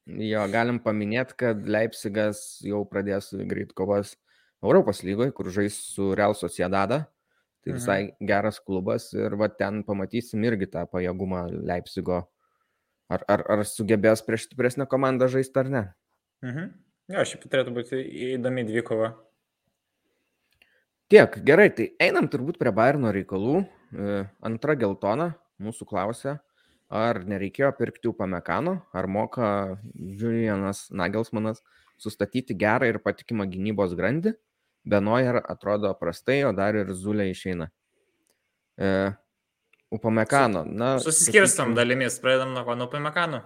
Jo, 0.10 0.42
galim 0.52 0.80
paminėti, 0.82 1.36
kad 1.38 1.68
Leipzigas 1.70 2.40
jau 2.66 2.82
pradės 2.90 3.30
greit 3.48 3.74
kovas 3.78 4.16
Europos 4.66 5.04
lygoje, 5.06 5.32
kur 5.38 5.52
žais 5.54 5.76
su 5.94 6.12
Real 6.18 6.34
Sociedada. 6.36 7.06
Tai 7.60 7.74
Mhm. 7.74 7.78
visai 7.78 8.02
geras 8.24 8.58
klubas 8.64 9.10
ir 9.14 9.36
va 9.36 9.50
ten 9.50 9.84
pamatysim 9.84 10.44
irgi 10.48 10.66
tą 10.72 10.86
pajėgumą 10.88 11.42
Leipzigo. 11.68 12.22
Ar, 13.10 13.24
ar, 13.28 13.44
ar 13.52 13.64
sugebės 13.68 14.24
prieš 14.26 14.46
stipresnę 14.48 14.88
komandą 14.88 15.28
žaisti 15.28 15.60
ar 15.60 15.70
ne. 15.70 15.84
Mhm. 16.44 16.70
Jo, 17.10 17.24
šiaip 17.26 17.48
turėtų 17.50 17.74
būti 17.74 18.00
įdomi 18.36 18.68
dvikova. 18.68 19.16
Tiek, 21.10 21.40
gerai, 21.42 21.72
tai 21.74 21.88
einam 22.06 22.28
turbūt 22.30 22.60
prie 22.62 22.70
Bairno 22.76 23.10
reikalų. 23.10 23.64
E, 23.66 24.20
Antra 24.46 24.76
geltona 24.78 25.32
mūsų 25.58 25.88
klausia, 25.90 26.36
ar 26.86 27.24
nereikėjo 27.26 27.72
pirkti 27.80 28.12
Upamekano, 28.12 28.76
ar 28.94 29.10
moka 29.10 29.50
Julianas 29.96 30.86
Nagelsmanas 30.94 31.64
sustatyti 31.98 32.54
gerą 32.54 32.92
ir 32.92 33.02
patikimą 33.02 33.50
gynybos 33.50 33.98
grandį. 33.98 34.36
Benojer 34.86 35.42
atrodo 35.42 35.90
prastai, 35.98 36.44
o 36.46 36.54
dar 36.54 36.78
ir 36.78 36.94
Zulė 36.94 37.32
išeina. 37.34 37.72
E, 38.78 39.10
Upamekano, 39.90 40.62
na. 40.70 41.00
Susiskirstam 41.02 41.74
sakykim, 41.74 41.80
dalimis, 41.82 42.22
pradedam 42.22 42.54
nuo 42.54 42.62
ko, 42.70 42.78
nuo 42.78 42.86
Pamekano. 42.94 43.42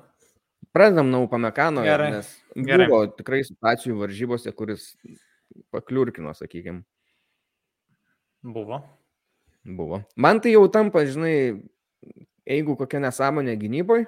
Pradedam 0.74 1.12
nuo 1.14 1.28
Upamekano, 1.28 1.84
Gerai, 1.86 2.10
nes 2.16 2.30
gerai. 2.56 2.88
buvo 2.90 3.06
tikrai 3.14 3.44
situacijų 3.46 4.00
varžybose, 4.00 4.52
kuris 4.58 4.88
pakliurkino, 5.70 6.34
sakykime. 6.34 6.82
Buvo. 8.42 8.82
Buvo. 9.64 10.02
Man 10.18 10.42
tai 10.42 10.56
jau 10.56 10.66
tampa, 10.74 11.06
žinai, 11.06 11.62
jeigu 12.50 12.76
kokia 12.80 13.04
nesąmonė 13.06 13.54
gynyboje, 13.62 14.08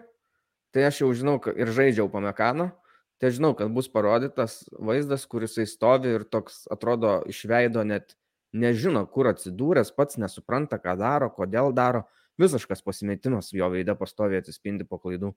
tai 0.73 0.89
aš 0.89 1.03
jau 1.03 1.11
žinau 1.15 1.37
ir 1.53 1.69
žaidžiau 1.71 2.09
pamekano, 2.11 2.71
tai 3.21 3.29
žinau, 3.31 3.53
kad 3.55 3.69
bus 3.71 3.87
parodytas 3.87 4.63
vaizdas, 4.75 5.23
kuris 5.29 5.53
jisai 5.55 5.69
stovi 5.69 6.17
ir 6.17 6.25
toks 6.27 6.65
atrodo 6.73 7.21
iš 7.29 7.45
veido 7.47 7.85
net 7.85 8.17
nežino, 8.57 9.05
kur 9.05 9.29
atsidūręs, 9.31 9.93
pats 9.95 10.17
nesupranta, 10.17 10.81
ką 10.81 10.97
daro, 10.99 11.29
kodėl 11.29 11.71
daro. 11.77 12.07
Visiškas 12.41 12.81
pasimetimas 12.83 13.53
jo 13.55 13.69
veide 13.71 13.93
pastovi 13.95 14.41
atsispindi 14.41 14.83
po 14.83 14.97
klaidų. 14.99 15.29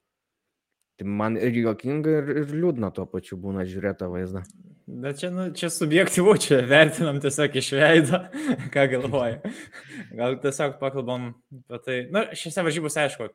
Tai 0.99 1.07
man 1.21 1.37
ir 1.39 1.55
juokinga, 1.55 2.15
ir, 2.21 2.31
ir 2.43 2.55
liūdna 2.57 2.91
tuo 2.95 3.05
pačiu 3.07 3.39
būna 3.39 3.67
žiūrėti 3.69 4.03
tą 4.03 4.09
vaizdą. 4.11 4.43
Bet 4.89 5.21
čia, 5.21 5.29
nu, 5.31 5.51
čia 5.55 5.69
subjektyvu, 5.71 6.33
čia 6.41 6.63
vertinam 6.67 7.21
tiesiog 7.23 7.59
iš 7.61 7.69
veido, 7.77 8.23
ką 8.75 8.87
galvoju. 8.95 9.53
Gal 10.17 10.39
tiesiog 10.43 10.79
pakalbam 10.81 11.29
apie 11.69 11.81
tai. 11.85 11.99
Na, 12.15 12.25
šiose 12.33 12.65
varžybose, 12.65 13.03
aišku, 13.05 13.29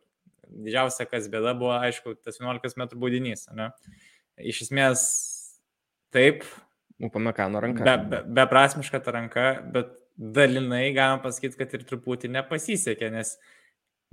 didžiausia, 0.66 1.06
kas 1.10 1.30
bėda 1.32 1.54
buvo, 1.60 1.76
aišku, 1.78 2.18
tas 2.26 2.42
11 2.42 2.76
m 2.80 2.88
baudinys. 2.98 3.46
Ne? 3.56 3.70
Iš 4.42 4.66
esmės, 4.68 5.06
taip, 6.14 6.42
Upamekano 7.04 7.62
ranka. 7.62 7.86
be, 7.86 7.96
be, 8.10 8.22
beprasmiška 8.42 9.00
ta 9.06 9.14
ranka, 9.16 9.48
bet 9.74 9.94
dalinai 10.18 10.88
galima 10.94 11.22
pasakyti, 11.24 11.58
kad 11.60 11.74
ir 11.78 11.86
truputį 11.90 12.34
nepasisekė, 12.34 13.10
nes 13.14 13.38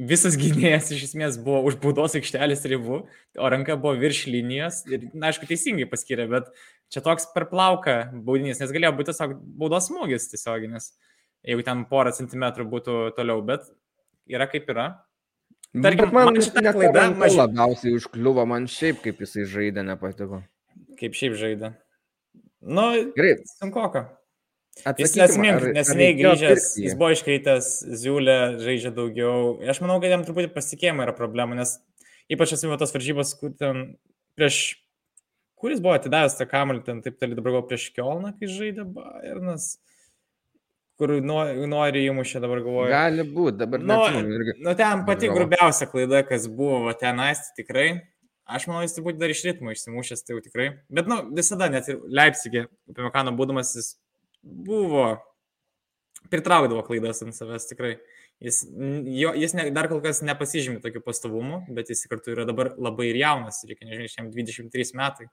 visas 0.01 0.37
gynėjas 0.41 0.91
iš 0.97 1.03
esmės 1.11 1.37
buvo 1.45 1.61
už 1.69 1.77
baudos 1.83 2.15
aikštelės 2.17 2.63
ribų, 2.73 3.03
o 3.37 3.51
ranka 3.53 3.77
buvo 3.77 3.93
virš 4.01 4.25
linijos 4.33 4.81
ir, 4.89 5.09
na, 5.13 5.29
aišku, 5.31 5.49
teisingai 5.51 5.87
paskyrė, 5.91 6.25
bet 6.31 6.49
čia 6.93 7.03
toks 7.05 7.29
per 7.35 7.47
plauką 7.51 7.99
baudinys, 8.25 8.63
nes 8.63 8.73
galėjo 8.73 8.95
būti 8.97 9.13
tiesiog 9.13 9.37
baudos 9.61 9.91
smūgis 9.91 10.31
tiesioginis, 10.33 10.91
jeigu 11.47 11.65
ten 11.67 11.85
porą 11.91 12.15
centimetrų 12.17 12.67
būtų 12.73 12.97
toliau, 13.19 13.43
bet 13.45 13.69
yra 14.31 14.49
kaip 14.51 14.69
yra. 14.73 14.89
tarkim, 15.75 16.09
Bet 16.09 16.13
man 16.17 16.33
man 16.33 16.41
klaida 16.41 17.05
ranka 17.05 17.21
mažiau- 17.21 17.45
labiausiai 17.45 17.95
užkliuvo, 17.99 18.47
man 18.49 18.67
šiaip 18.67 19.03
kaip 19.05 19.21
jisai 19.21 19.45
žaidė 19.47 19.85
nepatiko. 19.87 20.43
Kaip 20.99 21.13
šiaip 21.15 21.37
žaidė. 21.39 21.75
Nu, 22.61 22.89
Gerai, 23.17 23.37
sunku 23.59 23.81
ką. 23.93 24.07
Jis 24.81 24.87
atsakykim, 24.87 25.21
nesmink, 25.21 25.57
ar- 25.57 25.67
ar 25.69 25.75
neseniai 25.77 26.15
grįžęs, 26.17 26.67
jis 26.81 26.95
buvo 26.97 27.11
iškreitęs, 27.13 27.67
Ziulė 28.01 28.37
žaidžia 28.63 28.93
daugiau. 28.97 29.59
Aš 29.69 29.81
manau, 29.85 29.99
kad 30.01 30.13
jam 30.15 30.23
truputį 30.25 30.53
pasitikėjimo 30.55 31.05
yra 31.05 31.13
problema, 31.17 31.59
nes 31.59 31.75
ypač 32.33 32.55
esu 32.57 32.71
tos 32.81 32.95
varžybos, 32.95 33.35
kur 33.41 33.53
ten 33.59 33.97
prieš, 34.39 34.79
kuris 35.61 35.83
buvo 35.85 35.99
atidavęs 35.99 36.39
tą 36.39 36.47
kamuolį, 36.49 36.85
ten 36.87 37.03
taip 37.05 37.19
toli 37.21 37.37
dabar 37.37 37.59
buvo 37.59 37.67
prieš 37.69 37.91
Kielną, 37.93 38.33
kai 38.39 38.49
žaidė 38.49 38.87
Bayernas, 38.95 39.75
kur 41.01 41.13
nori 41.21 42.07
įmušę 42.07 42.41
dabar 42.41 42.63
galvoju. 42.65 42.93
Gali 42.95 43.27
būti, 43.27 43.59
dabar 43.61 43.85
nu, 43.85 43.99
irgi. 44.23 44.57
Nu, 44.65 44.75
ten 44.79 45.05
pati 45.09 45.29
grubiausia 45.33 45.91
klaida, 45.91 46.23
kas 46.29 46.47
buvo, 46.49 46.87
va, 46.87 46.95
ten 46.97 47.21
aisti 47.21 47.63
tikrai. 47.63 47.89
Aš 48.51 48.67
manau, 48.67 48.83
jis 48.83 48.97
turbūt 48.97 49.19
dar 49.21 49.31
iš 49.31 49.45
ritmo 49.47 49.71
išsimušęs, 49.75 50.25
tai 50.25 50.35
jau 50.35 50.43
tikrai. 50.43 50.71
Bet, 50.91 51.07
nu, 51.11 51.21
visada, 51.37 51.69
net 51.71 51.87
ir 51.93 52.01
Leipzigė, 52.09 52.65
apie 52.91 53.05
Mekano 53.05 53.35
būdamas, 53.39 53.77
jis 53.79 53.93
buvo, 54.43 55.07
pritraukdavo 56.33 56.83
klaidas 56.87 57.23
ant 57.25 57.37
savęs 57.37 57.69
tikrai. 57.71 57.97
Jis, 58.41 58.63
jo, 59.21 59.35
jis 59.37 59.53
ne, 59.53 59.67
dar 59.77 59.91
kol 59.91 59.99
kas 60.01 60.23
nepasižymė 60.25 60.81
tokiu 60.81 61.03
pastovumu, 61.05 61.61
bet 61.77 61.91
jis 61.93 62.07
kartu 62.09 62.33
yra 62.33 62.47
dabar 62.49 62.73
labai 62.81 63.11
ir 63.11 63.19
jaunas, 63.21 63.61
reikia 63.69 63.91
nežinau, 63.91 64.09
jam 64.15 64.31
23 64.33 64.97
metai. 64.97 65.27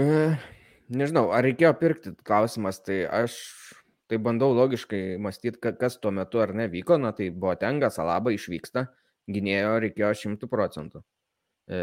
E, 0.00 0.06
nežinau, 0.88 1.26
ar 1.36 1.44
reikėjo 1.44 1.74
pirkti, 1.82 2.14
klausimas, 2.24 2.80
tai 2.86 3.02
aš 3.04 3.36
tai 4.10 4.18
bandau 4.18 4.54
logiškai 4.56 5.20
mąstyti, 5.22 5.60
kas 5.78 6.00
tuo 6.02 6.10
metu 6.14 6.40
ar 6.42 6.54
nevyko, 6.56 6.96
na 6.98 7.12
tai 7.14 7.28
buvo 7.30 7.52
tenga, 7.60 7.92
salaba 7.94 8.32
išvyksta, 8.34 8.88
gynėjo 9.30 9.76
reikėjo 9.84 10.14
šimtų 10.22 10.48
procentų. 10.50 11.04
E, 11.70 11.82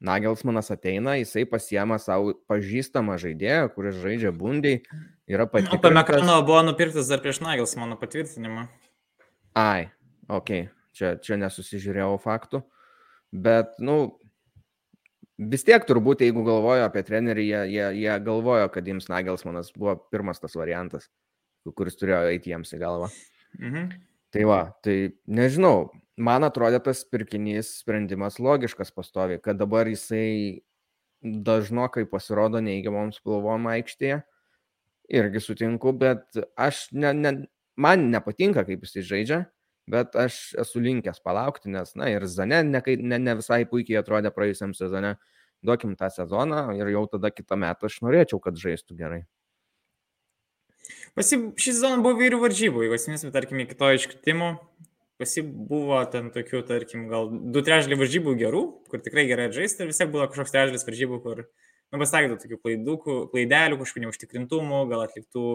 Nagelsmanas 0.00 0.70
ateina, 0.72 1.18
jisai 1.20 1.44
pasiema 1.48 1.98
savo 2.00 2.32
pažįstamą 2.48 3.18
žaidėją, 3.20 3.68
kuris 3.74 3.98
žaidžia 4.00 4.32
bundiai, 4.32 4.80
yra 5.28 5.44
patikrintas. 5.44 5.82
Apie 5.82 5.92
Mekano 5.92 6.38
buvo 6.48 6.62
nupirktas 6.64 7.10
dar 7.12 7.20
prieš 7.20 7.42
Nagelsmano 7.44 7.98
patvirtinimą. 8.00 8.64
Ai, 9.60 9.90
ok, 10.32 10.54
čia, 10.96 11.12
čia 11.20 11.36
nesusižiūrėjau 11.42 12.16
faktų, 12.22 12.62
bet, 13.44 13.76
nu, 13.84 13.98
vis 15.52 15.64
tiek 15.68 15.84
turbūt, 15.84 16.24
jeigu 16.24 16.44
galvojo 16.48 16.88
apie 16.88 17.04
trenerį, 17.04 17.46
jie, 17.50 17.62
jie, 17.74 17.86
jie 18.04 18.18
galvojo, 18.24 18.70
kad 18.72 18.88
jiems 18.88 19.10
Nagelsmanas 19.12 19.72
buvo 19.76 19.98
pirmas 20.12 20.40
tas 20.40 20.56
variantas, 20.56 21.10
kuris 21.76 22.00
turėjo 22.00 22.30
eiti 22.32 22.54
jiems 22.54 22.72
į 22.72 22.80
galvą. 22.80 23.10
Mhm. 23.60 23.90
Tai 24.30 24.44
va, 24.46 24.60
tai 24.84 24.96
nežinau, 25.26 25.90
man 26.20 26.44
atrodė 26.46 26.80
tas 26.84 27.02
pirkinys 27.08 27.78
sprendimas 27.80 28.38
logiškas 28.42 28.92
pastovi, 28.94 29.40
kad 29.42 29.58
dabar 29.60 29.88
jisai 29.88 30.60
dažnokai 31.20 32.06
pasirodo 32.08 32.60
neigiamom 32.64 33.12
spalvom 33.16 33.68
aikštėje. 33.74 34.20
Irgi 35.10 35.42
sutinku, 35.42 35.92
bet 35.96 36.38
aš 36.54 36.84
ne, 36.94 37.10
ne, 37.16 37.32
man 37.80 38.06
nepatinka, 38.12 38.62
kaip 38.68 38.84
jisai 38.86 39.02
žaidžia, 39.08 39.40
bet 39.90 40.14
aš 40.18 40.38
esu 40.62 40.82
linkęs 40.84 41.18
palaukti, 41.24 41.72
nes, 41.72 41.96
na, 41.98 42.12
ir 42.12 42.26
Zane 42.30 42.62
ne, 42.68 42.82
ne, 42.86 43.18
ne 43.18 43.34
visai 43.40 43.64
puikiai 43.68 43.98
atrodė 44.04 44.30
praėjusiam 44.34 44.76
sezone. 44.76 45.16
Duokim 45.66 45.92
tą 45.98 46.08
sezoną 46.08 46.70
ir 46.78 46.88
jau 46.94 47.02
tada 47.10 47.28
kitą 47.34 47.58
metą 47.60 47.90
aš 47.90 47.98
norėčiau, 48.06 48.38
kad 48.40 48.56
žaistų 48.56 48.94
gerai. 48.96 49.24
Pasi, 51.18 51.36
šį 51.60 51.74
sezoną 51.74 51.98
buvo 52.04 52.16
vairių 52.22 52.38
varžybų, 52.40 52.86
jeigu 52.86 52.96
atsiminsim, 52.96 53.32
tarkim, 53.34 53.60
iki 53.60 53.76
to 53.76 53.90
iškritimo, 53.98 54.54
pasi 55.20 55.44
buvo 55.44 56.00
ten 56.12 56.30
tokių, 56.34 56.62
tarkim, 56.68 57.04
gal 57.10 57.28
du 57.30 57.62
trečdaliai 57.64 58.00
varžybų 58.00 58.34
gerų, 58.40 58.62
kur 58.90 59.02
tikrai 59.04 59.26
gerai 59.28 59.50
žaisti, 59.54 59.84
ir 59.84 59.92
vis 59.92 60.00
tiek 60.00 60.10
buvo 60.12 60.26
kažkoks 60.30 60.54
trečdalis 60.54 60.86
varžybų, 60.88 61.20
kur, 61.24 61.44
nu, 61.92 62.00
pasakėte, 62.00 62.40
tokių 62.42 62.58
klaidų, 62.64 62.96
klaidelių, 63.34 63.78
kažkokių 63.82 64.04
neužtikrintumų, 64.06 64.82
gal 64.90 65.04
atliktų 65.04 65.46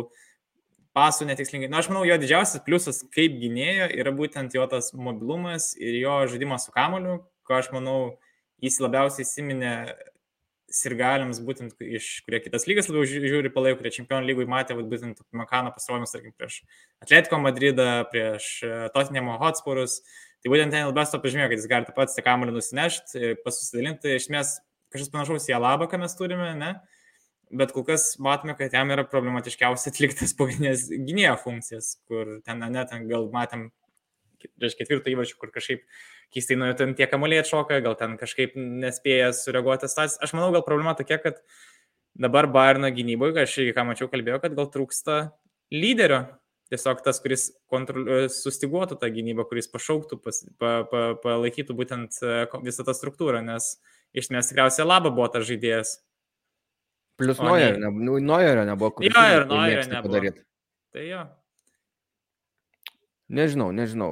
pasų 0.96 1.28
netikslingai. 1.28 1.70
Na, 1.72 1.82
aš 1.82 1.90
manau, 1.92 2.06
jo 2.08 2.16
didžiausias 2.22 2.64
pliusas 2.64 3.02
kaip 3.16 3.36
gynėjo 3.42 3.90
yra 4.00 4.14
būtent 4.16 4.56
jo 4.56 4.64
tas 4.72 4.94
mobilumas 4.96 5.74
ir 5.76 5.98
jo 6.00 6.22
žaidimas 6.32 6.70
su 6.70 6.76
kamoliu, 6.76 7.20
ko 7.46 7.58
aš 7.58 7.74
manau, 7.76 7.98
jis 8.64 8.80
labiausiai 8.80 9.28
įsiminė 9.28 9.74
sirgaliams, 10.76 11.40
būtent 11.46 11.76
iš 11.80 12.10
kurie 12.26 12.42
kitas 12.44 12.68
lygas 12.70 12.90
labiau 12.90 13.08
žiūri, 13.08 13.52
palaiko, 13.54 13.80
kurie 13.80 13.94
čempionų 13.96 14.28
lygui 14.30 14.48
matė, 14.50 14.76
būtent 14.78 15.22
Makano 15.36 15.72
pasirodymus, 15.76 16.14
tarkim, 16.14 16.34
prieš 16.36 16.62
Atletico 17.04 17.40
Madridą, 17.42 17.90
prieš 18.12 18.50
e, 18.66 18.74
Tottenham 18.96 19.32
Hotspurus. 19.42 20.02
Tai 20.44 20.52
būtent 20.54 20.76
ten 20.76 20.86
labiausiai 20.90 21.16
to 21.16 21.22
pažymėjo, 21.24 21.48
kad 21.52 21.62
jis 21.62 21.70
gali 21.72 21.88
tą 21.88 21.96
patį 21.96 22.26
kamuolį 22.26 22.58
nusinešti, 22.58 23.22
e, 23.22 23.38
pasusidalinti. 23.46 24.12
Iš 24.18 24.28
esmės, 24.28 24.58
kažkas 24.94 25.14
panašaus 25.14 25.48
į 25.50 25.56
Alabą, 25.58 25.88
ką 25.92 26.02
mes 26.04 26.18
turime, 26.20 26.52
ne? 26.60 26.76
Bet 27.56 27.72
kol 27.76 27.86
kas 27.88 28.16
matome, 28.22 28.56
kad 28.58 28.74
jam 28.74 28.92
yra 28.92 29.06
problematiškiausia 29.08 29.94
atliktas 29.94 30.36
pagrindinės 30.38 30.90
gynėjo 30.92 31.38
funkcijas, 31.44 31.96
kur 32.10 32.40
ten, 32.46 32.62
ne, 32.74 32.86
ten 32.90 33.08
gal 33.10 33.30
matėm 33.34 33.70
prieš 34.60 34.76
ketvirtą 34.80 35.14
įvažių, 35.14 35.38
kur 35.40 35.54
kažkaip 35.54 35.86
keistai 36.34 36.58
nuo 36.60 36.72
ten 36.78 36.96
tie 36.98 37.08
kamuoliai 37.12 37.44
atšoka, 37.44 37.82
gal 37.86 37.98
ten 38.00 38.16
kažkaip 38.20 38.56
nespėja 38.56 39.32
sureaguoti 39.36 39.90
tas. 39.92 40.18
Aš 40.22 40.34
manau, 40.38 40.52
gal 40.56 40.66
problema 40.66 40.96
tokia, 40.98 41.20
kad 41.22 41.42
dabar 42.16 42.48
Bayerno 42.52 42.90
gynyboje, 42.96 43.44
aš 43.44 43.60
irgi 43.62 43.76
ką 43.76 43.86
mačiau, 43.90 44.10
kalbėjau, 44.12 44.42
kad 44.44 44.58
gal 44.58 44.72
trūksta 44.72 45.20
lyderio. 45.74 46.26
Tiesiog 46.74 47.04
tas, 47.06 47.20
kuris 47.22 47.52
kontrol... 47.70 48.08
sustiguotų 48.34 48.98
tą 48.98 49.12
gynybą, 49.14 49.46
kuris 49.50 49.70
pašauktų, 49.70 50.18
pas... 50.24 50.42
pa... 50.58 50.72
Pa... 50.90 51.04
palaikytų 51.22 51.76
būtent 51.78 52.18
e, 52.26 52.40
visą 52.66 52.88
tą 52.88 52.96
struktūrą, 52.98 53.44
nes 53.46 53.76
iš 54.18 54.26
esmės 54.26 54.50
tikriausiai 54.50 54.88
laba 54.88 55.12
buvo 55.14 55.30
tas 55.30 55.46
žaidėjas. 55.46 56.00
Plius 57.22 57.40
Nojerio 57.40 57.78
ne... 57.84 57.92
nu, 57.94 58.18
nebuvo, 58.72 58.96
kuris 58.98 59.14
jo, 59.14 59.26
ir 59.38 59.46
Nojerio 59.52 59.86
nebuvo. 59.92 60.10
Padaryti. 60.10 60.42
Tai 60.96 61.06
jo. 61.06 61.22
Nežinau, 63.36 63.70
nežinau. 63.76 64.12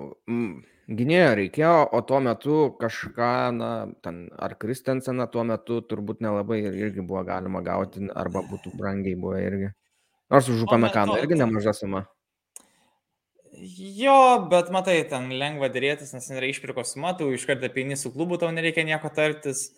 Gynėjo 0.84 1.28
reikėjo, 1.40 1.76
o 1.96 2.00
tuo 2.04 2.18
metu 2.20 2.56
kažką, 2.80 3.30
na, 3.56 3.70
ten, 4.04 4.26
ar 4.36 4.58
Kristenseną 4.60 5.30
tuo 5.32 5.46
metu 5.48 5.78
turbūt 5.88 6.20
nelabai 6.26 6.58
ir 6.66 6.76
irgi 6.76 7.06
buvo 7.08 7.22
galima 7.24 7.62
gauti, 7.64 8.04
arba 8.12 8.42
būtų 8.50 8.74
brangiai 8.76 9.16
buvo 9.16 9.38
irgi. 9.40 9.70
Nors 10.34 10.50
už 10.52 10.66
Upamekaną 10.66 11.22
irgi 11.22 11.38
nemaža 11.40 11.72
suma. 11.78 12.04
Jo, 13.64 14.44
bet 14.52 14.74
matai, 14.76 14.98
ten 15.08 15.30
lengva 15.40 15.70
dėrėtis, 15.72 16.12
nes 16.18 16.28
yra 16.36 16.50
išpirkos 16.52 16.96
suma, 16.98 17.14
tu 17.16 17.30
iš 17.32 17.46
karto 17.48 17.70
apie 17.70 17.86
jį 17.88 18.00
su 18.02 18.12
klubu 18.12 18.36
tau 18.42 18.52
nereikia 18.52 18.84
nieko 18.84 19.08
tartis. 19.14 19.70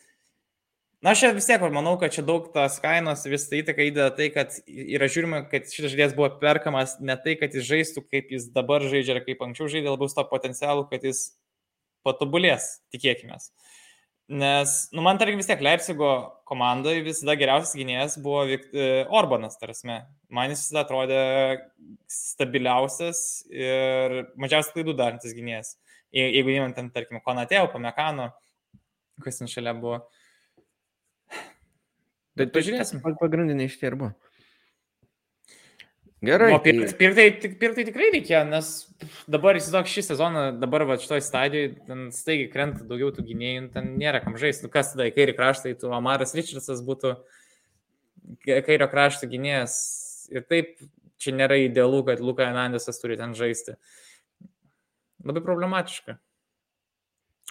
Na, 1.04 1.12
aš 1.12 1.26
vis 1.36 1.48
tiek 1.50 1.62
manau, 1.74 1.96
kad 2.02 2.14
čia 2.16 2.24
daug 2.26 2.48
tas 2.54 2.78
kainos 2.82 3.26
vis 3.30 3.48
tai 3.50 3.60
įtaka 3.62 3.84
įdeda 3.86 4.10
tai, 4.16 4.30
kad 4.34 4.56
yra 4.66 5.10
žiūrima, 5.12 5.44
kad 5.52 5.68
šitas 5.70 5.92
žaidėjas 5.94 6.16
buvo 6.18 6.30
perkamas 6.42 6.96
ne 7.04 7.18
tai, 7.22 7.36
kad 7.40 7.54
jis 7.54 7.68
žaistų, 7.68 8.06
kaip 8.10 8.32
jis 8.34 8.48
dabar 8.56 8.86
žaidžia 8.86 9.18
ar 9.18 9.26
kaip 9.28 9.44
anksčiau 9.46 9.70
žaidė, 9.72 9.92
labiau 9.92 10.10
su 10.10 10.18
to 10.18 10.26
potencialu, 10.32 10.88
kad 10.90 11.06
jis 11.06 11.28
patobulės, 12.06 12.70
tikėkime. 12.94 13.38
Nes, 14.26 14.72
nu, 14.90 15.04
man 15.06 15.20
tarkim 15.22 15.38
vis 15.38 15.46
tiek 15.46 15.62
Leipzigo 15.62 16.10
komandoje 16.50 17.04
visada 17.06 17.36
geriausias 17.38 17.76
gynėjas 17.78 18.16
buvo 18.22 18.42
e, 18.50 18.88
Orbanas, 19.14 19.60
tarsi. 19.62 19.86
Man 20.34 20.50
jis 20.50 20.64
visada 20.64 20.82
atrodė 20.82 21.20
stabiliausias 22.10 23.20
ir 23.54 24.24
mažiausiai 24.42 24.80
klaidų 24.80 24.98
darantis 24.98 25.38
gynėjas. 25.38 25.76
Jeigu 26.16 26.56
įmant 26.56 26.74
ten, 26.78 26.90
tarkim, 26.96 27.20
Konateo, 27.22 27.68
Pamekano, 27.70 28.32
kas 29.22 29.42
ten 29.42 29.52
šalia 29.52 29.76
buvo. 29.78 30.02
Bet 32.40 32.52
pažiūrėsim. 32.56 33.02
Pagrindiniai 33.04 33.72
šitie 33.72 33.92
ir 33.92 34.00
buvo. 34.00 34.16
Gerai. 36.26 36.54
O 36.56 36.60
pirkti, 36.64 36.88
tai... 36.90 36.98
pirkti, 36.98 37.50
pirkti 37.60 37.86
tikrai 37.90 38.08
reikėjo, 38.14 38.42
nes 38.50 38.70
dabar 39.30 39.58
įsivaizduok 39.60 39.90
šį 39.92 40.04
sezoną, 40.08 40.44
dabar 40.62 40.86
va 40.90 40.98
šitoje 41.02 41.22
stadijoje, 41.26 41.74
ten 41.86 42.06
staigiai 42.16 42.50
krenta 42.54 42.86
daugiau 42.88 43.12
tų 43.14 43.26
gynėjų, 43.28 43.66
ten 43.76 43.92
nėra 44.00 44.24
kam 44.24 44.38
žaisti. 44.42 44.66
Nu 44.66 44.72
kas 44.74 44.94
tada 44.94 45.10
į 45.10 45.14
kairį 45.16 45.36
kraštą, 45.38 45.70
tai 45.70 45.80
tu 45.82 45.92
Amaras 45.94 46.34
Richardsas 46.38 46.82
būtų 46.88 47.14
kairio 48.48 48.88
krašto 48.90 49.30
gynėjas. 49.30 49.76
Ir 50.34 50.48
taip, 50.50 50.80
čia 51.22 51.36
nėra 51.36 51.60
idealu, 51.62 52.02
kad 52.08 52.24
Luka 52.24 52.48
Hernandesas 52.48 52.98
turi 53.02 53.20
ten 53.20 53.36
žaisti. 53.38 53.78
Labai 55.26 55.44
problematiška. 55.46 56.18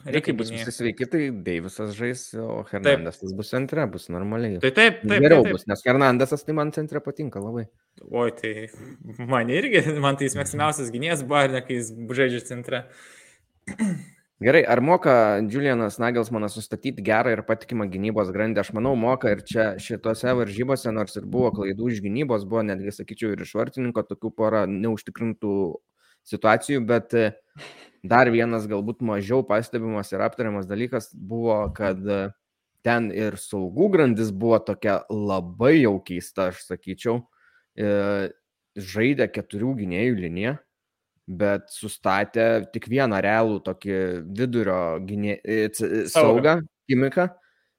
Reikia 0.02 0.34
bus 0.34 0.50
visi 0.50 0.72
sveiki, 0.74 1.06
tai 1.06 1.28
Deivisas 1.46 1.92
žais, 1.94 2.24
o 2.34 2.64
Hernandesas 2.66 3.30
bus 3.38 3.52
centre, 3.54 3.84
bus 3.88 4.08
normaliai. 4.10 4.58
Tai 4.60 4.72
taip, 4.74 4.98
taip. 5.04 5.20
Geriau 5.22 5.44
taip, 5.44 5.46
taip. 5.46 5.54
bus, 5.54 5.66
nes 5.70 5.84
Hernandesas 5.86 6.42
tai 6.44 6.56
man 6.58 6.72
centre 6.74 7.00
patinka 7.00 7.40
labai. 7.40 7.68
Oi, 8.10 8.32
tai 8.34 8.66
man 9.30 9.52
irgi, 9.54 9.84
man 10.02 10.18
tai 10.18 10.26
jis 10.26 10.34
mėgstamiausias 10.40 10.90
gynėjas 10.92 11.22
buvo, 11.22 11.44
ne 11.54 11.62
kai 11.64 11.78
jis 11.78 11.92
žaidžia 12.18 12.42
centre. 12.50 12.82
Gerai, 14.44 14.64
ar 14.66 14.82
moka 14.82 15.14
Julianas 15.46 16.00
Nagelsmanas 16.02 16.58
nustatyti 16.58 17.06
gerą 17.06 17.30
ir 17.32 17.44
patikimą 17.46 17.86
gynybos 17.88 18.34
grandę? 18.34 18.64
Aš 18.64 18.74
manau, 18.74 18.96
moka 18.98 19.30
ir 19.30 19.44
čia 19.46 19.70
šitose 19.80 20.34
varžybose, 20.36 20.90
nors 20.92 21.14
ir 21.16 21.30
buvo 21.30 21.54
klaidų 21.54 21.94
iš 21.94 22.02
gynybos, 22.04 22.44
buvo 22.50 22.66
netgi, 22.66 22.92
sakyčiau, 22.98 23.30
ir 23.32 23.46
iš 23.46 23.54
vartininko 23.56 24.02
tokių 24.10 24.34
porą 24.34 24.66
neužtikrintų 24.68 25.54
situacijų, 26.26 26.82
bet 26.90 27.14
Dar 28.04 28.28
vienas 28.28 28.66
galbūt 28.68 29.00
mažiau 29.00 29.40
pastebimas 29.48 30.10
ir 30.12 30.20
aptariamas 30.20 30.66
dalykas 30.68 31.08
buvo, 31.16 31.56
kad 31.76 32.00
e, 32.04 32.18
ten 32.84 33.08
ir 33.14 33.38
saugų 33.40 33.88
grandis 33.94 34.28
buvo 34.28 34.58
tokia 34.60 34.98
labai 35.08 35.78
jau 35.78 35.96
keista, 36.04 36.50
aš 36.52 36.66
sakyčiau. 36.68 37.22
E, 37.80 37.88
žaidė 38.76 39.30
keturių 39.32 39.72
gynėjų 39.78 40.18
liniją, 40.20 40.52
bet 41.24 41.72
sustatė 41.72 42.66
tik 42.74 42.90
vieną 42.92 43.22
realų 43.24 43.62
tokį 43.64 43.96
vidurio 44.36 44.82
gynė... 45.08 45.38
E, 45.40 45.70
saugą, 46.12 46.58
Kimiką, 46.84 47.30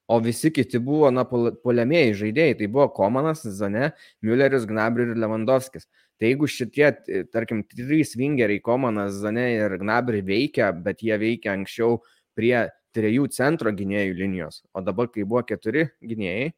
o 0.09 0.17
visi 0.25 0.49
kiti 0.49 0.79
buvo, 0.81 1.11
na, 1.13 1.27
poliamieji 1.29 2.17
žaidėjai. 2.23 2.57
Tai 2.57 2.71
buvo 2.73 2.88
Komanas, 2.97 3.43
Zane, 3.45 3.91
Mülleris, 4.25 4.65
Gnabri 4.65 5.05
ir 5.05 5.19
Lewandowskis. 5.21 5.85
Tai 6.15 6.30
jeigu 6.30 6.47
šitie, 6.47 6.88
tarkim, 7.34 7.65
trys 7.67 8.13
vingeriai, 8.15 8.62
Komanas, 8.63 9.17
Zane 9.19 9.49
ir 9.58 9.75
Gnabri 9.82 10.21
veikia, 10.23 10.69
bet 10.71 11.04
jie 11.04 11.17
veikia 11.19 11.51
anksčiau 11.58 11.99
prie 12.38 12.69
trijų 12.95 13.28
centro 13.36 13.73
gynėjų 13.75 14.15
linijos, 14.15 14.62
o 14.71 14.84
dabar, 14.84 15.10
kai 15.12 15.25
buvo 15.28 15.43
keturi 15.47 15.89
gynėjai, 15.99 16.54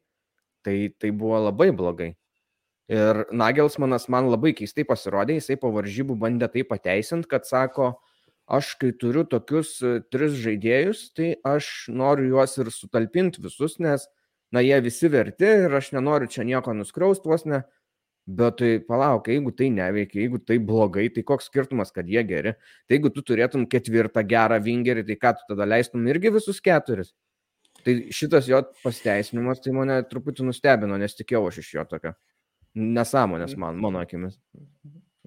tai, 0.62 0.76
tai 0.94 1.10
buvo 1.10 1.40
labai 1.48 1.72
blogai. 1.74 2.12
Ir 2.88 3.26
Nagelsmanas 3.36 4.06
man 4.08 4.30
labai 4.32 4.54
keistai 4.56 4.86
pasirodė, 4.88 5.36
jisai 5.36 5.58
po 5.60 5.72
varžybų 5.74 6.16
bandė 6.22 6.48
tai 6.54 6.62
pateisinti, 6.64 7.28
kad 7.28 7.44
sako, 7.44 7.96
aš 8.48 8.72
kai 8.80 8.94
turiu 8.96 9.26
tokius 9.28 9.74
e, 9.84 9.98
tris 10.08 10.38
žaidėjus, 10.40 11.02
tai 11.12 11.34
aš 11.44 11.90
noriu 11.92 12.30
juos 12.32 12.56
ir 12.56 12.70
sutalpinti 12.72 13.42
visus, 13.44 13.76
nes, 13.82 14.06
na, 14.54 14.62
jie 14.64 14.78
visi 14.86 15.10
verti 15.12 15.50
ir 15.66 15.76
aš 15.76 15.92
nenoriu 15.98 16.30
čia 16.32 16.46
nieko 16.48 16.72
nuskriaust, 16.72 17.28
vos 17.28 17.44
ne. 17.44 17.60
Bet 18.28 18.58
tai 18.60 18.74
palauk, 18.84 19.30
jeigu 19.32 19.54
tai 19.56 19.70
neveikia, 19.72 20.20
jeigu 20.20 20.38
tai 20.44 20.58
blogai, 20.60 21.06
tai 21.08 21.22
koks 21.24 21.46
skirtumas, 21.48 21.88
kad 21.94 22.08
jie 22.12 22.20
geri. 22.28 22.52
Tai 22.84 22.96
jeigu 22.98 23.08
tu 23.14 23.22
turėtum 23.24 23.64
ketvirtą 23.72 24.20
gerą 24.28 24.58
vingerį, 24.60 25.06
tai 25.08 25.16
ką 25.22 25.32
tu 25.38 25.46
tada 25.54 25.64
leistum 25.64 26.04
irgi 26.12 26.34
visus 26.34 26.60
keturis. 26.60 27.14
Tai 27.86 27.94
šitas 28.12 28.50
jo 28.50 28.60
pasteisinimas, 28.82 29.62
tai 29.64 29.72
mane 29.72 29.96
truputį 30.10 30.44
nustebino, 30.44 30.98
nes 31.00 31.16
tikėjau 31.16 31.46
aš 31.48 31.60
iš 31.62 31.70
jo 31.78 31.84
tokio. 31.88 32.12
Nesąmonės 32.76 33.56
man, 33.56 33.78
mano 33.80 34.02
akimis. 34.04 34.36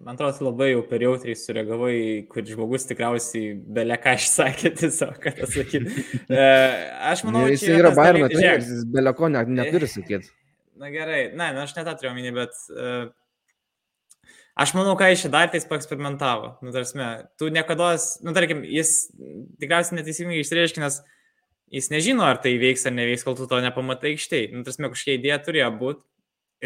Man 0.01 0.17
atrodo, 0.17 0.51
labai 0.51 0.71
jau 0.71 0.83
per 0.89 1.01
jautriai 1.01 1.37
sureagavai, 1.37 1.95
kur 2.29 2.45
žmogus 2.45 2.85
tikriausiai 2.89 3.55
belė 3.77 3.97
ką 4.01 4.13
išsakė 4.17 4.71
tiesiog, 4.83 5.17
kad 5.25 5.41
pasakyti. 5.41 6.05
E, 6.41 6.45
aš 7.09 7.25
manau, 7.25 7.47
kad 7.47 7.57
jis 7.57 7.65
yra 7.69 7.95
Bayerno 7.97 8.29
treneris, 8.29 8.69
jis 8.71 8.85
belė 8.93 9.13
ko 9.17 9.29
net, 9.33 9.49
neturi 9.49 9.89
sakyti. 9.89 10.29
Na 10.81 10.89
gerai, 10.89 11.27
ne, 11.29 11.51
na, 11.53 11.63
aš 11.67 11.75
netą 11.77 11.93
turiu 11.93 12.09
omeny, 12.09 12.31
bet 12.33 12.55
uh, 12.73 13.11
aš 14.57 14.71
manau, 14.73 14.95
ką 14.97 15.11
jis 15.11 15.25
čia 15.27 15.29
dar 15.33 15.51
tais 15.53 15.67
paeksperimentavo. 15.69 16.55
Nu, 16.65 16.73
tarsi, 16.73 16.97
tu 17.37 17.49
niekada, 17.53 17.91
nu, 18.25 18.33
tarkim, 18.33 18.63
jis 18.65 19.11
tikriausiai 19.61 19.99
neteisingai 19.99 20.39
išreiškė, 20.41 20.81
nes 20.81 20.97
jis 21.77 21.91
nežino, 21.93 22.25
ar 22.25 22.41
tai 22.41 22.55
veiks 22.61 22.87
ar 22.89 22.95
neveiks, 22.97 23.25
kol 23.27 23.37
tu 23.37 23.45
to 23.51 23.59
nepamatai 23.61 24.15
aikštėje. 24.15 24.49
Nu, 24.55 24.65
tarsi, 24.65 24.81
kažkokia 24.81 25.19
idėja 25.19 25.37
turėjo 25.45 25.69
būti. 25.83 26.03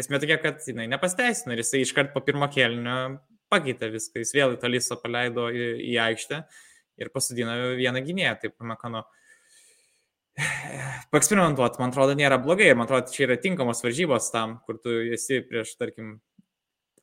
Esmė 0.00 0.22
tokia, 0.24 0.40
kad 0.40 0.64
jinai 0.64 0.88
nepasteisino 0.92 1.52
ir 1.52 1.60
jisai 1.60 1.82
iškart 1.84 2.16
po 2.16 2.24
pirmo 2.24 2.48
kelnio 2.52 2.96
pakeitė 3.52 3.92
viską. 3.92 4.24
Jis 4.24 4.32
vėl 4.36 4.56
į 4.56 4.62
tolysą 4.64 4.96
paleido 5.00 5.50
į, 5.52 5.68
į 5.92 6.00
aikštę 6.08 6.40
ir 7.04 7.12
pasidino 7.12 7.76
vieną 7.76 8.00
gynėją, 8.04 8.34
taip, 8.40 8.56
Mekano. 8.64 9.04
Uh, 9.04 9.25
paeksperimentuoti, 11.14 11.80
man 11.80 11.92
atrodo, 11.92 12.16
nėra 12.18 12.38
blogai. 12.42 12.72
Man 12.76 12.88
atrodo, 12.88 13.12
čia 13.12 13.26
yra 13.28 13.36
tinkamos 13.40 13.82
varžybos 13.84 14.30
tam, 14.34 14.58
kur 14.66 14.80
tu 14.82 14.94
esi 15.16 15.40
prieš, 15.44 15.76
tarkim, 15.80 16.18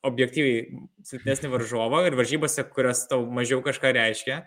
objektyviai 0.03 0.83
silpnesnį 1.07 1.53
varžovą 1.53 2.03
ir 2.09 2.17
varžybose, 2.19 2.65
kurios 2.75 3.05
tau 3.09 3.23
mažiau 3.31 3.63
kažką 3.65 3.93
reiškia. 3.95 4.43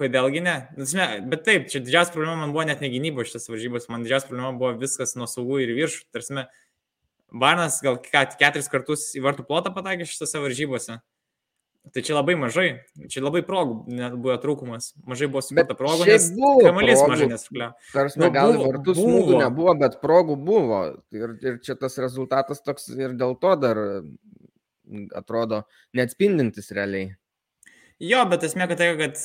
Kodėlgi 0.00 0.40
ne? 0.40 0.54
Nu, 0.78 0.86
bet 1.28 1.44
taip, 1.44 1.68
čia 1.68 1.82
didžiausia 1.84 2.14
problema 2.14 2.38
man 2.40 2.54
buvo 2.54 2.64
net 2.64 2.80
ne 2.80 2.88
gynybo 2.92 3.26
šitas 3.26 3.50
varžybos, 3.52 3.90
man 3.92 4.06
didžiausia 4.06 4.30
problema 4.30 4.54
buvo 4.56 4.72
viskas 4.80 5.12
nuo 5.18 5.28
saugų 5.28 5.60
ir 5.66 5.74
viršų. 5.76 6.06
Tarsi, 6.14 6.46
Barnas 7.30 7.78
gal 7.84 8.00
keturis 8.02 8.70
kartus 8.72 9.10
į 9.14 9.22
vartų 9.22 9.44
plotą 9.46 9.70
pataikė 9.74 10.08
šitose 10.08 10.40
varžybose. 10.42 10.96
Tai 11.90 12.02
čia 12.04 12.12
labai 12.14 12.36
mažai, 12.38 12.66
čia 13.10 13.22
labai 13.24 13.40
progų 13.42 13.80
net 13.88 14.12
buvo 14.20 14.36
trūkumas, 14.38 14.92
mažai 15.08 15.30
buvo 15.32 15.40
sukurta 15.42 15.74
progų, 15.74 16.04
nes 16.06 16.26
kamuolys 16.36 17.00
mažai 17.08 17.28
nesukliavo. 17.32 17.88
Tarsi, 17.94 18.20
nu, 18.20 18.28
gal 18.34 18.52
vartų 18.60 18.94
smūgių 18.98 19.38
nebuvo, 19.40 19.72
bet 19.80 19.96
progų 20.02 20.36
buvo. 20.44 20.80
Ir, 21.16 21.32
ir 21.40 21.56
čia 21.64 21.74
tas 21.80 21.96
rezultatas 21.98 22.60
toks 22.62 22.90
ir 22.92 23.16
dėl 23.18 23.32
to 23.40 23.54
dar 23.58 23.80
atrodo 25.16 25.64
neatspindintis 25.96 26.70
realiai. 26.76 27.14
Jo, 28.00 28.22
bet 28.28 28.44
esmė, 28.46 28.68
kad 28.70 28.80
tai, 28.80 28.92
kad 29.00 29.18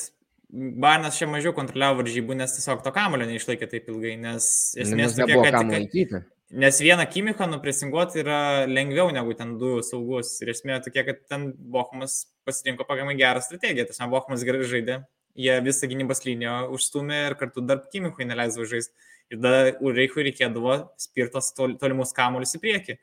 Barnas 0.48 1.18
čia 1.18 1.26
mažiau 1.30 1.52
kontroliavo 1.56 2.00
varžybų, 2.00 2.36
nes 2.38 2.54
tiesiog 2.56 2.82
to 2.84 2.92
kamulio 2.94 3.26
neišlaikė 3.28 3.68
taip 3.70 3.88
ilgai, 3.90 4.14
nes 4.20 4.48
esmė 4.78 5.08
tokia, 5.12 5.42
kad... 5.42 5.58
Laikyti. 5.72 6.22
Nes 6.62 6.78
vieną 6.78 7.02
Kimichą 7.10 7.48
nupresinguoti 7.50 8.20
yra 8.22 8.38
lengviau 8.70 9.10
negu 9.10 9.34
ten 9.34 9.56
du 9.58 9.80
saugus. 9.82 10.36
Ir 10.44 10.52
esmė 10.52 10.78
tokia, 10.84 11.02
kad 11.08 11.24
ten 11.26 11.48
Bochumas 11.58 12.20
pasirinko 12.46 12.86
pakankamai 12.86 13.16
gerą 13.18 13.42
strategiją. 13.44 13.86
Tiesiog 13.88 14.12
Bochumas 14.12 14.44
gerai 14.46 14.66
žaidė, 14.70 15.00
jie 15.38 15.58
visą 15.66 15.90
gynybos 15.90 16.24
liniją 16.24 16.56
užstumė 16.76 17.20
ir 17.30 17.36
kartu 17.40 17.64
dar 17.66 17.82
Kimichui 17.92 18.28
neleisdavo 18.28 18.68
žaisti. 18.70 18.94
Ir 19.32 19.40
tada 19.42 19.74
Ureichui 19.82 20.28
reikėdavo 20.28 20.76
spirtos 21.02 21.50
tol, 21.56 21.74
tolimus 21.80 22.14
kamuolius 22.16 22.54
į 22.58 22.62
priekį. 22.62 22.98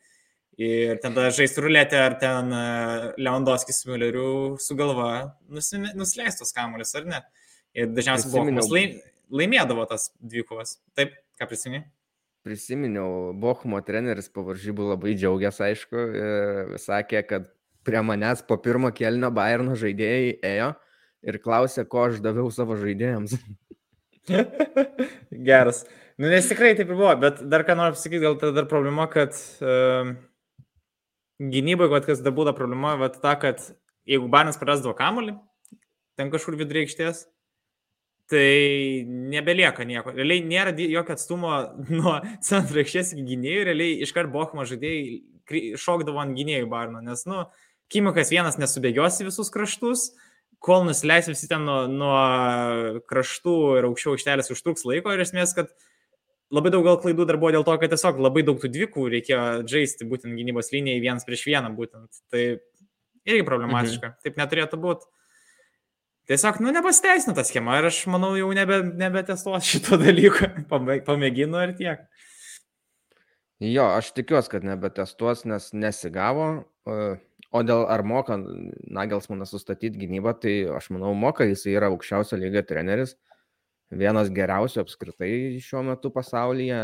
Ir 0.63 1.01
tada 1.03 1.27
žaisti 1.33 1.63
rulėti, 1.65 1.97
ar 1.97 2.15
ten 2.21 2.53
e, 2.53 2.61
Leondovskis 3.25 3.83
Müllerių 3.89 4.27
sugalva 4.61 5.09
nusileistos 5.49 6.53
kamuolius, 6.55 6.93
ar 6.99 7.09
ne. 7.09 7.19
Ir 7.73 7.89
dažniausiai 7.91 8.31
Bochumas 8.31 8.71
laimėdavo 9.33 9.89
tas 9.89 10.11
dvikovas. 10.21 10.77
Taip, 10.95 11.17
ką 11.41 11.49
prisimeni? 11.49 11.89
prisiminiau, 12.43 13.31
Bochmo 13.39 13.79
treneris 13.85 14.27
po 14.31 14.43
varžybų 14.47 14.89
labai 14.91 15.15
džiaugiasi, 15.15 15.63
aišku, 15.69 16.03
ir 16.19 16.73
sakė, 16.81 17.23
kad 17.27 17.47
prie 17.85 18.01
manęs 18.05 18.43
po 18.47 18.57
pirmo 18.61 18.91
kelnio 18.95 19.31
Bayerno 19.33 19.77
žaidėjai 19.79 20.37
ėjo 20.53 20.69
ir 21.23 21.39
klausė, 21.43 21.85
ko 21.87 22.07
aš 22.09 22.21
daviau 22.23 22.51
savo 22.51 22.77
žaidėjams. 22.79 23.35
Geras. 25.49 25.83
Nu, 26.17 26.29
nes 26.29 26.47
tikrai 26.47 26.73
taip 26.77 26.91
ir 26.91 26.97
buvo, 26.97 27.13
bet 27.19 27.41
dar 27.49 27.65
ką 27.67 27.75
noriu 27.77 27.95
pasakyti, 27.95 28.21
gal 28.23 28.37
tada 28.39 28.59
dar 28.59 28.67
problema, 28.69 29.07
kad 29.11 29.33
uh, 29.65 30.13
gynybai, 31.41 31.89
kad 31.91 32.07
kas 32.07 32.21
dar 32.23 32.35
būtų 32.35 32.53
problema, 32.57 32.93
va 32.99 33.09
ta, 33.13 33.33
kad 33.41 33.63
jeigu 34.09 34.29
Bayernas 34.31 34.59
prarasdavo 34.61 34.93
kamuolį, 34.97 35.37
ten 36.19 36.29
kažkur 36.33 36.57
vidury 36.59 36.85
aikštės, 36.85 37.25
tai 38.31 39.03
nebelieka 39.07 39.85
nieko. 39.87 40.13
Realiai 40.15 40.43
nėra 40.45 40.73
jokio 40.77 41.17
atstumo 41.17 41.55
nuo 41.97 42.19
centro 42.45 42.83
aikštės 42.83 43.15
iki 43.15 43.25
gynėjų, 43.33 43.67
realiai 43.71 43.99
iškart 44.05 44.31
Bochmo 44.33 44.67
žaidėjai 44.69 45.75
šokdavo 45.79 46.21
ant 46.21 46.37
gynėjų 46.37 46.69
barno, 46.71 47.01
nes, 47.03 47.25
nu, 47.27 47.43
Kimikas 47.93 48.33
vienas 48.33 48.59
nesubėgios 48.61 49.21
į 49.21 49.29
visus 49.29 49.51
kraštus, 49.53 50.09
kol 50.63 50.85
nusileis 50.87 51.29
visi 51.29 51.49
ten 51.51 51.65
nuo, 51.67 51.83
nuo 51.91 52.19
kraštų 53.09 53.55
ir 53.79 53.89
aukščiau 53.89 54.15
aikštelės 54.17 54.53
užtruks 54.55 54.85
laiko 54.89 55.13
ir 55.13 55.23
esmės, 55.23 55.53
kad 55.57 55.71
labai 56.53 56.71
daug 56.73 56.85
gal 56.87 56.99
klaidų 57.03 57.27
dar 57.29 57.39
buvo 57.41 57.51
dėl 57.55 57.65
to, 57.67 57.75
kad 57.81 57.93
tiesiog 57.93 58.21
labai 58.23 58.45
daug 58.47 58.61
tų 58.61 58.71
dvikų 58.73 59.09
reikėjo 59.17 59.43
žaisti 59.69 60.07
būtent 60.09 60.37
gynybos 60.39 60.71
linijai 60.73 61.01
vienas 61.03 61.27
prieš 61.27 61.45
vieną 61.49 61.73
būtent. 61.77 62.23
Tai 62.33 62.43
irgi 63.27 63.43
problematiška. 63.47 64.13
Mhm. 64.13 64.23
Taip 64.25 64.39
neturėtų 64.39 64.79
būti. 64.83 65.09
Tiesiog, 66.31 66.61
nu, 66.63 66.71
nepasteisino 66.71 67.35
ta 67.35 67.43
schema 67.43 67.81
ir 67.81 67.89
aš 67.89 68.05
manau, 68.07 68.31
jau 68.39 68.47
nebe, 68.55 68.77
nebetestuos 68.95 69.67
šito 69.67 69.99
dalyko. 69.99 70.47
Pamėginu 71.09 71.59
ir 71.65 71.73
tiek. 71.75 72.05
Jo, 73.63 73.89
aš 73.97 74.13
tikiuosi, 74.15 74.51
kad 74.55 74.63
nebetestuos, 74.67 75.43
nes 75.47 75.69
nesigavo. 75.75 76.47
O 77.53 77.61
dėl 77.61 77.85
ar 77.91 78.01
moka 78.01 78.39
Nagelsmanas 78.39 79.53
sustatyti 79.53 80.01
gynybą, 80.01 80.33
tai 80.41 80.55
aš 80.73 80.89
manau, 80.95 81.13
moka, 81.13 81.45
jis 81.45 81.67
yra 81.69 81.91
aukščiausio 81.93 82.39
lygio 82.41 82.63
treneris, 82.65 83.13
vienas 83.93 84.31
geriausių 84.33 84.81
apskritai 84.81 85.59
šiuo 85.61 85.83
metu 85.91 86.09
pasaulyje, 86.13 86.79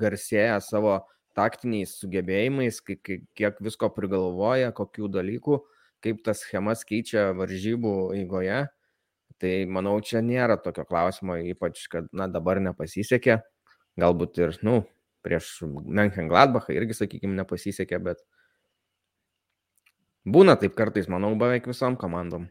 garsėja 0.00 0.58
savo 0.64 0.98
taktiniais 1.38 1.94
sugebėjimais, 2.00 2.80
kiek 2.82 3.62
visko 3.62 3.92
prigalvoja, 3.94 4.72
kokių 4.74 5.12
dalykų 5.20 5.60
kaip 6.06 6.22
tas 6.26 6.42
schemas 6.44 6.84
keičia 6.86 7.30
varžybų 7.36 7.94
eigoje, 8.20 8.64
tai 9.42 9.52
manau, 9.68 9.96
čia 10.04 10.22
nėra 10.24 10.58
tokio 10.62 10.86
klausimo, 10.88 11.36
ypač, 11.52 11.86
kad, 11.92 12.08
na, 12.16 12.28
dabar 12.30 12.60
nepasisekė, 12.62 13.40
galbūt 14.00 14.40
ir, 14.42 14.56
nu, 14.66 14.80
prieš 15.26 15.50
Menchengladbachą 15.66 16.76
irgi, 16.76 16.96
sakykime, 17.00 17.34
nepasisekė, 17.40 18.00
bet 18.04 18.22
būna 20.26 20.58
taip 20.60 20.76
kartais, 20.78 21.08
manau, 21.12 21.32
beveik 21.38 21.68
visom 21.70 21.96
komandom. 22.00 22.50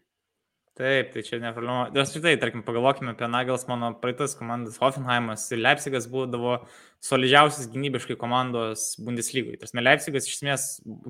Taip, 0.75 1.13
tai 1.13 1.21
čia 1.23 1.37
ne 1.39 1.53
problema. 1.55 1.85
Ir 1.95 2.01
apskritai, 2.01 2.33
tarkim, 2.39 2.59
pagalvokime 2.67 3.13
apie 3.13 3.29
Nagels 3.31 3.63
mano 3.69 3.93
praeitas 4.01 4.33
komandas. 4.35 4.75
Hoffenheimas 4.81 5.45
ir 5.55 5.61
Leipzigas 5.61 6.07
būdavo 6.11 6.57
solidžiausias 7.05 7.69
gynybiškai 7.71 8.17
komandos 8.19 8.89
Bundeslygoje. 8.99 9.61
Tarsi 9.61 9.83
Leipzigas 9.85 10.27
iš 10.27 10.33
esmės, 10.41 10.65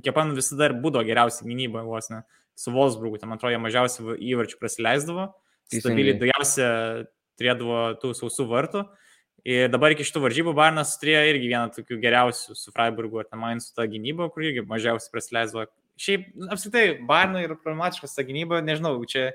kiek 0.06 0.14
man 0.14 0.36
visada 0.38 0.70
būdavo 0.70 1.02
geriausia 1.08 1.48
gynyba, 1.50 1.82
vos 1.88 2.12
ne, 2.14 2.22
su 2.54 2.74
Wolfsburgu. 2.76 3.18
Man 3.26 3.40
atrodo, 3.40 3.56
jie 3.56 3.62
mažiausiai 3.64 4.20
įvarčių 4.36 4.60
prasileisdavo. 4.62 5.32
Stabiliai 5.74 6.20
daugiausia 6.22 6.68
turėdavo 7.40 7.80
tų 8.04 8.12
sausų 8.20 8.46
vartų. 8.52 8.84
Ir 9.50 9.74
dabar 9.74 9.94
iki 9.94 10.06
šitų 10.06 10.22
varžybų 10.28 10.54
Barnas 10.58 10.94
turėjo 11.02 11.26
irgi 11.32 11.50
vieną 11.50 11.74
tokių 11.74 11.98
geriausių 12.06 12.54
su 12.58 12.74
Freiburgu 12.74 13.24
ar 13.24 13.34
Mainzu 13.38 13.74
tą 13.74 13.90
gynybą, 13.90 14.30
kur 14.34 14.46
irgi 14.46 14.62
mažiausiai 14.66 15.14
prasileisdavo 15.14 15.66
šiaip 16.02 16.28
apskritai 16.52 17.00
Barnui 17.08 17.46
yra 17.46 17.58
problematiškas 17.60 18.18
ta 18.18 18.26
gynyba, 18.28 18.62
nežinau, 18.66 18.98
čia 19.10 19.32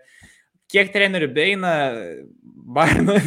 kiek 0.70 0.92
trenerių 0.94 1.30
beina, 1.34 1.72
Barnui 2.70 3.20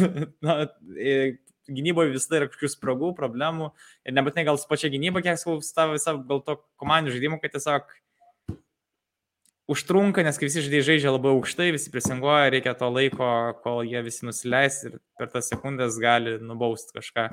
gynyboje 1.68 2.12
vis 2.12 2.28
dar 2.28 2.44
yra 2.44 2.52
kažkokių 2.52 2.72
spragų, 2.72 3.10
problemų 3.16 3.70
ir 4.04 4.16
nebūtinai 4.16 4.46
gal 4.48 4.58
su 4.60 4.68
pačia 4.70 4.90
gynyba, 4.92 5.22
kiek 5.24 5.40
tą 5.40 5.90
visą 5.92 6.16
gal 6.28 6.42
to 6.44 6.58
komandų 6.80 7.14
žaidimu, 7.14 7.40
kad 7.42 7.54
tiesiog 7.56 7.92
užtrunka, 9.70 10.24
nes 10.24 10.36
kai 10.36 10.48
visi 10.50 10.62
žaidėjai 10.64 10.88
žaidžia 10.90 11.12
labai 11.14 11.32
aukštai, 11.32 11.70
visi 11.72 11.92
prisingoja, 11.92 12.50
reikia 12.52 12.74
to 12.76 12.90
laiko, 12.92 13.28
kol 13.64 13.80
jie 13.88 14.02
visi 14.04 14.26
nusileis 14.28 14.82
ir 14.84 14.98
per 15.18 15.30
tas 15.32 15.48
sekundės 15.48 15.96
gali 16.02 16.36
nubausti 16.42 16.98
kažką. 16.98 17.30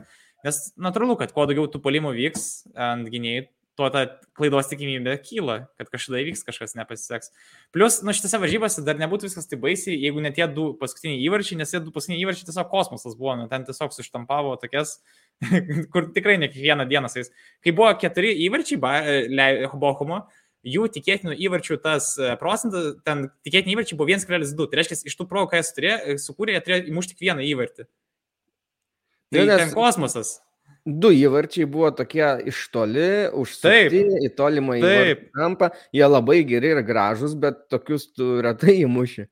Nes 0.47 0.61
natūralu, 0.79 1.17
kad 1.19 1.33
kuo 1.35 1.45
daugiau 1.49 1.67
tų 1.69 1.81
polimų 1.83 2.13
vyks 2.15 2.45
ant 2.71 3.11
gynėjų, 3.11 3.49
tuo 3.79 3.87
ta 3.93 4.03
klaidos 4.37 4.67
tikimybė 4.71 5.15
kyla, 5.23 5.55
kad 5.79 5.89
kažkada 5.93 6.19
įvyks 6.21 6.43
kažkas 6.47 6.75
nepasiseks. 6.77 7.31
Plus, 7.75 8.01
nu 8.05 8.13
šitose 8.15 8.41
varžybose 8.41 8.83
dar 8.85 8.99
nebūtų 8.99 9.29
viskas 9.29 9.47
taip 9.49 9.63
baisiai, 9.63 9.95
jeigu 9.95 10.23
net 10.23 10.35
tie 10.37 10.47
du 10.51 10.71
paskutiniai 10.81 11.21
įvarčiai, 11.23 11.59
nes 11.61 11.71
tie 11.71 11.81
du 11.83 11.93
paskutiniai 11.95 12.25
įvarčiai 12.25 12.49
tiesiog 12.49 12.69
kosmosas 12.71 13.15
buvo, 13.19 13.37
nu, 13.39 13.47
ten 13.51 13.65
tiesiog 13.67 13.95
suštampavo 13.95 14.57
tokias, 14.61 14.97
kur 15.93 16.11
tikrai 16.15 16.37
ne 16.41 16.51
kiekvieną 16.51 16.87
dieną 16.91 17.11
su 17.11 17.21
jais. 17.21 17.33
Kai 17.63 17.75
buvo 17.77 17.93
keturi 18.01 18.35
įvarčiai 18.47 18.81
Bochumo, 19.81 20.25
jų 20.67 20.85
tikėtinų 20.93 21.35
įvarčių 21.41 21.77
tas 21.81 22.13
e, 22.19 22.35
procentas, 22.41 22.93
ten 23.07 23.29
tikėtini 23.45 23.75
įvarčiai 23.75 23.97
buvo 23.97 24.11
1,2. 24.11 24.67
Tai 24.69 24.79
reiškia, 24.79 24.99
iš 25.09 25.17
tų 25.17 25.27
pro, 25.29 25.47
ką 25.49 25.57
jie 25.57 25.65
turėjo, 25.77 25.97
e, 25.97 26.17
sukūrė, 26.21 26.57
jie 26.57 26.63
turėjo 26.67 26.85
įmušti 26.91 27.15
tik 27.15 27.25
vieną 27.25 27.45
įvartį. 27.49 27.87
Tai 29.31 29.45
nes, 29.47 29.61
ten 29.63 29.73
kosmosas. 29.73 30.35
Du 30.85 31.11
įvarčiai 31.13 31.67
buvo 31.69 31.91
tokie 31.93 32.25
iš 32.49 32.63
toli, 32.73 33.27
užsukti 33.37 33.99
į 34.25 34.31
tolimą 34.33 34.79
į 34.79 35.17
kampą. 35.35 35.69
Jie 35.93 36.07
labai 36.07 36.39
geri 36.47 36.71
ir 36.73 36.81
gražus, 36.87 37.35
bet 37.37 37.67
tokius 37.69 38.07
tu 38.15 38.39
retai 38.41 38.79
įmuši. 38.81 39.27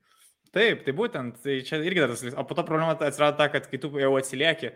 Taip, 0.54 0.84
tai 0.86 0.94
būtent, 0.94 1.40
tai 1.42 1.60
čia 1.66 1.78
irgi 1.86 2.06
tas, 2.10 2.22
o 2.34 2.44
po 2.46 2.54
to 2.58 2.62
problema 2.66 2.94
atsirado 2.94 3.38
ta, 3.38 3.48
kad 3.50 3.66
kai 3.70 3.78
tu 3.82 3.90
jau 3.98 4.12
atsilieki 4.18 4.72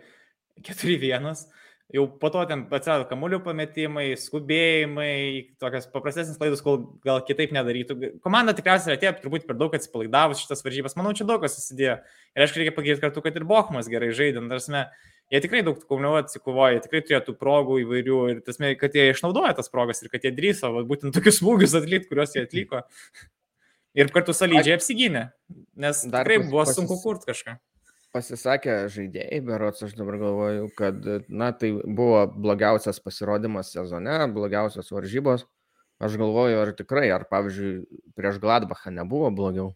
4-1, 0.63 1.47
jau 1.93 2.05
po 2.19 2.29
to 2.33 2.41
ten 2.49 2.63
atsirado 2.73 3.05
kamuolių 3.09 3.39
pametimai, 3.45 4.07
skubėjimai, 4.17 5.55
tokias 5.61 5.85
paprastesnės 5.91 6.39
klaidos, 6.39 6.63
kol 6.65 6.79
gal 7.05 7.21
kitaip 7.27 7.53
nedarytų. 7.55 7.97
Komanda 8.25 8.55
tikriausiai 8.57 8.95
atėjo 8.97 9.13
turbūt 9.21 9.45
per 9.45 9.59
daug 9.59 9.75
atsipalaidavus 9.77 10.41
šitas 10.41 10.65
varžybas, 10.65 10.97
manau, 10.97 11.13
čia 11.17 11.27
daug 11.29 11.43
kas 11.43 11.57
susidėjo. 11.59 11.99
Ir 12.33 12.45
aišku, 12.45 12.61
reikia 12.61 12.73
pagirti 12.75 13.05
kartu, 13.05 13.21
kad 13.25 13.37
ir 13.37 13.45
Bochmas 13.49 13.91
gerai 13.91 14.09
žaidė, 14.17 14.41
tarsi 14.49 14.73
jie 15.33 15.43
tikrai 15.45 15.61
daug 15.65 15.77
kamuolių 15.89 16.23
atsikovoja, 16.23 16.81
tikrai 16.85 17.03
turėtų 17.05 17.37
progų 17.37 17.79
įvairių 17.85 18.19
ir 18.33 18.41
tasme, 18.45 18.73
kad 18.81 18.97
jie 18.97 19.11
išnaudoja 19.13 19.53
tas 19.57 19.71
progas 19.73 20.01
ir 20.01 20.11
kad 20.13 20.25
jie 20.25 20.33
drįso, 20.35 20.73
va, 20.73 20.83
būtent 20.89 21.15
tokius 21.15 21.39
smūgius 21.41 21.77
atlikti, 21.77 22.09
kuriuos 22.11 22.35
jie 22.35 22.45
atliko. 22.45 22.83
Ir 23.95 24.11
kartu 24.11 24.35
solidžiai 24.35 24.75
apsigynė, 24.75 25.29
nes 25.79 26.03
Dar 26.09 26.27
tikrai 26.27 26.43
buvo 26.49 26.65
pasis... 26.65 26.81
sunku 26.81 26.99
kurti 26.99 27.29
kažką 27.29 27.55
pasisakė 28.15 28.85
žaidėjai, 28.93 29.41
berots 29.45 29.83
aš 29.85 29.95
dabar 29.99 30.17
galvoju, 30.21 30.69
kad, 30.77 31.01
na, 31.27 31.51
tai 31.51 31.73
buvo 31.83 32.23
blogiausias 32.31 33.01
pasirodymas 33.03 33.73
sezone, 33.75 34.15
blogiausios 34.35 34.93
varžybos. 34.95 35.45
Aš 36.03 36.17
galvoju, 36.19 36.59
ar 36.59 36.71
tikrai, 36.75 37.07
ar 37.15 37.23
pavyzdžiui, 37.31 37.73
prieš 38.19 38.39
Gladbachą 38.43 38.91
nebuvo 38.91 39.29
blogiau. 39.35 39.73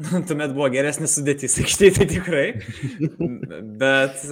Tuomet 0.28 0.54
buvo 0.56 0.70
geresnis 0.72 1.14
sudėtis, 1.18 1.58
aikštėje 1.62 1.96
tai 1.98 2.06
tikrai. 2.10 2.46
Bet 3.82 4.24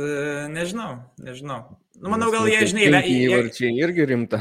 nežinau, 0.54 0.94
nežinau. 1.22 1.60
Nu, 1.98 2.10
manau, 2.14 2.30
gal 2.34 2.48
jie, 2.50 2.62
žinai, 2.70 2.88
įvarčiai 3.10 3.74
irgi 3.82 4.06
rimta. 4.08 4.40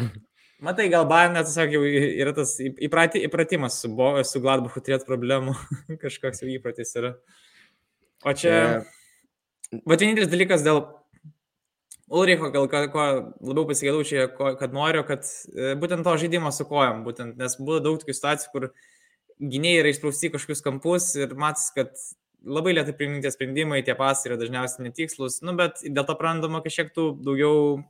Matai, 0.64 0.88
gal 0.90 1.06
Bayern 1.10 1.38
tiesiog 1.38 1.74
jau 1.76 1.84
yra 1.86 2.32
tas 2.34 2.56
įprati, 2.58 3.22
įpratimas 3.28 3.76
su, 3.84 3.92
su 4.26 4.42
Gladbachu 4.42 4.82
turėti 4.82 5.06
problemų, 5.06 5.54
kažkoks 6.04 6.42
jau 6.42 6.50
įpratis 6.50 6.96
yra. 6.98 7.14
O 8.26 8.34
čia... 8.34 8.54
E... 8.82 9.80
Bet 9.84 10.00
vienintelis 10.00 10.30
dalykas 10.32 10.64
dėl 10.64 10.86
Ulricho, 12.08 12.48
gal 12.54 12.70
ko 12.72 13.06
labiau 13.44 13.66
pasigėdau 13.68 14.06
čia, 14.08 14.30
ko, 14.32 14.54
kad 14.56 14.72
noriu, 14.72 15.02
kad 15.08 15.26
e, 15.28 15.74
būtent 15.80 16.08
to 16.08 16.14
žaidimo 16.22 16.54
su 16.56 16.64
kojom, 16.70 17.02
būtent, 17.04 17.36
nes 17.36 17.58
buvo 17.60 17.82
daug 17.84 17.98
tokių 18.00 18.16
situacijų, 18.16 18.52
kur 18.54 18.70
gynėjai 19.44 19.82
yra 19.82 19.92
išsprausti 19.92 20.32
kažkokius 20.32 20.64
kampus 20.64 21.10
ir 21.20 21.36
matas, 21.36 21.68
kad 21.76 21.92
labai 22.48 22.78
lietai 22.78 22.96
priimti 22.96 23.34
sprendimai, 23.34 23.82
tie 23.84 23.98
pasai 24.00 24.32
yra 24.32 24.40
dažniausiai 24.40 24.88
netikslus, 24.88 25.42
nu, 25.44 25.58
bet 25.60 25.84
dėl 25.84 26.08
to 26.08 26.16
prarandama 26.16 26.64
kažkiek 26.64 26.96
tų 26.96 27.10
daugiau 27.28 27.82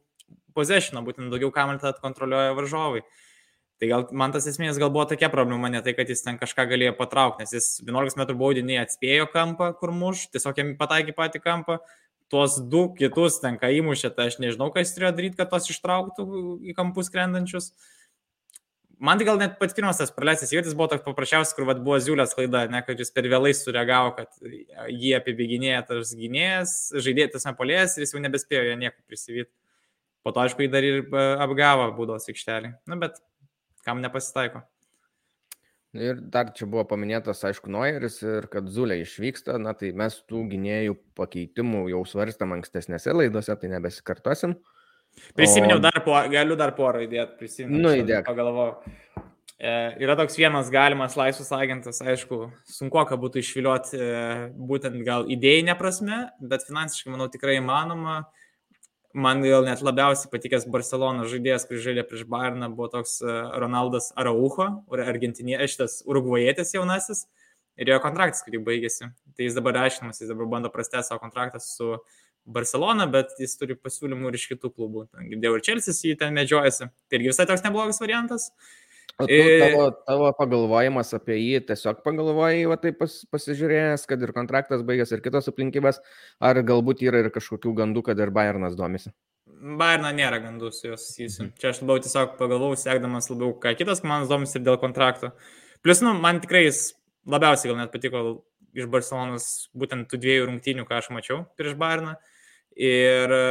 possession, 0.58 0.98
būtent 1.06 1.30
daugiau 1.30 1.54
kamelį 1.54 1.94
kontroliuoja 2.02 2.58
varžovai. 2.58 3.06
Uh, 3.06 3.27
Tai 3.78 3.90
gal 3.92 4.08
man 4.18 4.34
tas 4.34 4.48
esmės 4.50 4.80
gal 4.82 4.90
buvo 4.90 5.06
tokia 5.06 5.30
problema, 5.30 5.70
ne 5.70 5.84
tai, 5.86 5.94
kad 5.94 6.10
jis 6.10 6.24
ten 6.26 6.40
kažką 6.42 6.66
galėjo 6.72 6.96
patraukti, 6.98 7.46
nes 7.46 7.54
jis 7.54 7.68
11 7.86 8.18
m 8.18 8.38
baudinį 8.40 8.80
atspėjo 8.82 9.28
kampą, 9.30 9.70
kur 9.78 9.94
muš, 9.94 10.26
tiesiog 10.34 10.58
jam 10.58 10.72
pataikė 10.80 11.14
patį 11.18 11.42
kampą, 11.44 11.78
tuos 12.34 12.58
du 12.72 12.88
kitus 12.98 13.38
ten, 13.44 13.60
ką 13.62 13.70
įmušė, 13.78 14.12
tai 14.16 14.32
aš 14.32 14.40
nežinau, 14.42 14.72
ką 14.74 14.82
jis 14.82 14.96
turėjo 14.96 15.14
daryti, 15.20 15.38
kad 15.38 15.54
tos 15.54 15.70
ištrauktų 15.70 16.26
į 16.66 16.76
kampus 16.78 17.14
krendančius. 17.14 17.70
Man 18.98 19.22
tai 19.22 19.28
gal 19.28 19.38
net 19.38 19.60
pats 19.60 19.78
pirmas 19.78 20.00
tas 20.02 20.10
praleistas 20.10 20.50
įvartis 20.50 20.74
buvo 20.74 20.90
toks 20.90 21.06
paprasčiausias, 21.06 21.54
kur 21.54 21.68
vat, 21.70 21.78
buvo 21.86 22.00
Ziulės 22.02 22.34
klaida, 22.34 22.64
ne, 22.74 22.82
kad 22.82 22.98
jis 22.98 23.14
per 23.14 23.30
vėlai 23.30 23.54
sureagavo, 23.54 24.16
kad 24.18 24.34
jį 24.90 25.14
apibėginėja 25.20 25.84
tas 25.92 26.16
gynėjas, 26.18 26.74
žaidėjas 26.98 27.46
nepolės 27.46 27.94
ir 27.94 28.08
jis 28.08 28.16
jau 28.16 28.24
nebespėjo 28.26 28.66
jo 28.72 28.80
nieko 28.82 28.98
prisivyti. 29.06 29.54
Po 30.26 30.34
to, 30.34 30.42
aišku, 30.44 30.66
jį 30.66 30.72
dar 30.74 30.84
ir 30.84 30.98
e, 31.06 31.26
apgavo 31.46 31.86
būdos 31.96 32.26
aikštelį. 32.28 32.74
Na, 32.90 32.98
bet 33.00 33.22
kam 33.88 34.04
nepasitaiko. 34.04 34.64
Ir 35.98 36.20
dar 36.34 36.52
čia 36.54 36.68
buvo 36.70 36.84
paminėtas, 36.86 37.40
aišku, 37.48 37.72
Noiris 37.74 38.20
ir 38.22 38.46
kad 38.52 38.68
Zulė 38.70 39.00
išvyksta, 39.02 39.56
na 39.62 39.72
tai 39.78 39.94
mes 39.98 40.20
tų 40.30 40.44
gynėjų 40.52 40.98
pakeitimų 41.18 41.88
jau 41.94 42.04
svarstam 42.06 42.54
ankstesnėse 42.58 43.16
laidose, 43.16 43.56
tai 43.58 43.72
nebesikartosim. 43.72 44.58
Prisiminiau 45.38 45.80
o... 45.80 45.84
dar 45.88 46.04
po, 46.06 46.18
galiu 46.30 46.58
dar 46.60 46.76
porą 46.78 47.02
įdėti, 47.08 47.38
prisiminiau. 47.40 47.82
Nu, 47.88 47.94
įdėk. 48.04 48.28
Pagalvojau. 48.28 48.76
E, 49.58 49.72
yra 50.04 50.14
toks 50.20 50.36
vienas 50.38 50.68
galimas 50.70 51.16
laisvas 51.18 51.50
agentas, 51.56 52.04
aišku, 52.04 52.44
sunku, 52.70 53.02
ką 53.10 53.18
būtų 53.24 53.42
išvilioti 53.42 53.98
e, 53.98 54.26
būtent 54.70 55.00
gal 55.08 55.26
idėjinė 55.34 55.74
prasme, 55.80 56.28
bet 56.38 56.68
finansiškai, 56.68 57.16
manau, 57.16 57.26
tikrai 57.34 57.58
įmanoma. 57.58 58.20
Man 59.16 59.42
gal 59.42 59.64
net 59.66 59.82
labiausiai 59.82 60.30
patikęs 60.30 60.68
Barcelonos 60.70 61.30
žaidėjas, 61.32 61.66
kuris 61.70 61.86
žaidė 61.86 62.04
prieš 62.06 62.26
Bayerną, 62.30 62.68
buvo 62.76 62.90
toks 62.92 63.22
e, 63.24 63.34
Ronaldas 63.62 64.12
Araujo, 64.20 64.68
argentinietis, 64.92 65.74
šitas 65.74 65.96
urugvajėtis 66.06 66.76
jaunasis, 66.76 67.24
ir 67.80 67.94
jo 67.94 68.00
kontraktas, 68.04 68.44
kurį 68.46 68.62
baigėsi. 68.68 69.10
Tai 69.38 69.48
jis 69.48 69.58
dabar 69.58 69.80
aiškinamas, 69.86 70.22
jis 70.22 70.32
dabar 70.32 70.50
bando 70.58 70.72
prastęsti 70.74 71.14
savo 71.14 71.22
kontraktą 71.24 71.62
su 71.64 71.94
Barcelona, 72.48 73.08
bet 73.12 73.36
jis 73.42 73.56
turi 73.60 73.76
pasiūlymų 73.80 74.32
ir 74.32 74.40
iš 74.40 74.48
kitų 74.54 74.72
klubų. 74.76 75.08
Girdėjau, 75.32 75.56
ir 75.58 75.66
Čelsis 75.68 76.04
jį 76.06 76.16
ten 76.20 76.36
medžiojasi. 76.38 76.90
Tai 76.90 77.20
irgi 77.20 77.32
visai 77.34 77.48
toks 77.50 77.66
neblogas 77.66 78.00
variantas. 78.04 78.52
O 79.18 79.26
tu, 79.26 79.34
tavo, 79.34 79.86
tavo 80.06 80.28
pagalvojimas 80.38 81.10
apie 81.18 81.40
jį, 81.40 81.62
tiesiog 81.66 82.04
pagalvojai, 82.06 82.68
va 82.70 82.76
taip 82.78 83.00
pas, 83.00 83.14
pasižiūrėjęs, 83.34 84.04
kad 84.10 84.22
ir 84.22 84.34
kontraktas 84.36 84.84
baigęs 84.86 85.10
ir 85.16 85.24
kitos 85.26 85.50
aplinkybės, 85.50 85.98
ar 86.38 86.60
galbūt 86.62 87.02
yra 87.08 87.24
ir 87.24 87.32
kažkokių 87.34 87.74
gandų, 87.80 88.04
kad 88.06 88.22
ir 88.22 88.30
Bayernas 88.36 88.76
domisi? 88.78 89.10
Bayerną 89.58 90.12
nėra 90.14 90.38
gandų 90.44 90.70
su 90.70 90.92
juos 90.92 91.08
susijusiu. 91.08 91.48
Mhm. 91.48 91.56
Čia 91.58 91.72
aš 91.72 91.80
labiau 91.82 92.04
tiesiog 92.04 92.36
pagalvojau, 92.38 92.78
sekdamas 92.78 93.32
labiau, 93.32 93.56
ką 93.64 93.74
kitas 93.80 94.04
komandas 94.04 94.30
domisi 94.30 94.60
ir 94.60 94.68
dėl 94.68 94.78
kontrakto. 94.84 95.32
Plus, 95.82 96.04
nu, 96.06 96.14
man 96.22 96.44
tikrai 96.44 96.68
jis 96.68 96.84
labiausiai 97.26 97.74
gal 97.74 97.82
net 97.82 97.96
patiko 97.96 98.24
iš 98.78 98.86
Barcelonas 98.94 99.48
būtent 99.74 100.06
tų 100.12 100.22
dviejų 100.22 100.46
rungtynių, 100.52 100.86
ką 100.86 101.02
aš 101.02 101.10
mačiau 101.16 101.42
prieš 101.58 101.74
Bayerną. 101.82 102.20
Ir 102.78 103.34
e, 103.34 103.44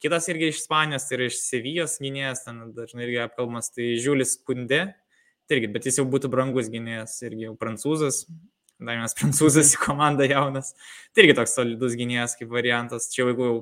kitas 0.00 0.30
irgi 0.32 0.48
iš 0.48 0.62
Ispanijos, 0.62 1.04
tai 1.04 1.18
yra 1.18 1.28
iš 1.28 1.42
Sevijos 1.44 1.98
gynėjas, 2.00 2.46
ten 2.46 2.70
dažnai 2.72 3.04
irgi 3.04 3.20
apkalbamas, 3.26 3.68
tai 3.74 3.90
Žiulis 4.00 4.38
Kunde, 4.48 4.80
Tai 4.88 4.99
irgi, 5.54 5.70
bet 5.74 5.88
jis 5.88 6.00
jau 6.00 6.06
būtų 6.10 6.30
brangus 6.32 6.70
gynėjas, 6.72 7.18
irgi 7.26 7.48
jau 7.48 7.56
prancūzas, 7.58 8.22
dar 8.80 8.96
vienas 8.96 9.16
prancūzas 9.18 9.74
į 9.76 9.82
komandą 9.84 10.28
jaunas. 10.30 10.72
Tai 11.14 11.24
irgi 11.24 11.36
toks 11.38 11.56
solidus 11.58 11.96
gynėjas 11.98 12.36
kaip 12.38 12.52
variantas. 12.54 13.10
Čia 13.12 13.26
jeigu 13.28 13.48
jau 13.48 13.58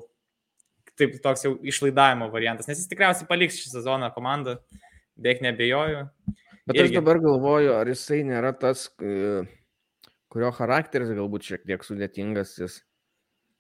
taip 0.99 1.19
toks 1.23 1.47
jau 1.47 1.55
išlaidavimo 1.63 2.27
variantas, 2.33 2.67
nes 2.67 2.81
jis 2.81 2.91
tikriausiai 2.91 3.29
paliks 3.29 3.61
šį 3.61 3.71
sezoną 3.77 4.11
komandą, 4.15 4.57
beveik 5.19 5.45
nebejoju. 5.47 6.05
Bet 6.69 6.77
irgi. 6.77 6.89
aš 6.89 6.97
dabar 6.99 7.21
galvoju, 7.23 7.71
ar 7.79 7.89
jisai 7.89 8.25
nėra 8.27 8.51
tas, 8.59 8.89
kurio 8.99 10.51
charakteris 10.59 11.15
galbūt 11.17 11.47
šiek 11.53 11.65
tiek 11.71 11.87
sudėtingas, 11.87 12.57
jis 12.61 12.81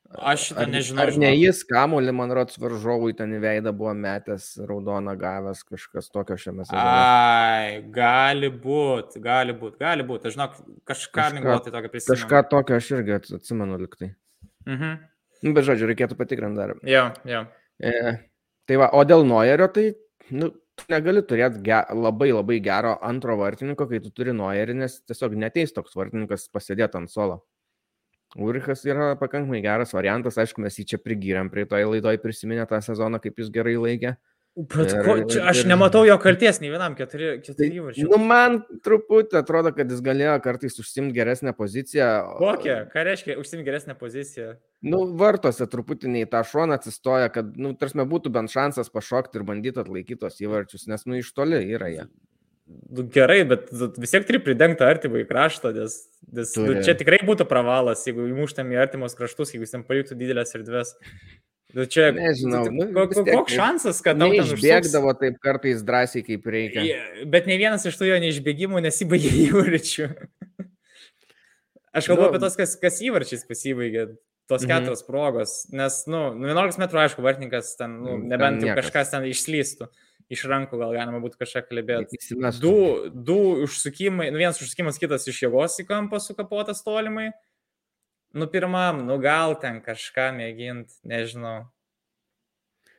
Aš 0.09 0.47
šitą 0.49 0.63
ar, 0.65 0.71
nežinau. 0.73 1.03
Ar 1.05 1.11
ne 1.21 1.31
jis 1.37 1.59
kamuolį, 1.69 2.13
man 2.17 2.31
rodos, 2.33 2.57
varžovui 2.61 3.13
ten 3.17 3.35
į 3.37 3.43
veidą 3.43 3.75
buvo 3.77 3.93
metęs 3.93 4.47
raudoną 4.65 5.13
gavęs 5.21 5.61
kažkas 5.69 6.09
tokio 6.09 6.39
šiame 6.41 6.65
sezone. 6.65 6.81
Ai, 6.81 7.83
gali 7.93 8.49
būti, 8.49 9.21
gali 9.21 9.53
būti, 9.53 9.77
gali 9.83 10.07
būti. 10.09 10.31
Aš 10.31 10.39
žinau, 10.39 10.49
kažką 10.89 11.27
mingoti 11.37 11.75
tokio 11.75 11.93
prisimenu. 11.93 12.15
Kažką 12.15 12.41
tokio 12.55 12.79
aš 12.81 12.89
irgi 12.97 13.19
atsimenu 13.19 13.77
liktai. 13.83 14.15
Mhm. 14.65 14.97
Nu, 15.45 15.53
bet 15.55 15.69
žodžiu, 15.69 15.91
reikėtų 15.93 16.17
patikrinti 16.19 16.59
dar. 16.59 16.73
Jo, 16.89 17.05
jo. 17.29 17.45
E, 17.79 18.17
tai 18.67 18.81
va, 18.81 18.89
o 18.97 19.05
dėl 19.07 19.29
Noyerio, 19.29 19.69
tai, 19.77 19.91
nu, 20.33 20.51
negali 20.89 21.21
turėti 21.27 21.61
ge 21.69 21.83
labai 21.93 22.33
labai 22.33 22.59
gero 22.65 22.97
antro 23.05 23.37
vartininko, 23.39 23.87
kai 23.93 24.01
tu 24.01 24.11
turi 24.15 24.33
Noyerį, 24.33 24.81
nes 24.87 24.99
tiesiog 25.05 25.37
neteis 25.37 25.77
toks 25.77 25.97
vartininkas 25.99 26.49
pasėdėti 26.55 27.03
ant 27.03 27.13
solo. 27.13 27.43
Urichas 28.37 28.85
yra 28.85 29.15
pakankamai 29.17 29.63
geras 29.65 29.95
variantas, 29.97 30.37
aišku, 30.41 30.61
mes 30.61 30.77
jį 30.77 30.85
čia 30.93 30.99
prigyrėm 31.01 31.49
prie 31.53 31.65
toj 31.69 31.87
laidoj 31.95 32.19
prisiminę 32.21 32.67
tą 32.69 32.83
sezoną, 32.85 33.23
kaip 33.25 33.41
jis 33.41 33.49
gerai 33.55 33.79
laikė. 33.81 34.19
Bet 34.59 34.91
ko, 35.07 35.15
čia, 35.31 35.45
aš 35.47 35.61
ir, 35.63 35.69
nematau 35.71 36.01
jo 36.03 36.17
kalties 36.19 36.57
nei 36.59 36.73
vienam 36.73 36.97
keturi, 36.99 37.37
keturi 37.45 37.69
tai, 37.69 37.69
įvarčiai. 37.79 38.07
Nu, 38.09 38.19
man 38.19 38.57
truputį 38.83 39.39
atrodo, 39.39 39.71
kad 39.77 39.93
jis 39.93 40.01
galėjo 40.03 40.33
kartais 40.43 40.81
užsimti 40.83 41.15
geresnę 41.15 41.53
poziciją. 41.55 42.09
Kokią? 42.41 42.79
Ką 42.91 43.05
reiškia 43.07 43.37
užsimti 43.39 43.67
geresnę 43.69 43.95
poziciją? 44.01 44.57
Nu, 44.91 45.05
vartose 45.21 45.69
truputį 45.71 46.11
nei 46.11 46.27
tą 46.31 46.43
šoną 46.43 46.75
atsistoja, 46.75 47.31
kad, 47.35 47.55
nu, 47.55 47.71
tarsi 47.79 48.03
būtų 48.11 48.35
bent 48.35 48.51
šansas 48.51 48.91
pašokti 48.91 49.39
ir 49.39 49.47
bandyti 49.47 49.85
atlaikyti 49.85 50.25
tos 50.25 50.43
įvarčius, 50.43 50.89
nes, 50.91 51.07
nu, 51.07 51.21
iš 51.23 51.31
toli 51.39 51.63
yra 51.63 51.93
jie. 51.95 52.09
Nu, 52.69 53.05
gerai, 53.09 53.43
bet 53.49 53.71
vis 53.73 54.13
tiek 54.13 54.25
turi 54.29 54.41
pridengti 54.45 54.85
artimą 54.85 55.23
į 55.23 55.27
kraštą, 55.29 55.71
nes, 55.77 55.95
nes 56.37 56.51
nu, 56.61 56.75
čia 56.85 56.95
tikrai 56.97 57.19
būtų 57.25 57.47
pravalas, 57.49 58.03
jeigu 58.05 58.27
įmuštam 58.29 58.69
į 58.75 58.81
artimus 58.83 59.17
kraštus, 59.17 59.55
jeigu 59.55 59.69
ten 59.71 59.85
paliktų 59.89 60.17
didelės 60.21 60.53
erdvės. 60.57 60.93
Nu, 61.77 61.85
čia, 61.85 62.07
Nežinau, 62.17 62.63
nu, 62.73 62.87
koks 62.97 63.21
tiek, 63.25 63.51
šansas, 63.53 64.01
kad 64.05 64.21
tau 64.21 64.29
išbėgdavo 64.33 65.13
taip 65.21 65.37
kartais 65.45 65.83
drąsiai, 65.85 66.25
kaip 66.25 66.49
reikia. 66.49 66.85
Bet 67.29 67.49
ne 67.49 67.59
vienas 67.61 67.85
iš 67.89 67.97
tų 68.01 68.09
jo 68.09 68.21
neišbėgimų 68.25 68.81
nesibaigė 68.85 69.33
įvarčių. 69.49 70.09
Aš 71.97 72.09
kalbu 72.09 72.25
nu, 72.25 72.31
apie 72.31 72.41
tos, 72.41 72.57
kas, 72.57 72.73
kas 72.81 73.01
įvarčiais 73.05 73.45
pasibaigė, 73.49 74.11
tos 74.49 74.65
mhm. 74.65 74.71
keturios 74.71 75.05
progos, 75.05 75.55
nes, 75.73 76.03
nu, 76.09 76.23
11 76.41 76.81
metrų, 76.81 77.05
aišku, 77.05 77.25
vartininkas 77.25 77.75
ten, 77.81 78.01
nu, 78.05 78.17
nebent 78.33 78.65
jau 78.65 78.77
kažkas 78.77 79.13
ten 79.13 79.29
išslystų. 79.29 79.89
Iš 80.29 80.45
rankų 80.51 80.77
gal 80.77 80.93
galima 80.93 81.23
būtų 81.25 81.41
kažką 81.41 81.63
kalbėti. 81.71 82.19
Du, 82.61 82.75
du 83.13 83.39
užsukimai, 83.65 84.29
nu, 84.29 84.41
vienas 84.41 84.61
užsukimas, 84.61 85.01
kitas 85.01 85.25
iš 85.31 85.47
jėgos 85.47 85.79
į 85.81 85.87
kampą 85.89 86.21
sukapotas 86.21 86.85
tolimai. 86.85 87.31
Nu, 88.37 88.45
pirmam, 88.53 89.07
nu 89.09 89.17
gal 89.25 89.57
ten 89.61 89.81
kažką 89.81 90.29
mėginti, 90.37 90.99
nežinau. 91.09 91.63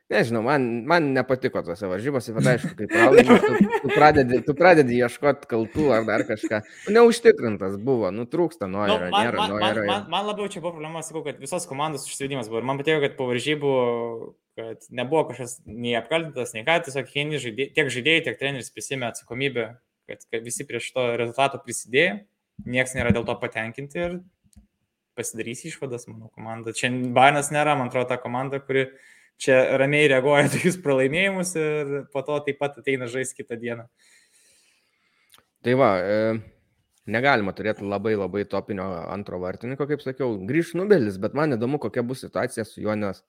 Nežinau, 0.10 0.42
man, 0.42 0.64
man 0.90 1.12
nepatiko 1.14 1.62
tose 1.62 1.86
varžybose, 1.86 2.34
bet 2.34 2.48
aišku, 2.56 2.72
kai 2.80 2.88
pralaimimas, 2.96 3.44
tu, 3.44 3.74
tu, 3.84 3.90
pradedi, 3.94 4.40
tu 4.48 4.56
pradedi 4.58 4.98
ieškoti 5.04 5.46
kaltų 5.52 5.92
ar 5.94 6.08
dar 6.08 6.24
kažką. 6.26 6.64
Nu, 6.88 6.96
neužtikrintas 6.96 7.76
buvo, 7.78 8.10
nutrūksta 8.18 8.66
nuo 8.66 8.88
ir 8.90 9.06
nu, 9.06 9.12
man, 9.14 9.28
nėra. 9.28 9.38
Man, 9.38 9.54
man, 9.62 9.82
man, 9.86 10.08
man 10.16 10.26
labiau 10.32 10.50
čia 10.50 10.64
buvo 10.64 10.74
problema, 10.80 11.06
sakau, 11.06 11.22
kad 11.28 11.38
visos 11.38 11.70
komandos 11.70 12.10
užsivedimas 12.10 12.50
buvo. 12.50 12.64
Ir 12.64 12.70
man 12.72 12.82
patiko, 12.82 13.04
kad 13.06 13.14
po 13.20 13.30
varžybų, 13.30 13.76
kad 14.60 14.90
nebuvo 14.92 15.24
kažkas 15.30 15.60
nei 15.66 15.94
apkaltintas, 15.98 16.52
nei 16.56 16.66
ką, 16.68 16.80
tiesiog 16.86 17.14
žaidė, 17.46 17.70
tiek 17.76 17.92
žaidėjai, 17.96 18.26
tiek 18.26 18.40
treneris 18.42 18.74
prisimė 18.76 19.08
atsakomybę, 19.10 19.70
kad, 20.10 20.26
kad 20.28 20.44
visi 20.44 20.66
prie 20.68 20.82
šito 20.84 21.06
rezultato 21.20 21.62
prisidėjo, 21.64 22.20
niekas 22.68 22.98
nėra 22.98 23.14
dėl 23.16 23.28
to 23.28 23.36
patenkinti 23.40 24.04
ir 24.04 24.20
pasidarys 25.20 25.64
išvadas, 25.68 26.08
mano 26.12 26.30
komanda. 26.36 26.76
Čia 26.76 26.92
Bainas 27.16 27.52
nėra, 27.56 27.78
man 27.80 27.92
atrodo, 27.92 28.10
ta 28.12 28.20
komanda, 28.20 28.62
kuri 28.64 28.88
čia 29.40 29.80
ramiai 29.80 30.12
reaguoja 30.12 30.52
tokius 30.54 30.80
pralaimėjimus 30.84 31.56
ir 31.60 31.98
po 32.14 32.24
to 32.28 32.40
taip 32.48 32.60
pat 32.62 32.80
ateina 32.82 33.10
žais 33.12 33.36
kitą 33.36 33.60
dieną. 33.60 33.88
Tai 35.64 35.76
va, 35.80 35.90
e, 36.00 36.40
negalima 37.12 37.52
turėti 37.56 37.88
labai 37.88 38.16
labai 38.16 38.46
topinio 38.48 38.88
antro 39.12 39.40
vartininko, 39.44 39.88
kaip 39.90 40.04
sakiau, 40.04 40.38
grįž 40.48 40.76
nubelis, 40.80 41.20
bet 41.20 41.36
man 41.36 41.56
įdomu, 41.56 41.82
kokia 41.84 42.04
bus 42.06 42.24
situacija 42.24 42.68
su 42.68 42.84
juo, 42.84 42.96
nes 42.96 43.24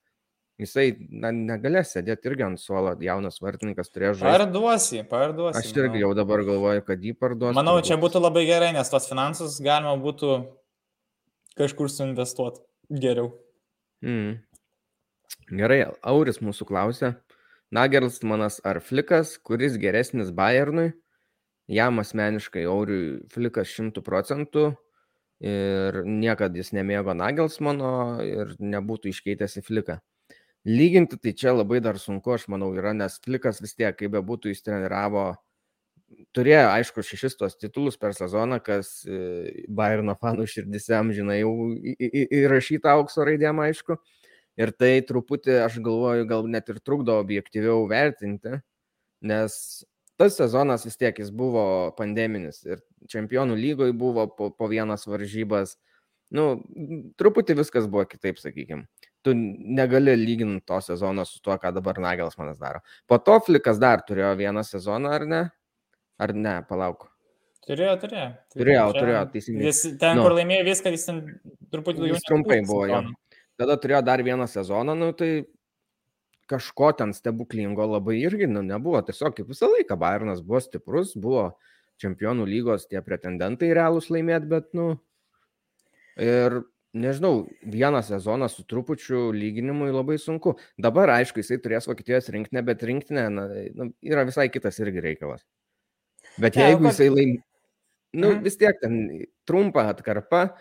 jisai 0.60 0.86
na, 1.08 1.32
negalės 1.34 1.94
sėdėti 1.94 2.30
irgi 2.30 2.46
ant 2.46 2.60
suolo, 2.60 2.92
jaunas 3.04 3.40
vartininkas 3.42 3.92
turėjo 3.92 4.14
žaisti. 4.20 4.36
Parduosi, 4.36 5.02
parduosi. 5.10 5.62
Aš 5.62 5.72
irgi 5.76 6.02
jau 6.04 6.12
dabar 6.18 6.44
galvoju, 6.46 6.84
kad 6.86 7.02
jį 7.04 7.14
parduosiu. 7.18 7.56
Manau, 7.58 7.78
parduos. 7.78 7.88
čia 7.88 7.98
būtų 8.02 8.22
labai 8.22 8.44
gerai, 8.48 8.70
nes 8.76 8.92
tos 8.92 9.08
finansus 9.10 9.58
galima 9.64 9.96
būtų 10.00 10.36
kažkur 11.60 11.90
suinvestuoti 11.92 12.62
geriau. 13.02 13.32
Mm. 14.04 14.38
Gerai, 15.50 15.80
Auris 16.06 16.40
mūsų 16.44 16.66
klausė, 16.68 17.14
Nagelsmanas 17.74 18.58
ar 18.66 18.80
Flikas, 18.82 19.36
kuris 19.38 19.76
geresnis 19.78 20.32
Bayernui? 20.34 20.92
Jam 21.70 22.02
asmeniškai 22.02 22.64
Auriui 22.66 23.20
Flikas 23.30 23.70
100 23.76 24.02
procentų 24.02 24.72
ir 25.40 26.00
niekada 26.02 26.58
jis 26.58 26.72
nemėgo 26.74 27.14
Nagelsmano 27.14 27.92
ir 28.26 28.56
nebūtų 28.58 29.12
iškeitęs 29.12 29.60
į 29.60 29.66
Fliką. 29.68 30.00
Lyginti 30.68 31.16
tai 31.16 31.32
čia 31.32 31.54
labai 31.54 31.80
dar 31.80 31.96
sunku, 31.98 32.34
aš 32.34 32.44
manau, 32.52 32.74
yra, 32.76 32.92
nes 32.92 33.16
Flikas 33.24 33.62
vis 33.64 33.72
tiek, 33.78 33.94
kaip 33.96 34.12
be 34.12 34.20
būtų, 34.20 34.52
jis 34.52 34.60
treniravo 34.66 35.30
turėjo, 36.36 36.66
aišku, 36.74 37.04
šešis 37.06 37.38
tos 37.38 37.56
titulus 37.56 37.96
per 38.00 38.14
sezoną, 38.16 38.58
kas 38.64 39.00
e, 39.06 39.64
Bayerno 39.68 40.16
fanų 40.20 40.46
širdise, 40.50 40.98
žinai, 41.16 41.40
jau 41.40 41.52
įrašyta 42.42 42.92
aukso 42.96 43.24
raidėm, 43.26 43.62
aišku. 43.64 43.96
Ir 44.60 44.74
tai 44.76 44.98
truputį, 45.06 45.54
aš 45.64 45.78
galvoju, 45.80 46.26
gal 46.28 46.48
net 46.50 46.68
ir 46.68 46.80
trukdo 46.84 47.16
objektyviau 47.22 47.86
vertinti, 47.88 48.58
nes 49.24 49.54
tas 50.20 50.36
sezonas 50.36 50.84
vis 50.84 50.98
tiek 51.00 51.16
jis 51.16 51.30
buvo 51.32 51.62
pandeminis 51.96 52.60
ir 52.66 52.82
čempionų 53.08 53.56
lygoje 53.56 53.94
buvo 53.96 54.26
po, 54.28 54.50
po 54.52 54.68
vienas 54.68 55.06
varžybas. 55.08 55.78
Nu, 56.34 56.60
truputį 57.16 57.56
viskas 57.62 57.88
buvo 57.88 58.04
kitaip, 58.10 58.42
sakykime. 58.42 58.84
Tu 59.26 59.34
negali 59.36 60.14
lyginti 60.16 60.64
to 60.64 60.78
sezono 60.80 61.26
su 61.28 61.42
tuo, 61.44 61.58
ką 61.60 61.74
dabar 61.76 61.98
Nagels 62.00 62.38
manas 62.40 62.56
daro. 62.60 62.80
Po 63.06 63.18
to 63.20 63.36
Flikas 63.44 63.80
dar 63.80 64.00
turėjo 64.06 64.32
vieną 64.38 64.64
sezoną, 64.64 65.12
ar 65.12 65.26
ne? 65.28 65.40
Ar 66.20 66.32
ne, 66.36 66.54
palauk. 66.68 67.10
Turėjo, 67.68 67.94
turėjo. 68.00 68.28
Turėjo, 68.56 68.84
turėjo, 68.96 69.22
teisingai. 69.34 69.66
Jis 69.68 69.82
ten, 70.00 70.16
nu, 70.16 70.24
kur 70.24 70.34
laimėjo 70.38 70.64
viską, 70.70 70.92
jis 70.96 71.04
ten 71.06 71.20
truputį 71.70 72.00
daugiau. 72.00 72.16
Jis 72.16 72.24
trumpai 72.26 72.60
buvo 72.64 72.86
jo. 72.88 73.00
Tada 73.60 73.76
turėjo 73.82 74.00
dar 74.08 74.22
vieną 74.24 74.46
sezoną, 74.48 74.96
nu 74.96 75.10
tai 75.16 75.30
kažko 76.50 76.90
ten 76.98 77.12
stebuklingo 77.14 77.84
labai 77.92 78.16
irgi 78.24 78.48
nu, 78.50 78.64
nebuvo. 78.66 79.02
Tiesiog 79.06 79.36
kaip 79.36 79.52
visą 79.52 79.68
laiką 79.70 80.00
Bayernas 80.00 80.40
buvo 80.42 80.62
stiprus, 80.64 81.12
buvo 81.14 81.50
čempionų 82.00 82.48
lygos 82.48 82.88
tie 82.88 83.04
pretendentai 83.04 83.70
realūs 83.76 84.08
laimėti, 84.10 84.48
bet, 84.50 84.72
nu, 84.74 84.94
ir 86.16 86.62
nežinau, 86.92 87.44
vieną 87.62 88.02
sezoną 88.02 88.48
su 88.48 88.64
trupučiu 88.64 89.30
lyginimui 89.32 89.92
labai 89.92 90.18
sunku. 90.18 90.56
Dabar, 90.78 91.12
aišku, 91.20 91.42
jisai 91.42 91.60
turės 91.62 91.88
Vokietijos 91.90 92.30
rinktinę, 92.34 92.62
bet 92.66 92.82
rinktinė 92.86 93.26
na, 93.34 93.46
na, 93.78 93.88
yra 94.02 94.24
visai 94.28 94.48
kitas 94.50 94.80
irgi 94.82 95.04
reikalas. 95.04 95.44
Bet 96.40 96.58
jeigu 96.58 96.90
jisai 96.90 97.08
laim... 97.12 97.38
Nu, 98.10 98.32
mhm. 98.32 98.42
vis 98.42 98.58
tiek 98.58 98.74
ten 98.82 98.94
trumpa 99.46 99.84
atkarpa, 99.92 100.56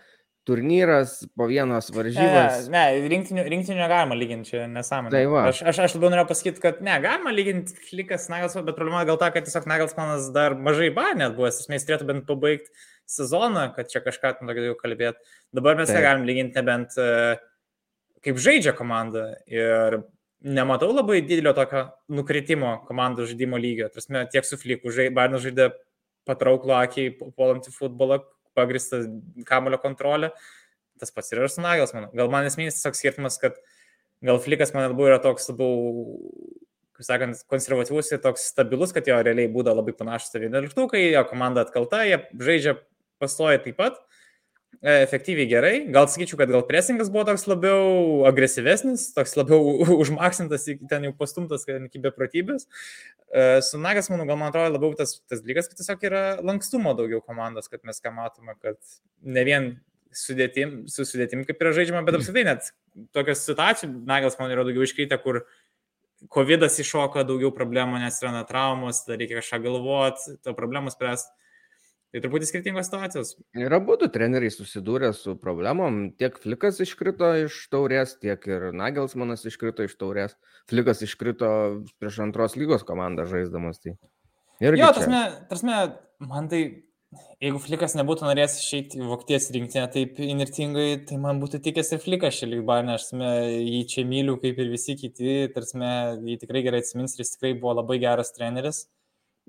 turnyras 0.49 1.15
po 1.37 1.45
vienos 1.49 1.91
varžybos. 1.93 2.67
Ne, 2.73 2.83
ne 2.97 3.09
rinktinių, 3.13 3.45
rinktinių 3.53 3.77
negalima 3.79 4.17
lyginti, 4.17 4.53
čia 4.53 4.65
nesąmonė. 4.71 5.13
Tai 5.13 5.23
va. 5.29 5.43
aš, 5.51 5.61
aš, 5.69 5.81
aš 5.85 5.97
labiau 5.97 6.13
norėjau 6.13 6.29
pasakyti, 6.31 6.63
kad 6.63 6.79
ne, 6.85 6.95
galima 7.03 7.33
lyginti 7.33 7.77
Flikas 7.89 8.25
Nagelsmanas, 8.33 8.67
bet 8.67 8.79
problema 8.79 9.05
gal 9.07 9.19
ta, 9.21 9.29
kad 9.35 9.45
tiesiog 9.45 9.69
Nagelsmanas 9.69 10.31
dar 10.35 10.57
mažai 10.57 10.89
banėt 10.95 11.37
buvo, 11.37 11.51
esmės 11.53 11.85
turėtų 11.85 12.09
bent 12.09 12.25
pabaigti 12.29 12.73
sezoną, 13.09 13.69
kad 13.75 13.89
čia 13.91 14.01
kažką 14.05 14.35
tam 14.39 14.49
daugiau 14.49 14.77
kalbėti. 14.79 15.21
Dabar 15.55 15.77
mes 15.77 15.91
negalim 15.93 16.25
lyginti 16.29 16.59
nebent 16.59 16.97
e, 17.01 17.37
kaip 18.25 18.41
žaidžia 18.41 18.73
komanda. 18.77 19.31
Ir 19.49 20.01
nematau 20.45 20.91
labai 20.93 21.21
didelio 21.25 21.53
tokio 21.57 21.87
nukritimo 22.13 22.79
komandų 22.87 23.27
žaidimo 23.31 23.59
lygio. 23.59 23.89
Tarsi, 23.93 24.25
tiek 24.33 24.47
su 24.47 24.59
Fliku, 24.61 24.93
žai, 24.93 25.09
Barnas 25.13 25.43
žaidė 25.45 25.71
patrauklų 26.29 26.75
akiai, 26.77 27.13
puolantį 27.17 27.73
futbolą, 27.73 28.21
pagristą 28.59 29.01
kamulio 29.47 29.79
kontrolę. 29.81 30.33
Tas 30.99 31.13
pats 31.15 31.31
ir 31.31 31.45
su 31.47 31.63
Nagels, 31.63 31.95
manau. 31.95 32.11
Gal 32.15 32.31
man 32.31 32.47
esminis 32.47 32.77
tiesiog 32.77 32.97
skirtumas, 32.99 33.39
kad 33.39 33.57
gal 34.25 34.41
Flikas 34.43 34.75
man 34.75 34.89
labiau 34.89 35.07
yra 35.07 35.19
toks 35.23 35.47
labiau, 35.53 36.19
kaip 36.97 37.07
sakant, 37.07 37.43
konservatyvus 37.51 38.11
ir 38.11 38.21
toks 38.23 38.49
stabilus, 38.51 38.91
kad 38.95 39.07
jo 39.07 39.19
realiai 39.23 39.51
būda 39.51 39.71
labai 39.77 39.95
panašus 39.95 40.35
į 40.35 40.49
11, 40.49 40.99
jo 41.15 41.23
komanda 41.31 41.63
atkalta, 41.63 42.03
jie 42.07 42.19
žaidžia 42.35 42.75
pastoja 43.23 43.61
taip 43.63 43.79
pat. 43.79 43.99
E, 43.99 44.18
efektyviai 44.81 45.47
gerai. 45.49 45.73
Gal 45.91 46.07
sakyčiau, 46.07 46.37
kad 46.39 46.51
gal 46.53 46.63
presingas 46.67 47.09
buvo 47.11 47.25
toks 47.27 47.45
labiau 47.49 48.23
agresyvesnis, 48.29 49.09
toks 49.15 49.35
labiau 49.35 49.75
užmaksintas, 50.03 50.69
ten 50.91 51.09
jau 51.09 51.13
pastumtas 51.19 51.65
iki 51.67 52.01
beprotybės. 52.03 52.69
E, 53.27 53.59
su 53.65 53.81
Nagas, 53.81 54.07
manau, 54.11 54.27
gal 54.29 54.39
man 54.39 54.53
atrodo 54.53 54.71
labiau 54.77 54.95
tas, 54.97 55.17
tas 55.27 55.43
dalykas, 55.43 55.67
kad 55.67 55.81
tiesiog 55.81 56.05
yra 56.07 56.23
lankstumo 56.45 56.95
daugiau 56.97 57.19
komandos, 57.25 57.67
kad 57.71 57.83
mes 57.87 57.99
ką 58.03 58.13
matome, 58.15 58.55
kad 58.63 58.79
ne 59.21 59.45
vien 59.47 59.71
sudėtim, 60.15 60.85
su 60.89 61.05
sudėtim 61.05 61.43
kaip 61.45 61.59
yra 61.61 61.73
žaidžiama, 61.75 62.05
bet 62.07 62.17
apskritai 62.17 62.45
net 62.47 62.71
tokios 63.15 63.43
situacijų, 63.45 63.91
Nagas 64.09 64.39
man 64.39 64.53
yra 64.55 64.63
daugiau 64.67 64.87
iškreitę, 64.87 65.19
kur 65.21 65.43
COVID 66.33 66.65
iššoka 66.67 67.23
daugiau 67.27 67.51
problemų, 67.55 67.99
nes 68.01 68.17
yra 68.23 68.41
traumos, 68.47 69.03
tada 69.05 69.19
reikia 69.19 69.39
kažką 69.39 69.61
galvoti, 69.67 70.39
to 70.43 70.55
problemų 70.55 70.91
spręsti. 70.95 71.35
Tai 72.09 72.23
truputį 72.23 72.47
skirtingos 72.49 72.87
situacijos. 72.89 73.35
Ir 73.57 73.73
abu 73.77 73.93
treneriai 74.01 74.49
susidūrė 74.53 75.11
su 75.13 75.35
problemom. 75.37 76.01
Tiek 76.17 76.39
Flikas 76.41 76.81
iškrito 76.81 77.29
iš 77.43 77.59
taurės, 77.69 78.15
tiek 78.17 78.47
ir 78.49 78.71
Nagelsmanas 78.73 79.45
iškrito 79.45 79.85
iš 79.85 79.93
taurės. 79.99 80.33
Flikas 80.71 81.03
iškrito 81.05 81.51
prieš 82.01 82.21
antros 82.25 82.57
lygos 82.57 82.85
komandą 82.87 83.27
žaisdamas. 83.29 83.83
Tai. 83.83 83.93
Irgi 84.59 84.81
jo, 84.81 84.89
tasme, 84.97 85.21
tasme, 85.51 85.81
man 86.25 86.49
tai 86.49 86.63
Jeigu 87.41 87.57
Flikas 87.63 87.95
nebūtų 87.97 88.27
norėjęs 88.27 88.55
išeiti 88.59 88.99
į 88.99 89.07
Vokietijos 89.09 89.47
rinktinę 89.55 89.87
taip 89.93 90.19
inirtingai, 90.21 90.89
tai 91.09 91.17
man 91.21 91.39
būtų 91.41 91.57
tikęs 91.65 91.95
ir 91.95 92.01
Flikas 92.03 92.35
šį 92.37 92.49
lyg 92.51 92.61
bainę, 92.67 92.99
aš 92.99 93.07
me, 93.17 93.29
jį 93.63 93.79
čia 93.89 94.03
myliu 94.05 94.35
kaip 94.43 94.59
ir 94.61 94.69
visi 94.69 94.93
kiti, 94.99 95.47
tarsi 95.55 95.79
jį 95.79 96.35
tikrai 96.43 96.61
gerai 96.67 96.83
atsimins 96.83 97.15
ir 97.15 97.23
jis 97.23 97.33
tikrai 97.33 97.55
buvo 97.55 97.79
labai 97.79 97.97
geras 98.03 98.29
treneris. 98.35 98.83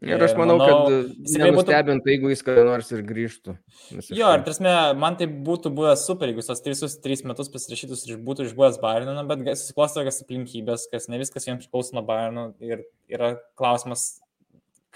Ir 0.01 0.23
aš 0.25 0.33
manau, 0.33 0.55
manau 0.57 0.67
kad 0.89 0.95
jis 1.21 1.35
tikrai 1.35 1.51
būtų 1.53 1.75
jeigu 2.09 2.31
jis 2.33 2.43
kada 2.45 2.63
nors 2.65 2.89
ir 2.95 3.03
grįžtų. 3.05 3.55
Visiškai. 3.91 4.17
Jo, 4.17 4.31
ir 4.33 4.45
tarsi 4.47 4.65
man 4.97 5.19
tai 5.21 5.27
būtų 5.29 5.73
buvęs 5.77 6.07
super, 6.09 6.31
jeigu 6.31 6.45
tos 6.47 6.65
tris, 6.65 6.81
tris 7.05 7.23
metus 7.29 7.53
pasirašytus 7.53 8.07
ir 8.09 8.23
būtų 8.25 8.47
išbuvęs 8.49 8.79
Bayerną, 8.81 9.27
bet 9.29 9.45
susiklosto 9.61 10.01
tokias 10.01 10.23
aplinkybės, 10.25 10.87
kas 10.93 11.11
ne 11.13 11.21
viskas 11.21 11.45
jiems 11.51 11.67
priklauso 11.67 11.99
nuo 11.99 12.05
Bayerno 12.09 12.47
ir 12.65 12.87
yra 13.13 13.35
klausimas, 13.61 14.07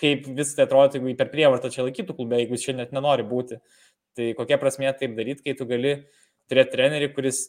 kaip 0.01 0.25
vis 0.39 0.55
tai 0.57 0.65
atrodo, 0.65 0.97
jeigu 0.97 1.13
jį 1.13 1.19
per 1.21 1.29
prievartą 1.35 1.69
čia 1.75 1.85
laikytų 1.85 2.17
klube, 2.17 2.41
jeigu 2.41 2.57
jis 2.57 2.65
čia 2.71 2.79
net 2.81 2.97
nenori 2.97 3.29
būti. 3.29 3.61
Tai 4.17 4.31
kokia 4.41 4.57
prasme 4.63 4.89
taip 4.97 5.19
daryti, 5.19 5.45
kai 5.45 5.59
tu 5.59 5.69
gali 5.69 5.99
turėti 6.49 6.79
trenerį, 6.79 7.13
kuris 7.13 7.45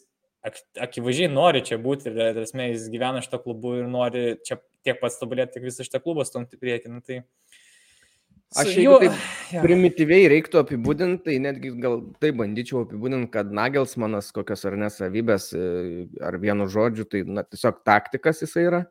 ak 0.46 0.60
akivaizdžiai 0.86 1.32
nori 1.32 1.62
čia 1.66 1.78
būti 1.82 2.10
ir, 2.10 2.18
tarsi, 2.36 2.68
jis 2.70 2.88
gyvena 2.92 3.22
šitą 3.24 3.40
klubų 3.42 3.78
ir 3.80 3.88
nori 3.90 4.24
čia 4.46 4.60
tiek 4.86 5.00
pats 5.00 5.18
tobulėti, 5.20 5.56
tiek 5.56 5.66
visą 5.66 5.86
šitą 5.86 6.00
klubą 6.04 6.26
stumti 6.26 6.58
priekį. 6.60 6.92
Nu, 6.92 7.02
tai... 7.04 7.24
Aš 8.54 8.76
jeigu 8.76 8.98
taip 9.02 9.16
ja. 9.54 9.62
primityviai 9.64 10.28
reiktų 10.30 10.60
apibūdinti, 10.62 11.24
tai 11.26 11.38
netgi 11.42 11.72
gal 11.82 11.98
tai 12.22 12.30
bandyčiau 12.36 12.84
apibūdinti, 12.84 13.30
kad 13.34 13.50
Nagelsmanas 13.54 14.30
kokios 14.36 14.62
ar 14.68 14.78
nesavybės, 14.78 15.48
e, 15.56 16.06
ar 16.22 16.38
vienu 16.42 16.68
žodžiu, 16.70 17.08
tai 17.10 17.24
na, 17.26 17.42
tiesiog 17.42 17.82
taktikas 17.86 18.44
jisai 18.44 18.68
yra. 18.68 18.84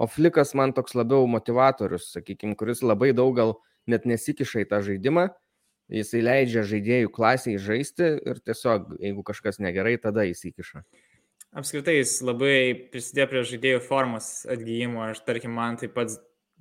O 0.00 0.08
flikas 0.08 0.54
man 0.58 0.72
toks 0.72 0.96
labiau 0.96 1.28
motivatorius, 1.30 2.08
sakykime, 2.16 2.56
kuris 2.58 2.80
labai 2.82 3.12
daug 3.14 3.36
gal 3.36 3.54
net 3.90 4.08
nesikiša 4.08 4.64
į 4.64 4.68
tą 4.70 4.80
žaidimą, 4.86 5.28
jisai 5.92 6.22
leidžia 6.24 6.64
žaidėjų 6.66 7.12
klasiai 7.12 7.60
žaisti 7.60 8.08
ir 8.16 8.40
tiesiog, 8.40 8.94
jeigu 9.02 9.24
kažkas 9.26 9.60
negerai, 9.62 9.98
tada 10.00 10.24
įsikiša. 10.30 10.86
Apskritai, 11.52 11.98
jis 11.98 12.16
labai 12.24 12.88
prisidėjo 12.94 13.28
prie 13.28 13.42
žaidėjų 13.50 13.80
formos 13.84 14.28
atgyjimo. 14.48 15.02
Aš, 15.10 15.20
tarkim, 15.26 15.52
man 15.52 15.76
taip 15.76 15.92
pat 15.98 16.14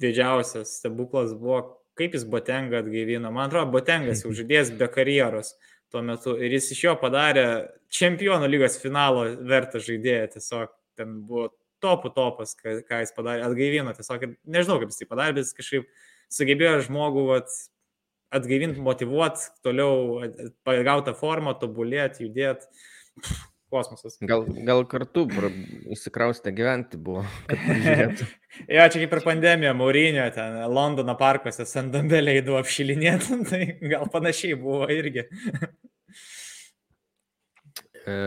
didžiausias 0.04 0.74
stebuklas 0.82 1.32
buvo, 1.32 1.62
kaip 2.02 2.18
jis 2.18 2.26
Botenga 2.28 2.82
atgaivino. 2.82 3.32
Man 3.32 3.48
atrodo, 3.48 3.72
Botengas 3.78 4.26
jau 4.26 4.34
žaidėjas 4.42 4.74
be 4.78 4.90
karjeros 4.92 5.56
tuo 5.92 6.02
metu 6.06 6.36
ir 6.40 6.54
jis 6.56 6.72
iš 6.74 6.84
jo 6.86 6.94
padarė 7.00 7.46
čempionų 7.92 8.48
lygos 8.50 8.78
finalo 8.82 9.26
vertą 9.48 9.82
žaidėją. 9.84 10.30
Tiesiog 10.36 10.72
ten 11.00 11.20
buvo 11.28 11.50
topų 11.84 12.14
topas, 12.16 12.56
ką, 12.60 12.80
ką 12.88 13.02
jis 13.04 13.14
padarė, 13.16 13.44
atgaivino 13.48 13.94
tiesiog, 13.98 14.30
nežinau, 14.46 14.80
kaip 14.82 14.94
jis 14.94 15.02
tai 15.02 15.10
padarė, 15.10 15.36
bet 15.38 15.48
jis 15.48 15.58
kažkaip 15.58 15.88
sugebėjo 16.32 16.86
žmogų 16.88 17.26
vat, 17.32 17.56
atgaivinti, 18.32 18.80
motivuoti, 18.84 19.50
toliau 19.66 20.22
pagauti 20.68 21.16
formą, 21.18 21.56
tobulėti, 21.60 22.28
judėti. 22.28 22.70
Kosmosas. 23.72 24.18
Gal, 24.28 24.44
gal 24.68 24.84
kartu 24.92 25.24
įsikraustė 25.96 26.52
gyventi 26.56 27.00
buvo. 27.00 27.24
jo, 28.76 28.84
čia 28.84 28.92
kaip 28.98 29.10
per 29.14 29.24
pandemiją, 29.24 29.74
Maurinio, 29.80 30.28
ten 30.36 30.60
Londono 30.72 31.16
parkuose, 31.20 31.66
Sandambelė 31.70 32.42
įdu 32.42 32.60
apšilinėti, 32.60 33.42
tai 33.50 33.64
gal 33.82 34.08
panašiai 34.12 34.60
buvo 34.60 34.92
irgi. 34.92 35.28
e, 38.04 38.18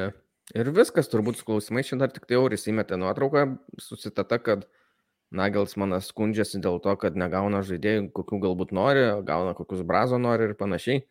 Ir 0.52 0.68
viskas, 0.76 1.08
turbūt 1.08 1.40
su 1.40 1.46
klausimais, 1.48 1.86
šiandien 1.88 2.04
dar 2.04 2.12
tik 2.12 2.26
tai 2.28 2.36
Auris 2.36 2.68
įmetė 2.68 2.98
nuotrauką 3.00 3.46
su 3.80 3.96
citata, 3.96 4.36
kad 4.38 4.66
Nagelsmanas 5.34 6.10
skundžiasi 6.12 6.60
dėl 6.62 6.76
to, 6.84 6.92
kad 7.00 7.16
negauna 7.18 7.62
žaidėjų, 7.66 8.10
kokių 8.14 8.38
galbūt 8.44 8.74
nori, 8.76 9.06
gauna 9.26 9.54
kokius 9.56 9.82
brazo 9.88 10.20
nori 10.20 10.50
ir 10.50 10.54
panašiai. 10.60 11.02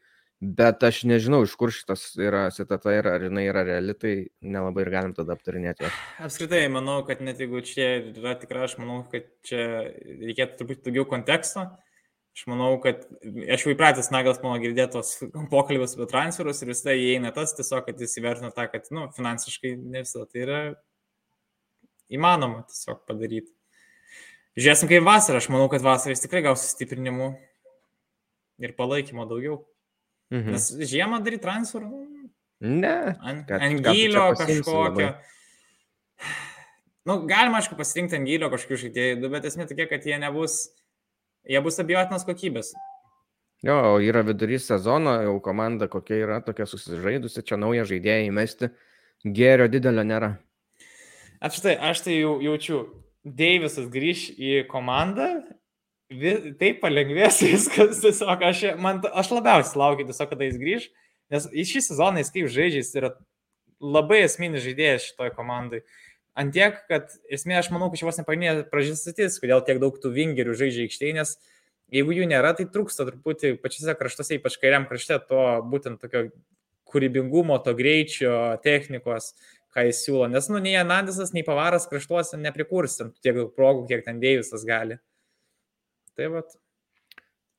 Bet 0.44 0.82
aš 0.84 1.06
nežinau, 1.08 1.44
iš 1.46 1.54
kur 1.56 1.72
šitas 1.72 2.02
yra 2.20 2.50
citata 2.52 2.92
ir 2.92 3.08
ar 3.08 3.24
jinai 3.24 3.46
yra 3.48 3.62
reali, 3.64 3.94
tai 3.96 4.14
nelabai 4.44 4.84
ir 4.84 4.92
galim 4.92 5.14
tada 5.16 5.38
aptarinėti. 5.38 5.88
Apskritai, 6.26 6.66
manau, 6.74 6.98
kad 7.08 7.22
net 7.24 7.40
jeigu 7.40 7.62
čia 7.64 7.86
yra 8.10 8.34
tikra, 8.42 8.66
aš 8.68 8.76
manau, 8.82 8.98
kad 9.12 9.30
čia 9.48 9.64
reikėtų 10.04 10.60
truputį 10.60 10.84
daugiau 10.90 11.08
konteksto. 11.14 11.64
Aš 12.34 12.48
manau, 12.50 12.74
kad 12.84 13.06
aš 13.24 13.64
jau 13.64 13.72
įpratęs 13.72 14.10
Nagels 14.12 14.42
mano 14.44 14.60
girdėtos 14.60 15.16
pokalbės 15.54 15.96
apie 15.96 16.10
transferus 16.12 16.60
ir 16.60 16.74
visada 16.74 16.98
įeina 16.98 17.32
tas 17.32 17.56
tiesiog, 17.56 17.86
kad 17.88 18.04
jis 18.04 18.20
įvertina 18.20 18.52
tą, 18.52 18.68
kad 18.74 18.90
nu, 18.92 19.06
finansiškai 19.16 19.76
ne 19.80 20.02
visada 20.04 20.28
tai 20.28 20.44
yra 20.44 20.62
įmanoma 22.12 22.66
tiesiog 22.68 23.06
padaryti. 23.08 23.54
Žiūrėsim 24.60 24.92
kaip 24.92 25.06
vasarą, 25.08 25.40
aš 25.40 25.54
manau, 25.54 25.70
kad 25.72 25.86
vasarą 25.86 26.18
jis 26.18 26.26
tikrai 26.26 26.44
gaus 26.46 26.66
sustiprinimų 26.66 27.32
ir 28.66 28.76
palaikymo 28.82 29.30
daugiau. 29.30 29.62
Mhm. 30.32 30.56
Nes 30.56 30.70
žiemą 30.94 31.20
daryti 31.26 31.44
transferų. 31.44 31.90
Nu, 31.90 32.30
ne. 32.62 32.96
Ant, 33.20 33.44
kad, 33.50 33.60
ant 33.60 33.84
gylio 33.84 34.30
kažkokio. 34.40 34.78
Labai. 34.88 35.10
Nu, 37.04 37.20
galima, 37.28 37.60
aišku, 37.60 37.76
pasirinkti 37.76 38.16
ant 38.16 38.30
gylio 38.30 38.48
kažkokių 38.54 38.80
žaidėjų, 38.86 39.34
bet 39.34 39.50
esmė 39.50 39.68
tokia, 39.68 39.90
kad 39.92 40.06
jie 40.08 40.16
nebus 40.22 40.62
Jie 41.44 41.60
bus 41.60 41.80
abijotinas 41.82 42.24
kokybės. 42.24 42.72
Jo, 43.64 43.98
yra 44.04 44.22
vidurys 44.24 44.68
sezono, 44.68 45.18
jau 45.26 45.36
komanda 45.44 45.90
kokia 45.92 46.22
yra, 46.24 46.40
tokia 46.44 46.68
susižaidusi, 46.68 47.44
čia 47.48 47.60
naują 47.60 47.84
žaidėją 47.88 48.30
įmesti, 48.30 48.70
gėrio 49.24 49.68
didelio 49.72 50.06
nėra. 50.08 50.30
Aš 51.44 51.60
tai, 51.66 51.74
aš 51.76 52.06
tai 52.06 52.20
jau 52.22 52.38
jaučiu, 52.44 52.84
Deivisas 53.24 53.86
grįž 53.88 54.34
į 54.36 54.56
komandą, 54.68 55.30
taip 56.60 56.80
palengvės 56.84 57.42
viskas, 57.48 58.02
tiesiog 58.04 58.48
aš, 58.50 58.64
man, 58.82 59.02
aš 59.14 59.32
labiausiai 59.34 59.82
laukiu 59.82 60.08
tiesiog, 60.10 60.32
kada 60.32 60.48
jis 60.48 60.60
grįž, 60.62 60.88
nes 61.34 61.50
šį 61.74 61.84
sezoną 61.90 62.24
jis 62.24 62.34
kaip 62.36 62.50
žaidžiais 62.54 62.92
yra 63.00 63.14
labai 63.84 64.24
esminis 64.28 64.64
žaidėjas 64.66 65.10
šitoj 65.10 65.34
komandai. 65.36 65.84
Antiek, 66.40 66.80
kad 66.90 67.12
esmė, 67.30 67.60
aš 67.60 67.70
manau, 67.74 67.92
kad 67.92 68.02
čia 68.02 68.08
vos 68.08 68.18
nepagrindinė 68.18 68.66
priežastis, 68.72 69.38
kodėl 69.42 69.62
tiek 69.66 69.78
daug 69.82 70.00
tų 70.02 70.14
vingerių 70.16 70.56
žaidžia 70.58 70.88
aikštėje, 70.88 71.18
nes 71.20 71.36
jeigu 71.94 72.16
jų 72.18 72.30
nėra, 72.32 72.56
tai 72.58 72.66
trūksta 72.74 73.06
truputį 73.10 73.54
pačiose 73.62 73.94
kraštuose, 74.00 74.40
ypač 74.40 74.58
kairiam 74.62 74.88
krašte, 74.90 75.20
to 75.30 75.44
būtent 75.70 76.02
tokio 76.02 76.32
kūrybingumo, 76.90 77.60
to 77.66 77.76
greičio, 77.78 78.34
technikos, 78.66 79.34
ką 79.74 79.88
jis 79.90 80.02
siūlo. 80.06 80.30
Nes, 80.32 80.50
nu, 80.50 80.62
nei 80.64 80.74
Anandisas, 80.80 81.34
nei 81.38 81.46
Pavaras 81.46 81.86
kraštuose 81.90 82.40
neprikurs 82.42 83.00
tiek 83.22 83.44
progų, 83.58 83.86
kiek 83.90 84.06
ten 84.06 84.22
Deivisas 84.24 84.66
gali. 84.66 85.00
Tai 86.18 86.30
va. 86.34 86.42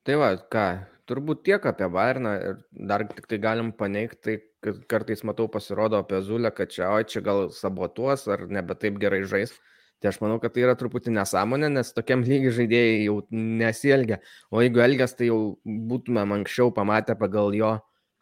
Tai 0.05 0.16
va, 0.20 0.32
ką, 0.52 0.64
turbūt 1.09 1.44
tiek 1.46 1.64
apie 1.66 1.88
Bairną 1.92 2.34
ir 2.48 2.59
dar 2.90 3.07
tik 3.09 3.28
tai 3.30 3.38
galim 3.40 3.70
paneigti, 3.76 4.36
tai 4.64 4.74
kartais 4.90 5.24
matau 5.24 5.48
pasirodo 5.52 6.00
apie 6.00 6.20
Zulę, 6.24 6.52
kad 6.55 6.72
čia, 6.72 6.90
oi, 6.92 7.07
čia 7.09 7.22
gal 7.24 7.48
sabotuos 7.52 8.26
ar 8.28 8.44
nebe 8.52 8.76
taip 8.78 9.00
gerai 9.00 9.22
žais. 9.28 9.55
Tai 10.02 10.11
aš 10.11 10.18
manau, 10.20 10.36
kad 10.42 10.52
tai 10.52 10.64
yra 10.66 10.74
truputį 10.76 11.14
nesąmonė, 11.16 11.70
nes 11.72 11.94
tokiam 11.96 12.24
lygiai 12.28 12.52
žaidėjai 12.59 13.02
jau 13.07 13.18
nesielgia. 13.32 14.20
O 14.52 14.61
jeigu 14.64 14.82
elgės, 14.84 15.16
tai 15.18 15.30
jau 15.30 15.40
būtumėm 15.64 16.38
anksčiau 16.40 16.72
pamatę 16.76 17.16
pagal 17.20 17.57
jo 17.57 17.74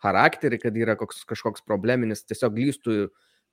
charakterį, 0.03 0.59
kad 0.62 0.78
yra 0.78 0.97
koks, 0.99 1.22
kažkoks 1.28 1.66
probleminis, 1.66 2.24
tiesiog 2.26 2.59
lystų 2.59 2.97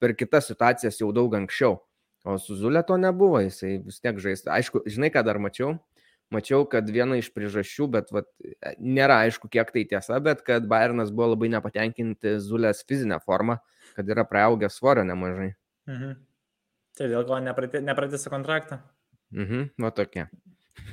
per 0.01 0.15
kitas 0.17 0.49
situacijas 0.49 1.01
jau 1.01 1.11
daug 1.15 1.33
anksčiau. 1.37 1.79
O 2.27 2.35
su 2.41 2.57
Zulė 2.59 2.81
to 2.85 2.97
nebuvo, 2.99 3.39
jisai 3.41 3.77
vis 3.81 4.01
tiek 4.03 4.17
žais. 4.21 4.43
Aišku, 4.45 4.83
žinai, 4.89 5.09
ką 5.13 5.23
dar 5.25 5.39
mačiau? 5.41 5.77
Mačiau, 6.33 6.65
kad 6.69 6.87
viena 6.93 7.17
iš 7.19 7.31
priežasčių, 7.35 7.87
bet 7.95 8.13
vat, 8.15 8.27
nėra 8.77 9.21
aišku, 9.25 9.49
kiek 9.51 9.71
tai 9.73 9.85
tiesa, 9.89 10.19
bet 10.23 10.43
kad 10.47 10.67
Bayernas 10.69 11.13
buvo 11.13 11.33
labai 11.33 11.51
nepatenkinti 11.55 12.37
Zulės 12.43 12.83
fizinę 12.87 13.19
formą, 13.25 13.59
kad 13.97 14.09
yra 14.09 14.25
prieaugęs 14.29 14.77
svorio 14.79 15.05
nemažai. 15.07 15.53
Mhm. 15.89 16.15
Tai 16.99 17.07
dėl 17.07 17.25
ko 17.27 17.39
nepratėsi 17.41 18.31
kontraktą? 18.31 18.81
Mhm, 19.35 19.69
va 19.79 19.91
tokia. 19.95 20.27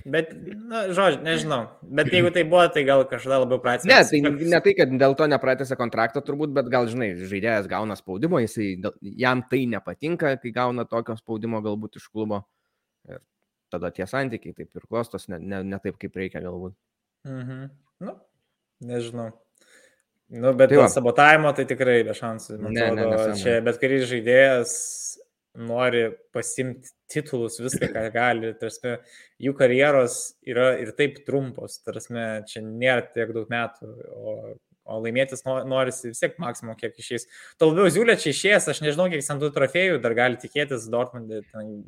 Bet, 0.07 0.31
na, 0.69 0.87
žodžiu, 0.95 1.23
nežinau. 1.25 1.61
Bet 1.83 2.11
jeigu 2.13 2.31
tai 2.35 2.45
buvo, 2.47 2.65
tai 2.71 2.83
gal 2.87 3.05
kažkada 3.09 3.41
labiau 3.43 3.59
pratęsė. 3.63 3.89
Ne, 3.91 4.03
tai 4.07 4.51
ne 4.53 4.61
tai, 4.63 4.75
kad 4.79 4.93
dėl 5.01 5.17
to 5.19 5.27
nepratęsė 5.31 5.79
kontraktą 5.79 6.23
turbūt, 6.27 6.53
bet 6.55 6.69
gal, 6.73 6.89
žinai, 6.91 7.13
žaidėjas 7.19 7.69
gauna 7.71 7.97
spaudimo, 7.99 8.41
jisai, 8.43 8.75
jam 9.19 9.43
tai 9.51 9.65
nepatinka, 9.71 10.37
kai 10.43 10.53
gauna 10.55 10.87
tokio 10.91 11.17
spaudimo 11.19 11.63
galbūt 11.65 11.99
iš 12.01 12.07
klubo. 12.13 12.45
Ir 13.09 13.23
tada 13.73 13.91
tie 13.95 14.07
santykiai 14.09 14.55
taip 14.57 14.79
ir 14.79 14.87
klostos, 14.87 15.29
ne, 15.33 15.41
ne, 15.41 15.63
ne 15.67 15.81
taip, 15.83 15.99
kaip 16.03 16.17
reikia 16.19 16.43
galbūt. 16.45 16.77
Mhm. 17.27 17.67
Nu, 18.07 18.15
nežinau. 18.87 19.31
Nu, 20.29 20.53
bet 20.59 20.73
tai 20.73 20.89
sabotavimo 20.91 21.53
tai 21.55 21.65
tikrai 21.71 22.01
be 22.07 22.15
šansų. 22.19 22.59
Man 22.59 22.75
ne, 22.75 22.89
atrodo, 22.91 23.19
ne, 23.31 23.37
čia 23.39 23.61
bet 23.65 23.79
kuris 23.83 24.09
žaidėjas 24.11 24.73
nori 25.57 26.03
pasimti 26.35 26.91
titulus, 27.11 27.61
viską, 27.63 27.89
ką 27.95 28.03
gali. 28.15 28.51
Tarsi, 28.61 28.97
jų 29.43 29.55
karjeros 29.57 30.19
yra 30.49 30.73
ir 30.83 30.93
taip 30.99 31.23
trumpos, 31.29 31.79
tarsi, 31.87 32.13
čia 32.51 32.65
nėra 32.67 33.07
tiek 33.15 33.33
daug 33.37 33.49
metų, 33.53 33.93
o 34.17 34.35
O 34.87 35.01
laimėtis 35.03 35.43
norisi 35.47 36.13
vis 36.13 36.23
tiek 36.23 36.37
maksimum, 36.43 36.77
kiek 36.79 36.95
išės. 37.03 37.27
Tuo 37.59 37.73
labiau 37.73 37.91
Ziulė 37.91 38.15
čia 38.23 38.31
išėjęs, 38.33 38.69
aš 38.73 38.83
nežinau, 38.85 39.09
kiek 39.11 39.25
ant 39.35 39.43
tų 39.43 39.51
trofėjų 39.57 39.99
dar 40.05 40.15
gali 40.19 40.39
tikėtis 40.43 40.87
Dortmundė. 40.93 41.43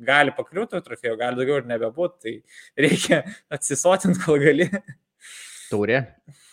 Gali 0.09 0.35
pakliūti 0.35 0.83
trofėjų, 0.87 1.15
gali 1.21 1.39
daugiau 1.39 1.61
ir 1.63 1.71
nebebūt, 1.71 2.19
tai 2.25 2.35
reikia 2.81 3.23
atsisotinti, 3.55 4.23
kol 4.25 4.43
gali. 4.43 4.71
Taurė. 5.71 6.05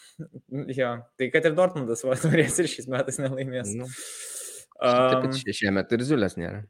Jo, 0.71 0.93
tai 1.19 1.27
kad 1.27 1.43
ir 1.43 1.57
Dortmundas 1.57 2.05
va, 2.07 2.15
turės 2.15 2.55
ir 2.63 2.69
šiais 2.71 2.85
metais 2.87 3.17
nelaimės. 3.19 3.73
Nu, 3.75 3.83
taip, 3.83 4.45
Um, 4.75 5.21
pat 5.23 5.37
šiemet 5.55 5.93
ir 5.95 6.01
Ziulės 6.03 6.33
nėra. 6.35 6.65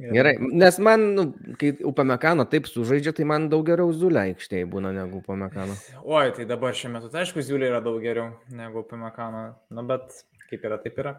Gerai, 0.00 0.32
nes 0.40 0.78
man, 0.80 1.02
nu, 1.14 1.24
kai 1.60 1.74
Upamekano 1.84 2.46
taip 2.48 2.64
sužaidžia, 2.70 3.12
tai 3.16 3.24
man 3.28 3.48
daug 3.52 3.66
geriau 3.68 3.90
Zulė 3.92 4.22
aikštėje 4.30 4.64
būna 4.72 4.94
negu 4.96 5.18
Upamekano. 5.20 5.74
Oi, 6.04 6.30
tai 6.36 6.46
dabar 6.48 6.72
šiuo 6.72 6.88
metu, 6.94 7.10
tai 7.12 7.26
aišku, 7.26 7.42
Ziulė 7.44 7.68
yra 7.68 7.82
daug 7.84 7.98
geriau 8.00 8.30
negu 8.48 8.82
Pimakano. 8.88 9.42
Na, 9.70 9.82
bet 9.84 10.24
kaip 10.48 10.64
yra, 10.64 10.78
taip 10.80 10.96
yra. 11.02 11.12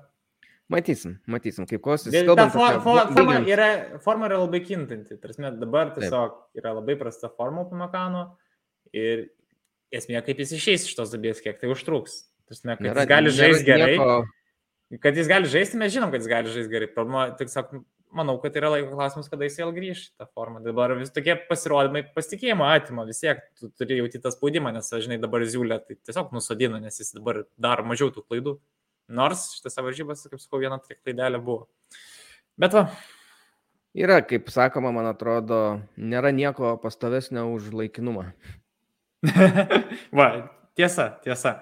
Matysim, 0.71 1.17
matysim, 1.27 1.67
kaip 1.69 1.82
kosis. 1.84 2.13
Ta 2.25 2.47
for, 2.49 2.79
for, 2.82 2.99
forma, 3.13 3.38
yra, 3.51 3.69
forma 4.01 4.25
yra 4.32 4.39
labai 4.41 4.61
kintanti. 4.65 5.17
Tarsi, 5.21 5.43
dabar 5.59 5.93
tiesiog 5.97 6.38
yra 6.57 6.73
labai 6.79 6.95
prasta 6.97 7.29
forma 7.38 7.65
Pimakano 7.69 8.25
ir 8.95 9.27
esmė, 9.93 10.21
kaip 10.25 10.39
jis 10.41 10.55
išeis 10.57 10.88
iš 10.88 10.95
tos 10.95 11.11
duobės, 11.13 11.43
kiek 11.43 11.59
tai 11.61 11.69
užtruks. 11.69 12.21
Tarsi, 12.47 12.63
kad 12.65 12.79
nėra- 12.88 13.03
jis 13.03 13.11
gali 13.13 13.29
žaisti 13.36 13.65
gerai. 13.67 13.97
nieko- 13.97 14.99
Kad 15.03 15.15
jis 15.15 15.27
gali 15.27 15.45
žaisti, 15.47 15.77
mes 15.79 15.93
žinom, 15.93 16.09
kad 16.11 16.19
jis 16.23 16.27
gali 16.32 16.49
žaisti 16.51 16.71
gerai. 16.71 16.88
Problema, 16.95 17.29
tiesiog, 17.38 17.84
manau, 18.16 18.36
kad 18.41 18.55
yra 18.59 18.72
laiko 18.74 18.91
klausimas, 18.95 19.30
kada 19.32 19.47
jis 19.47 19.59
vėl 19.62 19.72
grįš 19.76 20.03
tą 20.20 20.28
formą. 20.32 20.62
Dabar 20.66 20.93
vis 20.99 21.14
tokie 21.14 21.36
pasirodymai 21.47 22.03
pasitikėjimo 22.16 22.68
atima, 22.68 23.05
vis 23.07 23.24
tiek 23.24 23.41
tu 23.59 23.72
turi 23.78 24.01
jauti 24.01 24.22
tą 24.24 24.34
spaudimą, 24.34 24.74
nes, 24.76 24.91
žinai, 25.05 25.20
dabar 25.22 25.45
Ziulė 25.47 25.80
tai 25.86 25.97
tiesiog 25.99 26.34
nusodina, 26.36 26.82
nes 26.84 26.99
jis 27.01 27.16
dabar 27.18 27.43
daro 27.62 27.88
mažiau 27.88 28.12
tų 28.14 28.26
klaidų. 28.28 28.57
Nors 29.12 29.49
šitas 29.57 29.80
varžybas, 29.82 30.28
kaip 30.32 30.43
sakau, 30.43 30.62
viena 30.62 30.78
tokia 30.80 30.99
klaidelė 31.01 31.41
buvo. 31.43 31.66
Bet 32.59 32.76
va, 32.78 32.86
Yra, 33.91 34.22
kaip 34.24 34.47
sakoma, 34.47 34.93
man 34.95 35.09
atrodo, 35.09 35.82
nėra 35.99 36.30
nieko 36.32 36.78
pastovesnio 36.80 37.49
už 37.51 37.74
laikinumą. 37.76 38.30
va, 40.18 40.28
tiesa, 40.80 41.09
tiesa. 41.26 41.57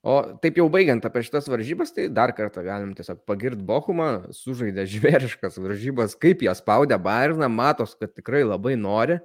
O 0.00 0.20
taip 0.40 0.56
jau 0.56 0.64
baigiant 0.72 1.04
apie 1.04 1.20
šitas 1.26 1.48
varžybas, 1.52 1.90
tai 1.92 2.06
dar 2.08 2.32
kartą 2.32 2.62
galim 2.64 2.94
tiesiog 2.96 3.18
pagirti 3.28 3.60
Bochumą, 3.68 4.32
sužaidė 4.32 4.86
žvėriškas 4.88 5.58
varžybas, 5.60 6.14
kaip 6.16 6.40
jie 6.46 6.54
spaudė 6.56 6.96
Bayerną, 6.96 7.50
matos, 7.52 7.92
kad 8.00 8.14
tikrai 8.16 8.40
labai 8.46 8.78
nori, 8.80 9.18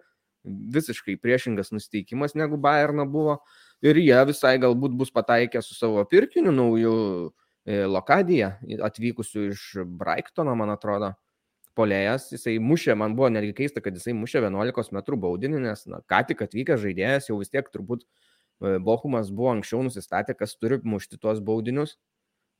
visiškai 0.44 1.16
priešingas 1.24 1.72
nusteikimas 1.72 2.36
negu 2.36 2.60
Bayerną 2.60 3.08
buvo. 3.08 3.38
Ir 3.86 3.96
jie 4.02 4.20
visai 4.28 4.58
galbūt 4.60 5.00
bus 5.00 5.14
pataikę 5.16 5.64
su 5.64 5.78
savo 5.78 6.04
pirkiniu 6.12 6.52
nauju 6.52 6.94
e, 7.64 7.86
Lokadiją, 7.88 8.52
atvykusiu 8.84 9.50
iš 9.54 9.64
Braiktono, 9.88 10.58
man 10.60 10.76
atrodo. 10.76 11.14
Polėjas, 11.76 12.30
jisai 12.32 12.54
mušė, 12.64 12.94
man 12.96 13.18
buvo 13.18 13.28
netgi 13.32 13.52
keista, 13.56 13.82
kad 13.84 13.96
jisai 13.96 14.14
mušė 14.16 14.46
11 14.46 14.94
m 14.96 15.18
baudinį, 15.20 15.60
nes 15.66 15.82
na, 15.92 16.00
ką 16.08 16.22
tik 16.30 16.46
atvykęs 16.46 16.80
žaidėjas 16.84 17.28
jau 17.28 17.40
vis 17.42 17.52
tiek 17.52 17.68
turbūt 17.68 18.06
e, 18.06 18.08
Bochumas 18.60 19.32
buvo 19.36 19.51
anksčiau 19.53 19.84
nusistatę, 19.86 20.36
kas 20.38 20.56
turi 20.56 20.80
mušti 20.84 21.20
tuos 21.22 21.41
baudinius, 21.43 21.97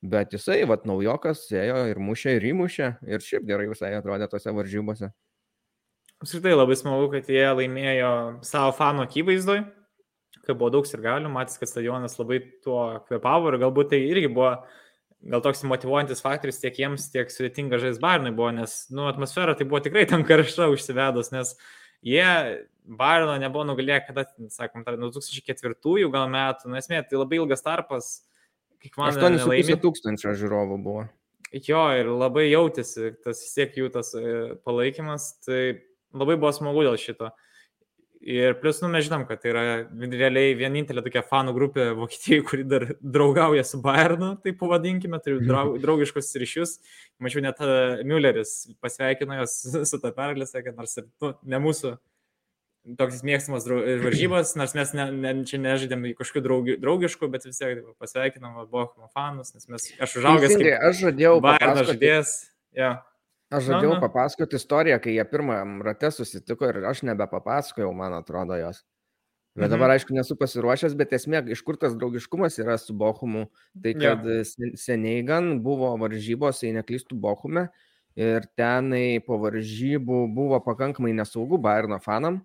bet 0.06 0.36
jisai, 0.36 0.64
vad, 0.70 0.84
naujokas, 0.88 1.46
ėjo 1.56 1.86
ir 1.92 2.02
mušė, 2.04 2.36
ir 2.40 2.50
įmušė, 2.52 2.90
ir 3.08 3.24
šiaip 3.24 3.48
gerai 3.48 3.70
visai 3.72 3.94
atrodė 3.98 4.28
tose 4.32 4.54
varžybose. 4.54 5.12
Apskritai 6.22 6.56
labai 6.56 6.78
smagu, 6.80 7.10
kad 7.12 7.28
jie 7.32 7.46
laimėjo 7.48 8.12
savo 8.48 8.72
fanų 8.76 9.06
akivaizdoj, 9.08 9.64
kai 10.46 10.56
buvo 10.56 10.72
daug 10.76 10.88
ir 10.88 11.04
galių, 11.04 11.32
matys, 11.32 11.60
kad 11.60 11.72
stadionas 11.72 12.20
labai 12.20 12.42
tuo 12.64 12.82
kvepavo 13.08 13.52
ir 13.52 13.60
galbūt 13.64 13.94
tai 13.94 14.04
irgi 14.06 14.32
buvo 14.32 14.56
gal 15.26 15.42
toks 15.42 15.64
motivuojantis 15.66 16.22
faktorius 16.22 16.62
tiek 16.62 16.76
jiems, 16.78 17.08
tiek 17.14 17.32
sudėtinga 17.34 17.80
žais 17.82 17.98
Bairnui 18.02 18.34
buvo, 18.36 18.52
nes, 18.54 18.76
nu, 18.94 19.08
atmosfera 19.10 19.56
tai 19.58 19.66
buvo 19.70 19.82
tikrai 19.84 20.06
tam 20.10 20.26
karšta 20.28 20.70
užsivedus, 20.74 21.32
nes 21.34 21.56
jie 22.06 22.30
Bairno 22.86 23.34
nebuvo 23.42 23.64
nugalėję, 23.66 24.02
kada, 24.06 24.28
sakom, 24.54 24.84
tar, 24.86 25.00
nuo 25.02 25.10
2004 25.10 26.10
gal 26.14 26.30
metų, 26.30 26.70
nu, 26.70 26.78
esmė, 26.78 27.02
tai 27.10 27.18
labai 27.18 27.40
ilgas 27.40 27.66
tarpas, 27.66 28.10
kiek 28.84 29.00
man 29.02 29.16
8,5 29.18 29.80
tūkstančio 29.82 30.36
žiūrovų 30.38 30.78
buvo. 30.86 31.08
Jo, 31.66 31.88
ir 31.98 32.12
labai 32.12 32.50
jautėsi 32.50 33.16
tas 33.24 33.42
vis 33.42 33.56
tiek 33.56 33.74
jų 33.80 33.90
tas 33.94 34.12
e, 34.18 34.54
palaikymas, 34.68 35.32
tai 35.46 35.62
labai 36.14 36.36
buvo 36.38 36.52
smagu 36.54 36.84
dėl 36.86 36.98
šito. 37.00 37.32
Ir 38.26 38.56
plus, 38.58 38.80
nu, 38.82 38.90
mes 38.90 39.06
žinom, 39.06 39.26
kad 39.30 39.42
tai 39.44 39.52
yra 39.52 39.64
realiai 39.92 40.56
vienintelė 40.58 41.04
tokia 41.06 41.22
fanų 41.26 41.54
grupė 41.54 41.84
Vokietijoje, 42.00 42.46
kuri 42.48 42.66
dar 42.66 42.88
draugauja 43.00 43.66
su 43.68 43.78
Bayernu, 43.84 44.32
tai 44.42 44.56
pavadinkime, 44.58 45.20
turiu 45.22 45.44
draug, 45.46 45.76
draugiškus 45.84 46.32
ryšius. 46.42 46.80
Mačiau 47.22 47.44
net 47.46 47.62
uh, 47.62 48.02
Mülleris 48.08 48.56
pasveikino 48.82 49.38
jos 49.42 49.60
su 49.92 50.02
tą 50.02 50.14
pergalę, 50.16 50.48
sakė, 50.50 50.74
nors 50.74 50.98
ir 50.98 51.06
nu, 51.22 51.36
ne 51.46 51.62
mūsų 51.68 51.94
toks 53.00 53.24
mėgstamas 53.26 53.66
drau- 53.66 53.82
varžybas, 54.04 54.54
nors 54.60 54.76
mes 54.78 54.94
ne, 54.98 55.08
ne, 55.14 55.34
čia 55.50 55.58
nežaidėm 55.62 56.06
kažkokių 56.18 56.44
draugi, 56.46 56.78
draugiškų, 56.82 57.30
bet 57.34 57.48
vis 57.50 57.58
tiek 57.62 57.82
pasveikinom 58.02 58.60
Bochum 58.70 59.10
fanus, 59.10 59.56
nes 59.58 59.66
mes, 59.72 59.88
aš 60.02 60.20
užaugęs 60.22 60.54
kaip 60.54 60.90
aš 60.92 61.02
žadėjau 61.08 61.40
Bayerno 61.46 61.86
žaidėjas. 61.90 62.36
Ja. 62.78 62.92
Aš 63.58 63.64
žadėjau 63.70 63.96
papasakoti 64.02 64.56
istoriją, 64.60 65.00
kai 65.04 65.16
jie 65.16 65.26
pirmam 65.30 65.82
rate 65.86 66.12
susitiko 66.12 66.70
ir 66.70 66.84
aš 66.86 67.02
nebepapasakojau, 67.08 67.94
man 67.96 68.14
atrodo, 68.20 68.58
jos. 68.60 68.84
Bet 69.56 69.70
Mhm. 69.70 69.72
dabar, 69.72 69.90
aišku, 69.96 70.12
nesu 70.14 70.36
pasiruošęs, 70.36 70.96
bet 71.00 71.12
esmė, 71.16 71.40
iš 71.50 71.62
kur 71.64 71.78
tas 71.78 71.94
draugiškumas 71.96 72.60
yra 72.60 72.78
su 72.78 72.94
Bochumu, 72.94 73.48
tai 73.82 73.94
kad 73.94 74.24
sen- 74.46 74.76
seniai 74.76 75.26
gan 75.26 75.62
buvo 75.64 75.96
varžybos, 75.98 76.60
jei 76.64 76.74
neklystų 76.76 77.16
Bochume, 77.20 77.70
ir 78.18 78.42
tenai 78.58 79.20
po 79.26 79.38
varžybų 79.40 80.34
buvo 80.36 80.60
pakankamai 80.60 81.14
nesaugu 81.16 81.58
Bayerno 81.62 82.00
fanam, 82.04 82.42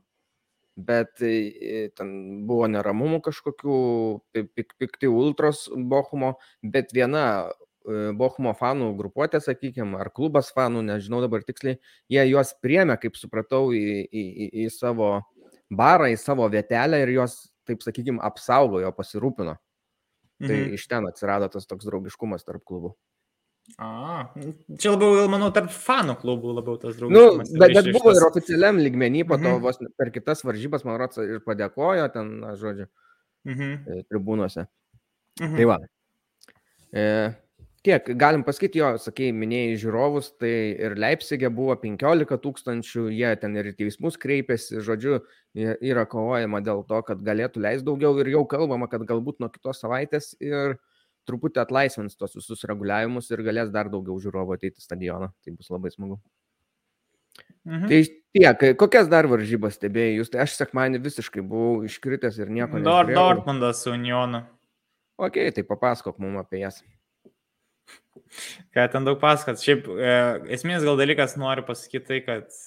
bet 0.76 1.20
e, 1.20 1.90
ten 1.96 2.46
buvo 2.46 2.66
neramumų 2.70 3.20
kažkokių, 3.26 4.20
pi- 4.32 4.48
pik- 4.56 4.76
pikti 4.78 5.06
ultros 5.10 5.68
Bochumo, 5.74 6.36
bet 6.62 6.92
viena 6.94 7.50
e, 7.50 7.52
Bochumo 8.14 8.52
fanų 8.58 8.90
grupuotė, 8.98 9.40
sakykime, 9.40 9.96
ar 10.00 10.10
klubas 10.12 10.50
fanų, 10.52 10.82
nežinau 10.84 11.20
dabar 11.24 11.42
tiksliai, 11.46 11.78
jie 12.12 12.24
juos 12.30 12.52
priemė, 12.62 12.98
kaip 13.00 13.16
supratau, 13.16 13.70
į, 13.72 14.04
į, 14.12 14.24
į, 14.46 14.48
į 14.64 14.70
savo 14.74 15.22
barą, 15.70 16.10
į 16.12 16.18
savo 16.20 16.48
vietelę 16.52 17.00
ir 17.02 17.14
juos, 17.16 17.50
taip 17.66 17.80
sakykime, 17.82 18.20
apsaugojo, 18.26 18.92
pasirūpino. 18.96 19.56
Tai 20.40 20.56
Mhm. 20.56 20.74
iš 20.74 20.86
ten 20.88 21.04
atsirado 21.06 21.48
tas 21.52 21.66
toks 21.66 21.84
draugiškumas 21.84 22.44
tarp 22.44 22.62
klubų. 22.64 22.94
A, 23.78 24.32
čia 24.80 24.90
labiau, 24.96 25.14
gal, 25.18 25.28
manau, 25.30 25.50
tarp 25.54 25.70
fanų 25.70 26.16
klubų 26.22 26.54
labiau 26.56 26.78
tas 26.80 26.96
Nu, 26.96 27.20
draugiškumas. 27.36 27.50
yra 27.54 27.68
bet, 27.68 27.74
bet 27.76 27.92
buvo 27.94 28.12
ir 28.16 28.24
oficialiam 28.26 28.78
lygmenį, 28.80 29.26
po 29.28 29.36
to 29.36 29.52
Mhm. 29.56 29.60
vos 29.62 29.78
per 29.98 30.10
kitas 30.10 30.42
varžybas, 30.44 30.84
man 30.84 30.98
rodos, 30.98 31.18
ir 31.18 31.40
padėkojo 31.40 32.12
ten, 32.12 32.40
žodžiu, 32.56 32.88
Mhm. 33.44 33.72
e, 33.86 34.02
tribūnose. 34.10 34.66
Mhm. 35.40 35.56
Tai 35.56 35.64
va. 35.64 35.78
E, 36.92 37.34
tiek, 37.86 38.10
galim 38.20 38.44
pasakyti, 38.44 38.80
jo, 38.80 38.90
sakei, 39.00 39.30
minėjai 39.36 39.78
žiūrovus, 39.80 40.32
tai 40.40 40.52
ir 40.74 40.96
Leipzigė 41.00 41.50
buvo 41.54 41.76
15 41.80 42.38
tūkstančių, 42.44 43.06
jie 43.14 43.30
ten 43.40 43.56
ir 43.56 43.70
į 43.72 43.76
teismus 43.78 44.18
kreipėsi, 44.20 44.82
žodžiu, 44.84 45.20
yra 45.56 46.04
kovojama 46.10 46.60
dėl 46.64 46.84
to, 46.88 47.00
kad 47.06 47.22
galėtų 47.26 47.64
leisti 47.64 47.88
daugiau 47.88 48.18
ir 48.20 48.32
jau 48.34 48.44
kalbama, 48.48 48.90
kad 48.90 49.06
galbūt 49.08 49.40
nuo 49.42 49.50
kitos 49.52 49.80
savaitės 49.82 50.34
ir 50.42 50.76
truputį 51.28 51.62
atlaisvins 51.62 52.18
tos 52.18 52.36
visus 52.38 52.64
reguliavimus 52.68 53.30
ir 53.30 53.42
galės 53.46 53.72
dar 53.72 53.90
daugiau 53.92 54.18
žiūrovų 54.22 54.56
ateiti 54.56 54.80
į 54.80 54.86
stadioną. 54.86 55.30
Tai 55.44 55.56
bus 55.56 55.72
labai 55.72 55.92
smagu. 55.92 56.20
Mhm. 57.68 57.88
Tai 57.90 58.00
tiek, 58.36 58.64
kokias 58.80 59.10
dar 59.10 59.28
varžybas 59.30 59.76
stebėjai 59.76 60.16
jūs? 60.20 60.30
Tai 60.32 60.44
aš 60.46 60.56
sekmanį 60.58 61.02
visiškai 61.04 61.44
buvau 61.44 61.84
iškritęs 61.86 62.40
ir 62.40 62.52
nieko 62.52 62.80
nežinau. 62.80 63.12
Dortmundas 63.12 63.84
su 63.84 63.92
Unionu. 63.92 64.42
Ok, 65.20 65.36
tai 65.54 65.64
papasakok 65.68 66.16
mums 66.22 66.40
apie 66.40 66.62
jas. 66.62 66.80
Ką 68.74 68.86
ten 68.92 69.06
daug 69.08 69.20
pasakot. 69.22 69.62
Šiaip 69.62 69.88
e, 69.90 70.12
esmės 70.56 70.84
gal 70.86 70.98
dalykas 71.00 71.36
noriu 71.40 71.64
pasakyti 71.66 72.06
tai, 72.06 72.20
kad 72.26 72.60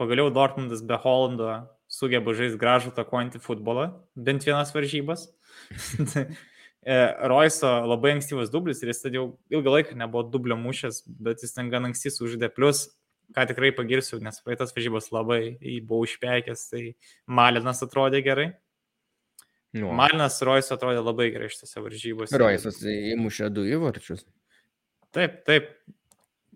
pagaliau 0.00 0.32
Dortmundas 0.34 0.82
be 0.84 0.98
Hollando 1.00 1.52
sugeba 1.90 2.34
žaisti 2.36 2.60
gražų 2.60 2.94
takuojantį 2.96 3.40
futbolą, 3.44 3.88
bent 4.16 4.46
vienas 4.48 4.74
varžybas. 4.74 5.28
E, 6.84 6.96
Roiso 7.30 7.64
labai 7.88 8.10
ankstyvas 8.12 8.50
dublis 8.52 8.82
ir 8.82 8.90
jis 8.90 8.98
tada 9.00 9.16
jau 9.16 9.22
ilgą 9.48 9.72
laiką 9.72 9.94
nebuvo 9.96 10.26
dublio 10.28 10.58
mušęs, 10.60 10.98
bet 11.24 11.40
jis 11.40 11.56
ten 11.56 11.70
gan 11.72 11.88
anksti 11.88 12.10
sužaidė. 12.12 12.50
Plus, 12.52 12.82
ką 13.32 13.46
tikrai 13.48 13.70
pagirsiu, 13.72 14.18
nes 14.20 14.36
praeitas 14.44 14.74
varžybos 14.76 15.08
labai 15.14 15.38
jį 15.54 15.78
buvau 15.88 16.04
išpekęs, 16.04 16.66
tai 16.74 16.82
Malinas 17.24 17.80
atrodė 17.86 18.20
gerai. 18.26 18.50
Nu, 19.72 19.94
Malinas 19.96 20.36
Roiso 20.44 20.76
atrodė 20.76 21.00
labai 21.00 21.30
gerai 21.32 21.48
šitose 21.54 21.80
varžybose. 21.86 22.38
Roisas 22.44 22.82
įmušė 22.84 23.48
du 23.56 23.64
įvarčius. 23.64 24.26
Taip, 25.14 25.42
taip. 25.46 25.70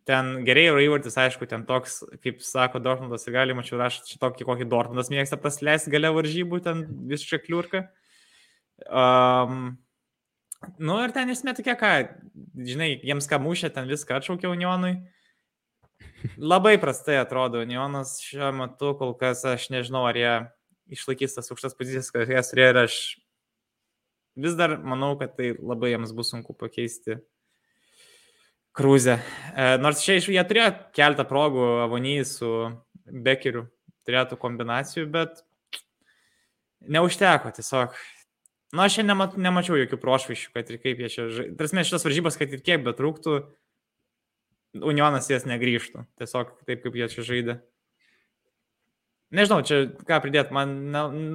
Ten 0.09 0.39
yra 0.49 0.81
įvartis, 0.81 1.19
aišku, 1.21 1.45
ten 1.51 1.67
toks, 1.69 1.99
kaip 2.25 2.39
sako 2.41 2.81
Dortmundas, 2.81 3.27
gali 3.29 3.53
mačiau 3.53 3.77
rašyti 3.77 4.15
šitokį, 4.15 4.47
kokį 4.49 4.67
Dortmundas 4.73 5.11
mėgsta 5.13 5.37
prasleisti 5.37 5.93
gale 5.93 6.09
varžybų, 6.17 6.63
ten 6.65 6.81
visiškai 7.11 7.43
kliurka. 7.45 7.83
Um, 8.89 9.77
nu 10.81 10.97
ir 11.05 11.13
ten 11.13 11.29
esmė 11.35 11.53
tokia, 11.59 11.77
ką, 11.77 11.93
žinai, 12.57 12.95
jiems 13.05 13.29
ką 13.29 13.37
mušė, 13.45 13.69
ten 13.77 13.91
viską 13.91 14.17
atšaukė 14.17 14.49
Unionui. 14.49 14.97
Labai 16.41 16.79
prastai 16.81 17.21
atrodo 17.21 17.61
Unionas 17.61 18.17
šiuo 18.25 18.49
metu, 18.57 18.95
kol 18.97 19.13
kas 19.19 19.45
aš 19.45 19.69
nežinau, 19.75 20.07
ar 20.09 20.17
jie 20.17 20.35
išlaikys 20.97 21.37
tas 21.37 21.53
aukštas 21.53 21.77
pozicijas, 21.77 22.09
kad 22.15 22.33
jas 22.33 22.49
turėjo 22.55 22.73
ir 22.73 22.85
aš 22.87 23.01
vis 24.41 24.57
dar 24.57 24.79
manau, 24.81 25.19
kad 25.21 25.37
tai 25.37 25.53
labai 25.59 25.93
jiems 25.93 26.17
bus 26.17 26.33
sunku 26.33 26.57
pakeisti 26.57 27.21
Krūzę. 28.79 29.19
E, 29.59 29.71
nors 29.83 30.05
čia 30.05 30.19
iš 30.21 30.29
jie 30.31 30.43
turėjo 30.47 30.71
keltą 30.95 31.25
progų 31.27 31.65
Avonijai 31.83 32.27
su 32.29 32.51
Bekeriu, 33.09 33.67
turėjo 34.07 34.29
tų 34.33 34.39
kombinacijų, 34.45 35.09
bet 35.11 35.43
neužteko 36.87 37.51
tiesiog. 37.57 37.97
Na, 38.77 38.85
aš 38.85 38.99
šiandien 38.99 39.15
nema, 39.15 39.27
nemačiau 39.49 39.79
jokių 39.81 39.99
prošvaišių, 40.03 40.51
kad 40.55 40.71
ir 40.71 40.79
kaip 40.83 41.01
jie 41.01 41.09
čia 41.11 41.25
žaidžia. 41.27 41.57
Tarsi 41.59 41.85
šitas 41.89 42.05
varžybas, 42.05 42.37
kad 42.39 42.53
ir 42.53 42.63
kiek 42.65 42.85
betrūktų, 42.87 43.41
Unionas 44.85 45.31
jas 45.33 45.47
negrįžtų. 45.49 46.05
Tiesiog 46.21 46.53
taip, 46.69 46.83
kaip 46.85 46.99
jie 47.01 47.09
čia 47.11 47.25
žaidė. 47.25 47.57
Nežinau, 49.35 49.63
čia 49.67 49.81
ką 50.09 50.21
pridėti, 50.25 50.55
man, 50.57 50.77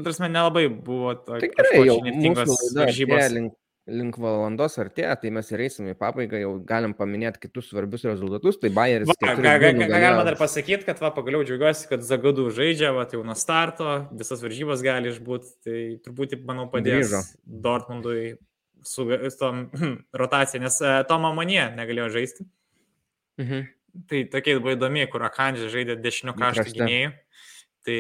tarsi, 0.05 0.23
nelabai 0.25 0.67
buvo 0.71 1.15
to. 1.17 1.41
Tai 1.41 1.49
gerai, 1.57 1.81
jau 1.89 1.97
mūsų 2.05 2.71
varžybos. 2.77 3.25
Link, 3.33 3.57
link 3.89 4.15
valandos 4.21 4.77
artėja, 4.79 5.15
tai 5.19 5.31
mes 5.35 5.49
ir 5.51 5.63
eisim 5.65 5.89
į 5.91 5.95
pabaigą, 5.99 6.39
jau 6.39 6.53
galim 6.67 6.93
paminėti 6.95 7.41
kitus 7.43 7.67
svarbius 7.71 8.05
rezultatus. 8.07 8.57
Tai 8.61 8.71
Bayeris. 8.75 9.11
Ką, 9.11 9.33
ką, 9.35 9.55
ką 9.59 9.89
galima 9.91 10.23
dar 10.27 10.37
pasakyti, 10.39 10.87
kad 10.87 11.01
va, 11.03 11.11
pagaliau 11.15 11.43
džiaugiuosi, 11.43 11.89
kad 11.91 12.05
Zagadų 12.07 12.47
žaidžia, 12.55 12.93
va, 12.95 13.03
jau 13.11 13.25
nuo 13.27 13.35
starto, 13.39 13.97
visas 14.15 14.43
varžybos 14.45 14.85
gali 14.85 15.11
išbūti, 15.11 15.53
tai 15.67 15.83
turbūt, 16.05 16.37
manau, 16.47 16.69
padės 16.71 17.01
Grįžo. 17.01 17.23
Dortmundui 17.67 18.23
su, 18.87 19.07
su 19.11 19.39
tom 19.39 19.67
rotacija, 20.23 20.63
nes 20.63 20.79
uh, 20.83 21.01
Tomo 21.09 21.33
Manie 21.35 21.65
negalėjo 21.75 22.11
žaisti. 22.15 22.47
Mhm. 23.41 23.67
Tai 24.09 24.23
tokie 24.33 24.55
buvo 24.57 24.73
įdomi, 24.73 25.03
kur 25.11 25.21
Akandžė 25.27 25.67
žaidė 25.69 25.99
dešinių 26.01 26.33
kaštų 26.39 26.71
gynėjų. 26.79 27.11
Tai 27.83 27.99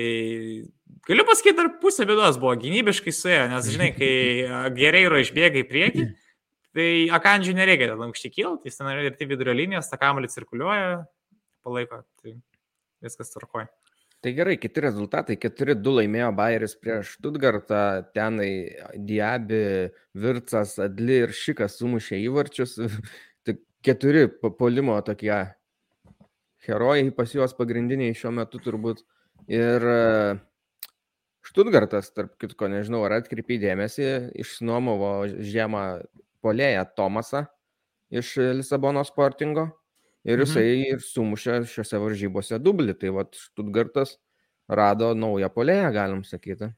galiu 1.09 1.25
pasakyti, 1.27 1.57
dar 1.57 1.71
pusė 1.81 2.07
bėdos 2.07 2.39
buvo 2.39 2.53
gynybiškai 2.61 3.13
suėjo, 3.15 3.43
nes 3.51 3.69
žinai, 3.73 3.91
kai 3.97 4.13
gerai 4.79 5.03
yra 5.09 5.19
išbėga 5.23 5.59
į 5.59 5.67
priekį, 5.69 6.07
tai 6.77 6.87
Akandžiui 7.19 7.57
nereikia 7.57 7.91
ten 7.91 8.07
aukšti 8.07 8.31
kilti, 8.31 8.71
jis 8.71 8.79
ten 8.79 8.91
yra 8.93 9.05
ir 9.09 9.17
tai 9.19 9.27
vidurio 9.29 9.55
linijos, 9.57 9.91
tą 9.91 9.99
kamalį 10.01 10.31
cirkuliuoja, 10.31 11.03
palaiko, 11.67 12.03
tai 12.23 12.37
viskas 13.03 13.35
tvarkoja. 13.35 13.67
Tai 14.23 14.31
gerai, 14.31 14.55
kiti 14.55 14.79
rezultatai. 14.79 15.35
4-2 15.35 15.97
laimėjo 15.97 16.29
Bayeris 16.37 16.77
prieš 16.79 17.17
Stuttgartą, 17.17 18.05
tenai 18.15 18.71
Diabi, 18.95 19.89
Vircas, 20.15 20.77
Adli 20.79 21.17
ir 21.25 21.33
Šikas 21.35 21.75
sumušė 21.81 22.21
įvarčius. 22.21 22.77
Tik 23.43 23.59
keturi 23.83 24.29
polimo 24.31 24.95
tokie 25.03 25.41
herojai 26.63 27.11
pas 27.17 27.35
juos 27.35 27.51
pagrindiniai 27.57 28.15
šiuo 28.15 28.31
metu 28.39 28.63
turbūt. 28.63 29.03
Ir 29.51 29.85
Štutgartas, 31.43 32.07
tarp 32.15 32.37
kitko, 32.39 32.69
nežinau, 32.71 33.01
ar 33.03 33.17
atkreipiai 33.19 33.59
dėmesį, 33.61 34.05
išnuomovo 34.39 35.11
žiemą 35.43 35.83
polėją 36.43 36.85
Tomasą 36.97 37.43
iš 38.13 38.35
Lisabono 38.59 39.03
sportingo 39.07 39.67
ir 40.23 40.39
mhm. 40.39 40.45
jisai 40.45 40.67
mhm. 40.69 40.85
ir 40.93 41.03
sumušė 41.03 41.57
šiuose 41.69 41.99
varžybose 42.05 42.61
dublį. 42.63 42.95
Tai 42.99 43.11
vad 43.19 43.35
Štutgartas 43.37 44.17
rado 44.71 45.11
naują 45.17 45.51
polėją, 45.53 45.91
galim 45.95 46.23
sakyti. 46.27 46.71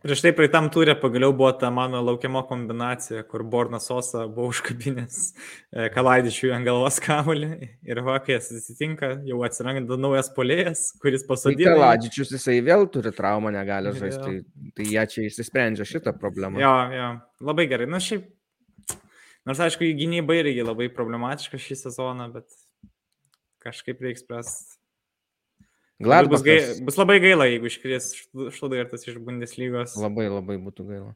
Prieš 0.00 0.22
tai 0.24 0.30
praeitam 0.32 0.70
turė 0.72 0.94
pagaliau 0.96 1.34
buvo 1.36 1.50
ta 1.60 1.68
mano 1.74 1.98
laukiama 2.00 2.40
kombinacija, 2.48 3.20
kur 3.28 3.42
Bornas 3.52 3.88
Sosa 3.90 4.22
buvo 4.32 4.48
užkabinęs 4.54 5.18
e, 5.26 5.90
Kalaidičiui 5.92 6.54
ant 6.56 6.64
galvos 6.64 6.96
kamuolį 7.04 7.50
ir 7.84 8.00
va, 8.06 8.16
kai 8.24 8.38
atsitinka, 8.38 9.12
jau 9.28 9.42
atsiranda 9.44 9.98
naujas 10.00 10.32
polėjas, 10.36 10.86
kuris 11.02 11.26
pasodino. 11.28 11.74
Tai 11.74 11.76
Kalaidičius 11.76 12.32
jisai 12.36 12.56
vėl 12.64 12.88
turi 12.92 13.12
traumą, 13.16 13.52
negali 13.52 13.92
žaisti, 13.98 14.40
tai, 14.40 14.72
tai 14.78 14.88
jie 14.88 15.06
čia 15.12 15.28
išsisprendžia 15.28 15.88
šitą 15.92 16.16
problemą. 16.16 16.62
Jo, 16.64 16.74
jo, 16.96 17.12
labai 17.52 17.68
gerai. 17.68 17.90
Na 17.92 18.00
šiaip, 18.00 18.24
nors 19.44 19.60
aišku, 19.68 19.92
gynyba 20.00 20.40
irgi 20.40 20.64
labai 20.64 20.88
problematiška 20.96 21.60
šį 21.60 21.82
sezoną, 21.84 22.32
bet 22.38 22.48
kažkaip 23.60 24.00
reikia 24.00 24.24
spręsti 24.24 24.79
Gladbachas. 26.00 26.40
Bus, 26.40 26.46
gai, 26.46 26.84
bus 26.86 26.96
labai 26.96 27.18
gaila, 27.20 27.46
jeigu 27.50 27.68
iškris 27.68 28.12
Študartas 28.56 29.04
iš 29.04 29.18
Bundeslygos. 29.20 29.98
Labai 30.00 30.30
labai 30.32 30.56
būtų 30.60 30.86
gaila. 30.88 31.12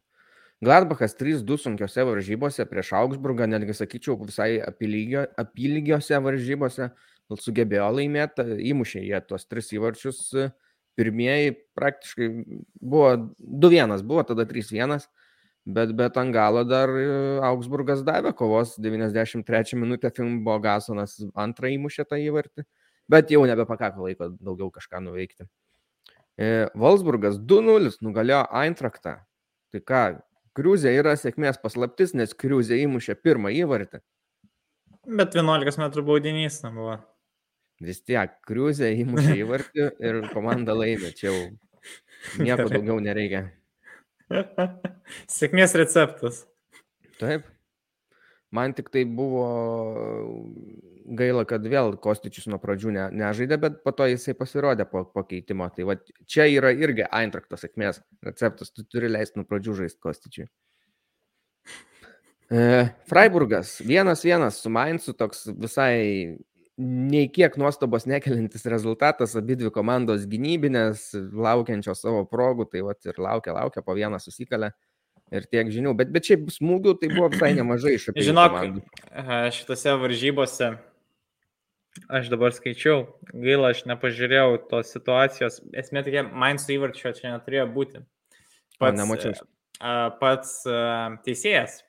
Gladbachas 0.65 1.17
3-2 1.17 1.57
sunkiose 1.63 2.05
varžybose 2.05 2.67
prieš 2.69 2.93
Augsburgą, 3.01 3.49
netgi 3.51 3.75
sakyčiau, 3.77 4.19
visai 4.25 4.59
apylygio, 4.65 5.25
apylygiose 5.41 6.21
varžybose 6.25 6.91
sugebėjo 7.41 7.89
laimėti, 7.97 8.45
įmušė 8.71 9.03
jie 9.07 9.21
tuos 9.25 9.49
tris 9.49 9.73
įvarčius. 9.75 10.21
Pirmieji 10.95 11.57
praktiškai 11.75 12.29
buvo 12.79 13.09
2-1, 13.41 13.97
buvo 14.07 14.23
tada 14.29 14.45
3-1, 14.47 15.09
bet, 15.67 15.97
bet 15.99 16.21
ant 16.21 16.31
galo 16.37 16.63
dar 16.69 16.93
Augsburgas 17.49 18.05
davė 18.07 18.31
kovos 18.37 18.77
93 18.79 19.81
minutę 19.81 20.13
Fimbo 20.15 20.61
Gasonas 20.63 21.17
antrą 21.35 21.73
įmušė 21.75 22.07
tą 22.13 22.21
įvartį 22.23 22.69
bet 23.11 23.31
jau 23.33 23.45
nebepakako 23.49 24.09
laiko 24.09 24.31
daugiau 24.39 24.71
kažką 24.75 25.03
nuveikti. 25.05 25.47
E, 26.35 26.67
Wolfsburgas 26.75 27.39
2-0 27.39 27.99
nugalėjo 28.03 28.45
Eintrachtą. 28.63 29.19
Tai 29.75 29.83
ką, 29.91 30.05
Kriuzė 30.55 30.93
yra 30.95 31.17
sėkmės 31.19 31.59
paslaptis, 31.63 32.15
nes 32.15 32.35
Kriuzė 32.39 32.79
įmušė 32.85 33.17
pirmą 33.19 33.51
įvartį. 33.55 34.01
Bet 35.05 35.35
11 35.35 35.81
m 35.83 35.89
baudinys 36.07 36.61
nebuvo. 36.65 36.99
Vis 37.83 38.01
tiek, 38.07 38.37
Kriuzė 38.47 38.93
įmušė 39.03 39.35
įvartį 39.43 39.89
ir 39.99 40.21
komanda 40.31 40.77
laimė. 40.79 41.11
Čia 41.19 41.27
jau 41.33 41.41
nieko 42.41 42.69
daugiau 42.71 43.01
nereikia. 43.03 43.49
Sėkmės 45.37 45.75
receptas. 45.79 46.45
Taip. 47.19 47.51
Man 48.55 48.75
tik 48.79 48.93
tai 48.95 49.03
buvo 49.05 49.45
gaila, 51.05 51.45
kad 51.49 51.65
vėl 51.69 51.95
Kostičius 52.01 52.49
nuo 52.51 52.59
pradžių 52.63 52.93
ne, 52.95 53.05
nežaidė, 53.21 53.59
bet 53.61 53.81
po 53.85 53.93
to 53.97 54.07
jisai 54.09 54.35
pasirodė 54.39 54.87
po, 54.91 55.05
po 55.05 55.25
keitimo. 55.29 55.69
Tai 55.75 55.89
va, 55.91 55.99
čia 56.31 56.49
yra 56.51 56.73
irgi 56.75 57.07
Eintrakto 57.07 57.59
sėkmės 57.61 58.01
receptas, 58.25 58.73
tu 58.75 58.87
turi 58.89 59.11
leisti 59.13 59.41
nuo 59.41 59.49
pradžių 59.49 59.77
žaisti 59.83 60.01
Kostičiui. 60.05 60.49
E, 62.55 62.65
Freiburgas, 63.09 63.79
vienas 63.85 64.25
vienas 64.25 64.61
su 64.63 64.73
Mainzu, 64.73 65.15
toks 65.17 65.47
visai 65.53 66.37
nei 66.77 67.29
kiek 67.31 67.55
nuostabos 67.61 68.09
nekelintis 68.11 68.67
rezultatas, 68.67 69.37
abi 69.39 69.57
dvi 69.61 69.71
komandos 69.75 70.27
gynybinės, 70.31 71.13
laukiančios 71.33 72.03
savo 72.03 72.25
progų, 72.31 72.67
tai 72.73 72.83
va 72.87 72.97
ir 72.99 73.21
laukia, 73.23 73.55
laukia, 73.55 73.85
po 73.87 73.95
vieną 73.95 74.19
susikalę 74.23 74.73
ir 75.35 75.47
tiek 75.51 75.71
žinių. 75.71 75.95
Bet, 75.99 76.11
bet 76.15 76.27
šiaip 76.29 76.51
smūgių 76.53 76.97
tai 77.01 77.13
buvo 77.15 77.31
visai 77.33 77.53
nemažai 77.57 77.95
iš 77.99 78.11
abiejų. 78.11 78.27
Žinok, 78.31 78.59
šitose 79.55 79.95
varžybose 80.03 80.73
aš 82.09 82.29
dabar 82.33 82.55
skaičiau, 82.55 83.05
gaila, 83.33 83.73
aš 83.75 83.85
nepažiūrėjau 83.91 84.59
tos 84.71 84.93
situacijos. 84.95 85.61
Esmė 85.77 86.05
tokia, 86.07 86.25
Mainz 86.27 86.67
įvarčio 86.73 87.15
čia 87.17 87.35
neturėjo 87.35 87.67
būti. 87.75 88.03
Pats, 88.81 88.99
nemačiau. 88.99 89.35
Pats 90.21 90.61
teisėjas, 91.27 91.83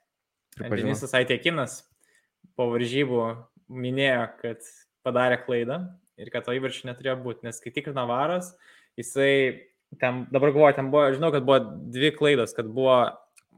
Denisas 0.60 1.14
Aitekinas, 1.18 1.82
po 2.56 2.70
varžybų 2.72 3.22
minėjo, 3.72 4.26
kad 4.42 4.68
padarė 5.06 5.42
klaidą 5.44 5.82
ir 6.22 6.32
kad 6.32 6.46
to 6.46 6.56
įvarčio 6.56 6.88
neturėjo 6.90 7.18
būti, 7.24 7.46
nes 7.48 7.60
kai 7.62 7.74
tikrina 7.76 8.06
varas, 8.08 8.54
jisai 9.00 9.68
ten, 10.00 10.26
dabar 10.32 10.54
galvoju, 10.54 10.78
ten 10.78 10.92
buvo, 10.94 11.10
žinau, 11.16 11.32
kad 11.34 11.46
buvo 11.48 11.60
dvi 11.92 12.14
klaidos, 12.16 12.56
kad 12.56 12.70
buvo 12.72 13.02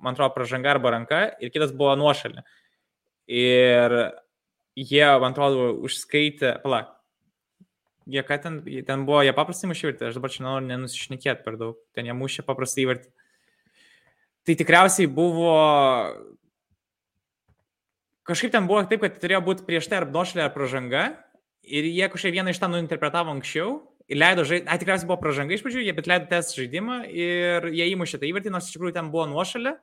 man 0.02 0.16
atrodo, 0.16 0.34
pražanga 0.36 0.74
arba 0.76 0.94
ranka 0.94 1.22
ir 1.42 1.52
kitas 1.54 1.74
buvo 1.76 1.96
nuošalė. 2.00 2.44
Ir 3.28 3.96
jie, 4.78 5.06
man 5.22 5.34
atrodo, 5.34 5.72
užskaitė, 5.88 6.54
pala, 6.62 6.84
jie 8.08 8.24
ką 8.24 8.38
ten, 8.44 8.60
ten 8.88 9.06
buvo, 9.08 9.24
jie 9.26 9.34
paprastai 9.36 9.72
mušė 9.72 9.88
įvartį, 9.88 10.08
aš 10.10 10.20
dabar 10.20 10.34
čia 10.34 10.46
noriu 10.46 10.70
nenusišnekėti 10.70 11.46
per 11.46 11.58
daug, 11.60 11.80
ten 11.98 12.08
jie 12.08 12.16
mušė 12.18 12.46
paprastai 12.48 12.86
įvartį. 12.86 13.12
Tai 14.48 14.56
tikriausiai 14.62 15.10
buvo, 15.12 15.58
kažkaip 18.30 18.54
ten 18.54 18.70
buvo 18.70 18.86
taip, 18.88 19.04
kad 19.04 19.20
turėjo 19.20 19.44
būti 19.44 19.68
prieš 19.68 19.90
tai 19.92 20.02
ar 20.02 20.08
nuošalė 20.14 20.46
ar 20.46 20.54
pražanga 20.56 21.04
ir 21.68 21.90
jie 21.90 22.08
kažkaip 22.14 22.38
vieną 22.38 22.54
iš 22.54 22.62
tą 22.62 22.70
nuinterpretavo 22.72 23.34
anksčiau 23.34 23.82
leido 24.08 24.46
žaisti, 24.48 24.70
ai 24.72 24.80
tikriausiai 24.80 25.10
buvo 25.10 25.20
pražanga 25.20 25.56
iš 25.56 25.64
pradžių, 25.66 25.84
jie 25.84 25.96
bet 25.98 26.08
leido 26.08 26.30
tęsti 26.32 26.62
žaidimą 26.62 27.02
ir 27.12 27.68
jie 27.76 27.90
įmušė 27.92 28.22
tą 28.22 28.30
įvartį, 28.30 28.54
nors 28.54 28.70
iš 28.70 28.78
tikrųjų 28.78 28.96
ten 28.96 29.12
buvo 29.12 29.26
nuošalė 29.34 29.76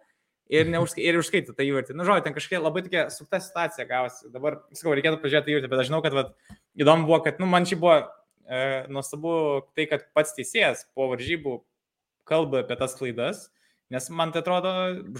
ir, 0.52 0.68
neužska, 0.70 1.00
ir 1.02 1.18
užskaitė 1.20 1.54
tą 1.56 1.66
įvartį. 1.66 1.96
Na, 1.96 2.06
žodžiu, 2.08 2.26
ten 2.26 2.36
kažkokia 2.36 2.60
labai 2.62 2.84
tokia 2.86 3.06
sukta 3.12 3.40
situacija 3.42 3.86
gavosi. 3.88 4.28
Dabar, 4.34 4.60
sakau, 4.76 4.94
reikėtų 4.96 5.22
pažiūrėti 5.22 5.54
įvartį, 5.54 5.72
bet 5.72 5.82
aš 5.82 5.90
žinau, 5.90 6.02
kad 6.04 6.16
vat, 6.16 6.34
įdomu 6.80 7.08
buvo, 7.08 7.20
kad, 7.24 7.40
nu, 7.42 7.48
man 7.50 7.68
čia 7.68 7.78
buvo 7.80 7.96
e, 8.00 8.62
nuostabu 8.92 9.34
tai, 9.76 9.88
kad 9.90 10.06
pats 10.16 10.36
teisėjas 10.36 10.86
po 10.96 11.08
varžybų 11.12 11.58
kalba 12.28 12.64
apie 12.64 12.78
tas 12.80 12.96
klaidas. 12.98 13.48
Nes 13.92 14.08
man 14.10 14.32
tai 14.32 14.40
atrodo, 14.40 14.70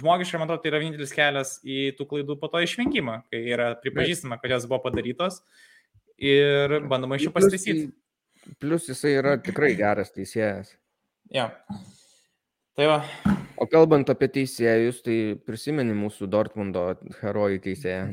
žmogiškai, 0.01 0.41
man 0.41 0.49
atrodo, 0.49 0.62
tai 0.64 0.72
yra 0.72 0.81
vienintelis 0.83 1.12
kelias 1.14 1.59
į 1.68 1.93
tų 1.99 2.09
klaidų 2.11 2.39
po 2.41 2.49
to 2.51 2.62
išvengimą, 2.64 3.20
kai 3.31 3.43
yra 3.55 3.75
pripažįstama, 3.83 4.41
kad 4.41 4.57
jos 4.57 4.64
buvo 4.70 4.81
padarytos 4.87 5.43
ir 6.16 6.79
bandoma 6.89 7.20
iš 7.20 7.29
jų 7.29 7.35
pasitaisyti. 7.37 7.87
Plus 8.61 8.89
jisai 8.89 9.16
yra 9.20 9.37
tikrai 9.41 9.75
geras 9.79 10.12
teisėjas. 10.16 10.75
Ja. 11.33 11.51
Tai 12.75 12.91
va. 12.91 13.01
O 13.55 13.67
kalbant 13.71 14.09
apie 14.11 14.27
teisėjus, 14.35 14.99
tai 15.05 15.17
prisimeni 15.47 15.95
mūsų 15.95 16.27
Dortmundo 16.31 16.83
herojų 17.21 17.61
teisėją. 17.63 18.07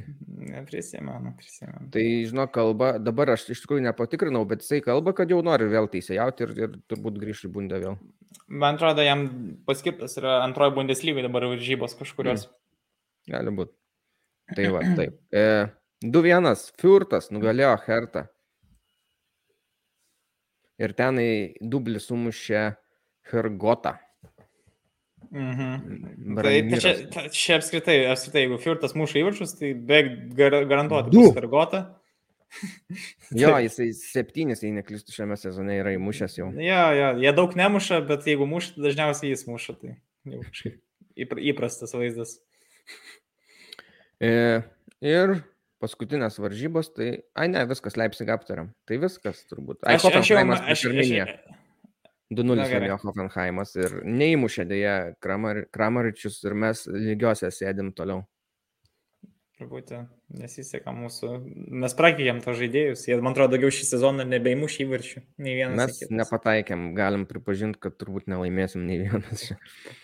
Neprisimenu, 0.51 1.33
prisimenu. 1.37 1.87
Tai, 1.93 2.03
žinok, 2.29 2.51
kalba, 2.53 2.91
dabar 3.01 3.33
aš 3.33 3.47
iš 3.55 3.63
tikrųjų 3.63 3.85
nepatikrinau, 3.87 4.43
bet 4.49 4.61
jisai 4.61 4.83
kalba, 4.85 5.15
kad 5.17 5.33
jau 5.33 5.39
nori 5.45 5.65
vėl 5.71 5.89
teisėjauti 5.89 6.45
ir, 6.45 6.53
ir 6.59 6.75
turbūt 6.91 7.17
grįžti 7.21 7.49
į 7.49 7.53
bundę 7.55 7.81
vėl. 7.81 7.97
Man 8.51 8.77
atrodo, 8.77 9.01
jam 9.05 9.25
paskirtas 9.65 10.13
yra 10.21 10.39
antroji 10.45 10.75
bundeslygai 10.77 11.25
dabar 11.25 11.47
varžybos 11.49 11.97
kažkurios. 11.97 12.45
Mm. 12.45 13.33
Gali 13.33 13.55
būti. 13.61 13.75
Tai 14.55 14.69
va, 14.75 14.85
taip. 14.99 15.17
E, 15.33 15.47
2-1, 16.05 16.69
Fiurtas 16.81 17.31
nugalėjo 17.33 17.73
Hertą. 17.87 18.27
Ir 20.81 20.93
tenai 20.97 21.57
dublį 21.61 22.01
sumušė 22.01 22.63
Hergotą. 23.31 23.97
Mhm. 25.31 26.35
Tai, 26.35 26.53
tai 26.71 26.79
čia, 26.83 26.91
ta, 27.13 27.21
čia 27.31 27.55
apskritai, 27.61 27.97
apskritai, 28.11 28.41
jeigu 28.47 28.57
Fiurtas 28.59 28.95
muša 28.99 29.21
įvarčius, 29.21 29.53
tai 29.59 29.69
beveik 29.77 30.33
gar, 30.35 30.57
garantuoti 30.67 31.13
bus 31.15 31.35
Hergota. 31.37 31.85
Jo, 33.31 33.53
jisai 33.63 33.93
septynis, 33.95 34.59
jei 34.59 34.73
neklystu, 34.75 35.13
šiame 35.15 35.37
sezone 35.39 35.77
yra 35.79 35.93
įmušęs 35.95 36.33
jau. 36.35 36.49
Jo, 36.59 36.81
jo, 36.97 37.11
jie 37.23 37.31
daug 37.37 37.53
nemuša, 37.55 38.01
bet 38.09 38.25
jeigu 38.27 38.43
muša, 38.49 38.73
dažniausiai 38.83 39.31
jis 39.31 39.45
muša. 39.47 39.77
Tai 39.79 39.93
jau 40.33 40.41
kažkaip 40.49 40.75
įpr- 41.23 41.39
įprastas 41.53 41.95
vaizdas. 41.95 42.33
E, 44.19 44.33
ir 45.05 45.37
paskutinės 45.81 46.37
varžybos, 46.43 46.91
tai, 46.93 47.07
ai 47.39 47.47
ne, 47.49 47.63
viskas 47.71 47.95
Leipzig 47.97 48.29
aptariam. 48.35 48.73
Tai 48.83 48.99
viskas 49.01 49.45
turbūt. 49.49 49.79
Ai, 49.87 49.95
Aš, 49.95 50.09
aš 50.11 50.33
jau, 50.33 50.43
aš, 50.43 50.67
aš, 50.75 50.83
Arminiją. 50.91 51.29
aš, 51.31 51.60
2-0 52.31 52.55
Na, 52.55 52.65
gerai. 52.65 52.79
laimėjo 52.79 52.99
Hoffenheimas 53.03 53.75
ir 53.75 53.97
neįmušė 54.07 54.65
dėja 54.69 54.95
Kramar, 55.23 55.65
Kramaričius 55.73 56.39
ir 56.47 56.55
mes 56.55 56.85
lygiuose 56.87 57.51
sėdim 57.51 57.91
toliau. 57.97 58.23
Truputį 59.59 59.99
nesiseka 60.39 60.89
mūsų. 60.95 61.35
Mes 61.83 61.93
prakeitėm 61.93 62.39
to 62.41 62.55
žaidėjus. 62.57 63.03
Jie, 63.05 63.17
man 63.21 63.35
atrodo, 63.35 63.53
daugiau 63.57 63.73
šį 63.75 63.85
sezoną 63.91 64.25
nebeimuš 64.25 64.79
įvarčių. 64.87 65.21
Nei 65.43 65.57
vienas. 65.59 65.77
Mes 65.77 66.13
nepataikėm, 66.21 66.87
galim 66.97 67.27
pripažinti, 67.29 67.77
kad 67.83 67.99
turbūt 68.01 68.25
nelaimėsim 68.31 68.87
nei 68.87 69.03
vienas. 69.03 69.51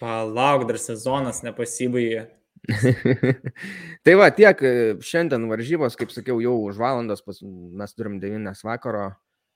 Palauk, 0.02 0.68
dar 0.70 0.78
sezonas 0.84 1.42
nepasibaigė. 1.48 2.28
tai 4.06 4.16
va, 4.20 4.28
tiek 4.36 4.62
e, 4.62 4.74
šiandien 5.06 5.48
varžybos, 5.50 5.98
kaip 5.98 6.14
sakiau, 6.14 6.38
jau 6.44 6.58
už 6.68 6.78
valandos 6.82 7.26
pas, 7.26 7.40
mes 7.42 7.98
turim 7.98 8.20
9 8.22 8.62
vakaro. 8.68 9.08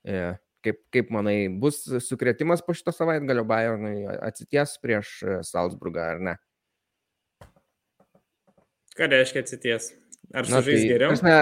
E, 0.02 0.32
Kaip, 0.62 0.78
kaip 0.94 1.08
manai, 1.10 1.48
bus 1.50 1.80
sukretimas 2.06 2.60
po 2.62 2.74
šito 2.76 2.92
savaitgalio 2.94 3.42
Bayernui 3.48 4.04
atsities 4.22 4.76
prieš 4.82 5.08
e, 5.26 5.40
Salzburgą 5.46 6.04
ar 6.14 6.20
ne? 6.22 6.34
Ką 8.96 9.08
reiškia 9.10 9.42
atsities? 9.42 9.90
Ar 10.32 10.46
Na, 10.48 10.60
sužais 10.62 10.84
geriau? 10.88 11.10
prasme, 11.12 11.32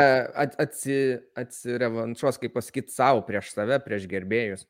at, 0.40 0.54
atsi, 0.62 0.96
atsirevanšuos, 1.38 2.38
kaip 2.42 2.54
pasakyti, 2.56 2.94
savo 2.94 3.20
prieš 3.26 3.52
save, 3.54 3.76
prieš 3.84 4.06
gerbėjus. 4.10 4.64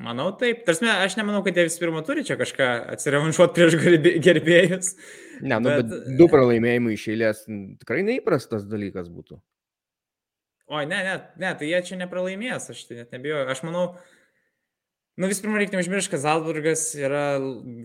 Manau 0.00 0.28
taip. 0.38 0.60
Tarsi, 0.68 0.86
aš 0.86 1.16
nemanau, 1.18 1.40
kad 1.46 1.56
jie 1.58 1.64
vis 1.66 1.78
pirma 1.80 2.02
turi 2.06 2.22
čia 2.26 2.36
kažką 2.38 2.68
atsirevanšuoti 2.94 3.56
prieš 3.56 3.74
gerbė- 3.82 4.16
gerbėjus. 4.22 4.92
Ne, 5.40 5.56
nu, 5.58 5.66
bet, 5.72 5.88
Bet- 5.90 6.12
du 6.20 6.28
pralaimėjimai 6.30 6.94
iš 6.94 7.08
eilės 7.14 7.42
tikrai 7.80 8.04
neįprastas 8.06 8.68
dalykas 8.70 9.08
būtų. 9.10 9.40
Oi, 10.70 10.86
ne, 10.86 11.00
ne, 11.02 11.14
ne, 11.42 11.50
tai 11.58 11.66
jie 11.66 11.80
čia 11.82 11.96
nepralaimės, 11.98 12.68
aš 12.70 12.84
tai 12.86 13.00
net 13.00 13.10
nebijoju. 13.10 13.48
Aš 13.50 13.64
manau, 13.66 13.88
nu 15.18 15.26
vis 15.26 15.40
pirma, 15.42 15.58
reikia 15.58 15.74
neužmiršti, 15.74 16.12
kad 16.12 16.22
Zalburgas 16.22 16.84
yra 16.94 17.24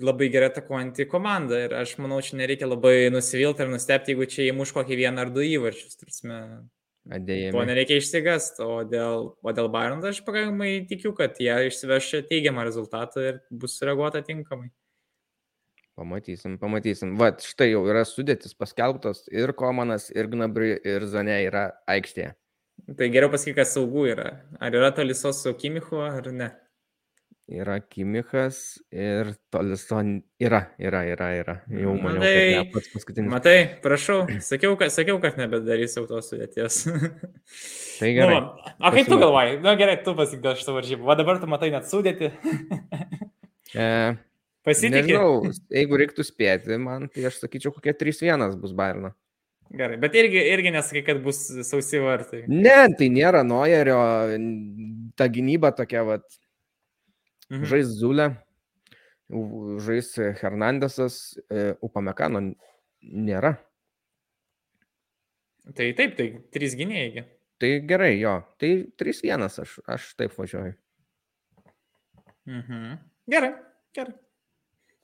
labai 0.06 0.28
gerai 0.34 0.52
atakuojanti 0.52 1.08
komanda 1.10 1.64
ir 1.64 1.74
aš 1.80 1.96
manau, 1.98 2.20
čia 2.22 2.38
nereikia 2.38 2.70
labai 2.70 3.10
nusivilti 3.14 3.66
ir 3.66 3.74
nustepti, 3.74 4.14
jeigu 4.14 4.30
čia 4.30 4.46
įmuš 4.52 4.76
kokį 4.78 5.00
vieną 5.02 5.26
ar 5.26 5.34
du 5.34 5.42
įvarčius. 5.48 5.98
Tarsi, 5.98 6.30
Adėjai. 7.18 7.50
to 7.58 7.66
nereikia 7.72 7.98
išsigast, 8.04 8.62
o 8.62 8.78
dėl, 8.86 9.32
o 9.34 9.58
dėl 9.58 9.72
Bayern 9.74 10.06
aš 10.06 10.22
pakankamai 10.30 10.86
tikiu, 10.90 11.16
kad 11.18 11.42
jie 11.42 11.58
išsiveš 11.72 12.14
teigiamą 12.30 12.70
rezultatą 12.70 13.26
ir 13.32 13.44
bus 13.50 13.80
sureaguota 13.82 14.22
tinkamai. 14.26 14.70
Pamatysim, 15.98 16.60
pamatysim. 16.62 17.18
Vat, 17.18 17.42
štai 17.42 17.72
jau 17.72 17.86
yra 17.90 18.06
sudėtis 18.06 18.54
paskelbtos 18.54 19.26
ir 19.32 19.58
Komanas, 19.58 20.12
ir 20.14 20.28
Gnabri, 20.30 20.76
ir 20.86 21.10
Zane 21.10 21.42
yra 21.48 21.70
aikštėje. 21.90 22.36
Tai 22.98 23.08
geriau 23.10 23.32
pasakyk, 23.34 23.56
kas 23.62 23.74
saugų 23.76 24.04
yra. 24.12 24.28
Ar 24.62 24.76
yra 24.78 24.92
tolisos 24.94 25.40
su 25.42 25.54
Kimichu 25.58 25.98
ar 26.06 26.28
ne? 26.36 26.52
Yra 27.46 27.76
Kimichas 27.82 28.60
ir 28.90 29.32
Tolison. 29.54 30.16
Yra, 30.42 30.64
yra, 30.82 31.04
yra, 31.06 31.28
yra. 31.38 31.56
Jau 31.70 31.94
maniau, 32.02 32.22
tai- 32.24 32.34
kad 32.36 32.66
ne 32.66 32.72
pats 32.74 32.90
paskutinis. 32.94 33.30
Matai, 33.30 33.58
prašau, 33.84 34.24
sakiau, 34.42 34.74
kad, 34.80 34.90
sakiau, 34.94 35.20
kad 35.22 35.38
nebedarysiu 35.38 36.08
tos 36.10 36.32
sudėties. 36.34 36.80
Tai 38.00 38.10
gerai. 38.18 38.40
Nu, 38.42 38.72
o 38.82 38.92
kaip 38.98 39.12
tu 39.12 39.20
galvoji? 39.22 39.60
Na 39.64 39.76
gerai, 39.80 40.00
tu 40.04 40.16
pasakyk 40.18 40.42
dėl 40.44 40.58
šito 40.60 40.74
varžybų. 40.76 41.06
O 41.06 41.18
dabar 41.22 41.38
tu 41.42 41.48
matai 41.52 41.72
net 41.76 41.90
sudėti. 41.90 42.32
E, 43.76 44.16
Pasitikė. 44.64 45.02
nežinau, 45.02 45.50
jeigu 45.74 45.98
reiktų 46.00 46.24
spėti, 46.24 46.78
man 46.80 47.10
tai 47.12 47.26
aš 47.28 47.42
sakyčiau, 47.42 47.74
kokie 47.76 47.92
3-1 47.92 48.54
bus 48.62 48.72
Bairno. 48.78 49.10
Gerai, 49.74 49.98
bet 49.98 50.14
irgi, 50.16 50.38
irgi 50.54 50.72
nesakai, 50.72 51.02
kad 51.08 51.22
bus 51.24 51.40
sausi 51.66 51.98
vartai. 52.00 52.44
Ne, 52.48 52.76
tai 52.98 53.08
nėra 53.10 53.42
Nojerio, 53.44 53.98
ta 55.18 55.28
gynyba 55.28 55.72
tokia, 55.76 56.04
vat, 56.06 56.26
Mhm. 57.52 57.66
žais 57.70 57.86
Zulė, 58.00 58.38
žais 59.86 60.16
Hernandesas, 60.42 61.38
e, 61.50 61.76
Upamekano 61.82 62.42
nėra. 63.04 63.58
Tai 65.76 65.92
taip, 65.98 66.16
tai 66.18 66.28
trys 66.54 66.76
gynėjai. 66.78 67.26
Tai 67.60 67.70
gerai, 67.90 68.20
jo, 68.20 68.44
tai 68.62 68.86
3-1 68.98 69.60
aš, 69.62 69.80
aš 69.88 70.16
taip 70.18 70.34
važiuoju. 70.38 70.76
Mhm. 72.46 72.98
Gerai, 73.30 73.54
gerai. 73.96 74.14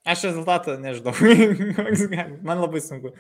Aš 0.06 0.24
rezultatą 0.30 0.78
nežinau. 0.82 1.14
Man 2.48 2.58
labai 2.62 2.82
sunku. 2.82 3.14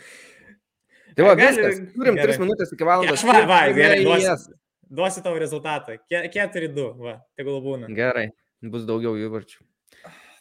Tai 1.15 1.25
va, 1.27 1.33
Gali- 1.35 1.57
viskas, 1.57 1.81
turim 1.95 2.15
gerai. 2.19 2.35
3 2.37 2.43
minutės 2.43 2.71
iki 2.75 2.87
valandos. 2.87 3.19
Aš 3.19 3.27
va, 3.27 3.41
va, 3.49 3.59
gerai, 3.75 3.99
duosiu, 4.05 4.55
duosiu 5.01 5.23
tau 5.25 5.35
rezultatą. 5.39 5.97
4-2, 6.11 6.87
va, 7.01 7.17
tegul 7.39 7.59
būna. 7.65 7.91
Gerai, 7.95 8.29
bus 8.63 8.87
daugiau 8.87 9.17
įvarčių. 9.19 9.59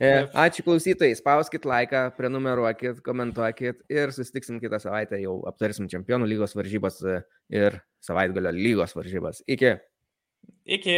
E, 0.01 0.09
Taip. 0.09 0.37
ačiū 0.41 0.65
klausytojai, 0.65 1.13
spauskit 1.19 1.67
laiką, 1.69 2.07
prenumeruokit, 2.17 3.03
komentuokit 3.05 3.83
ir 3.93 4.15
susitiksim 4.17 4.57
kitą 4.63 4.81
savaitę, 4.81 5.19
jau 5.21 5.35
aptarsim 5.51 5.91
čempionų 5.93 6.25
lygos 6.31 6.57
varžybas 6.57 7.03
e, 7.05 7.19
ir 7.53 7.77
savaitgalio 8.01 8.55
lygos 8.57 8.97
varžybas. 8.97 9.43
Iki. 9.45 9.77
Iki. 10.79 10.97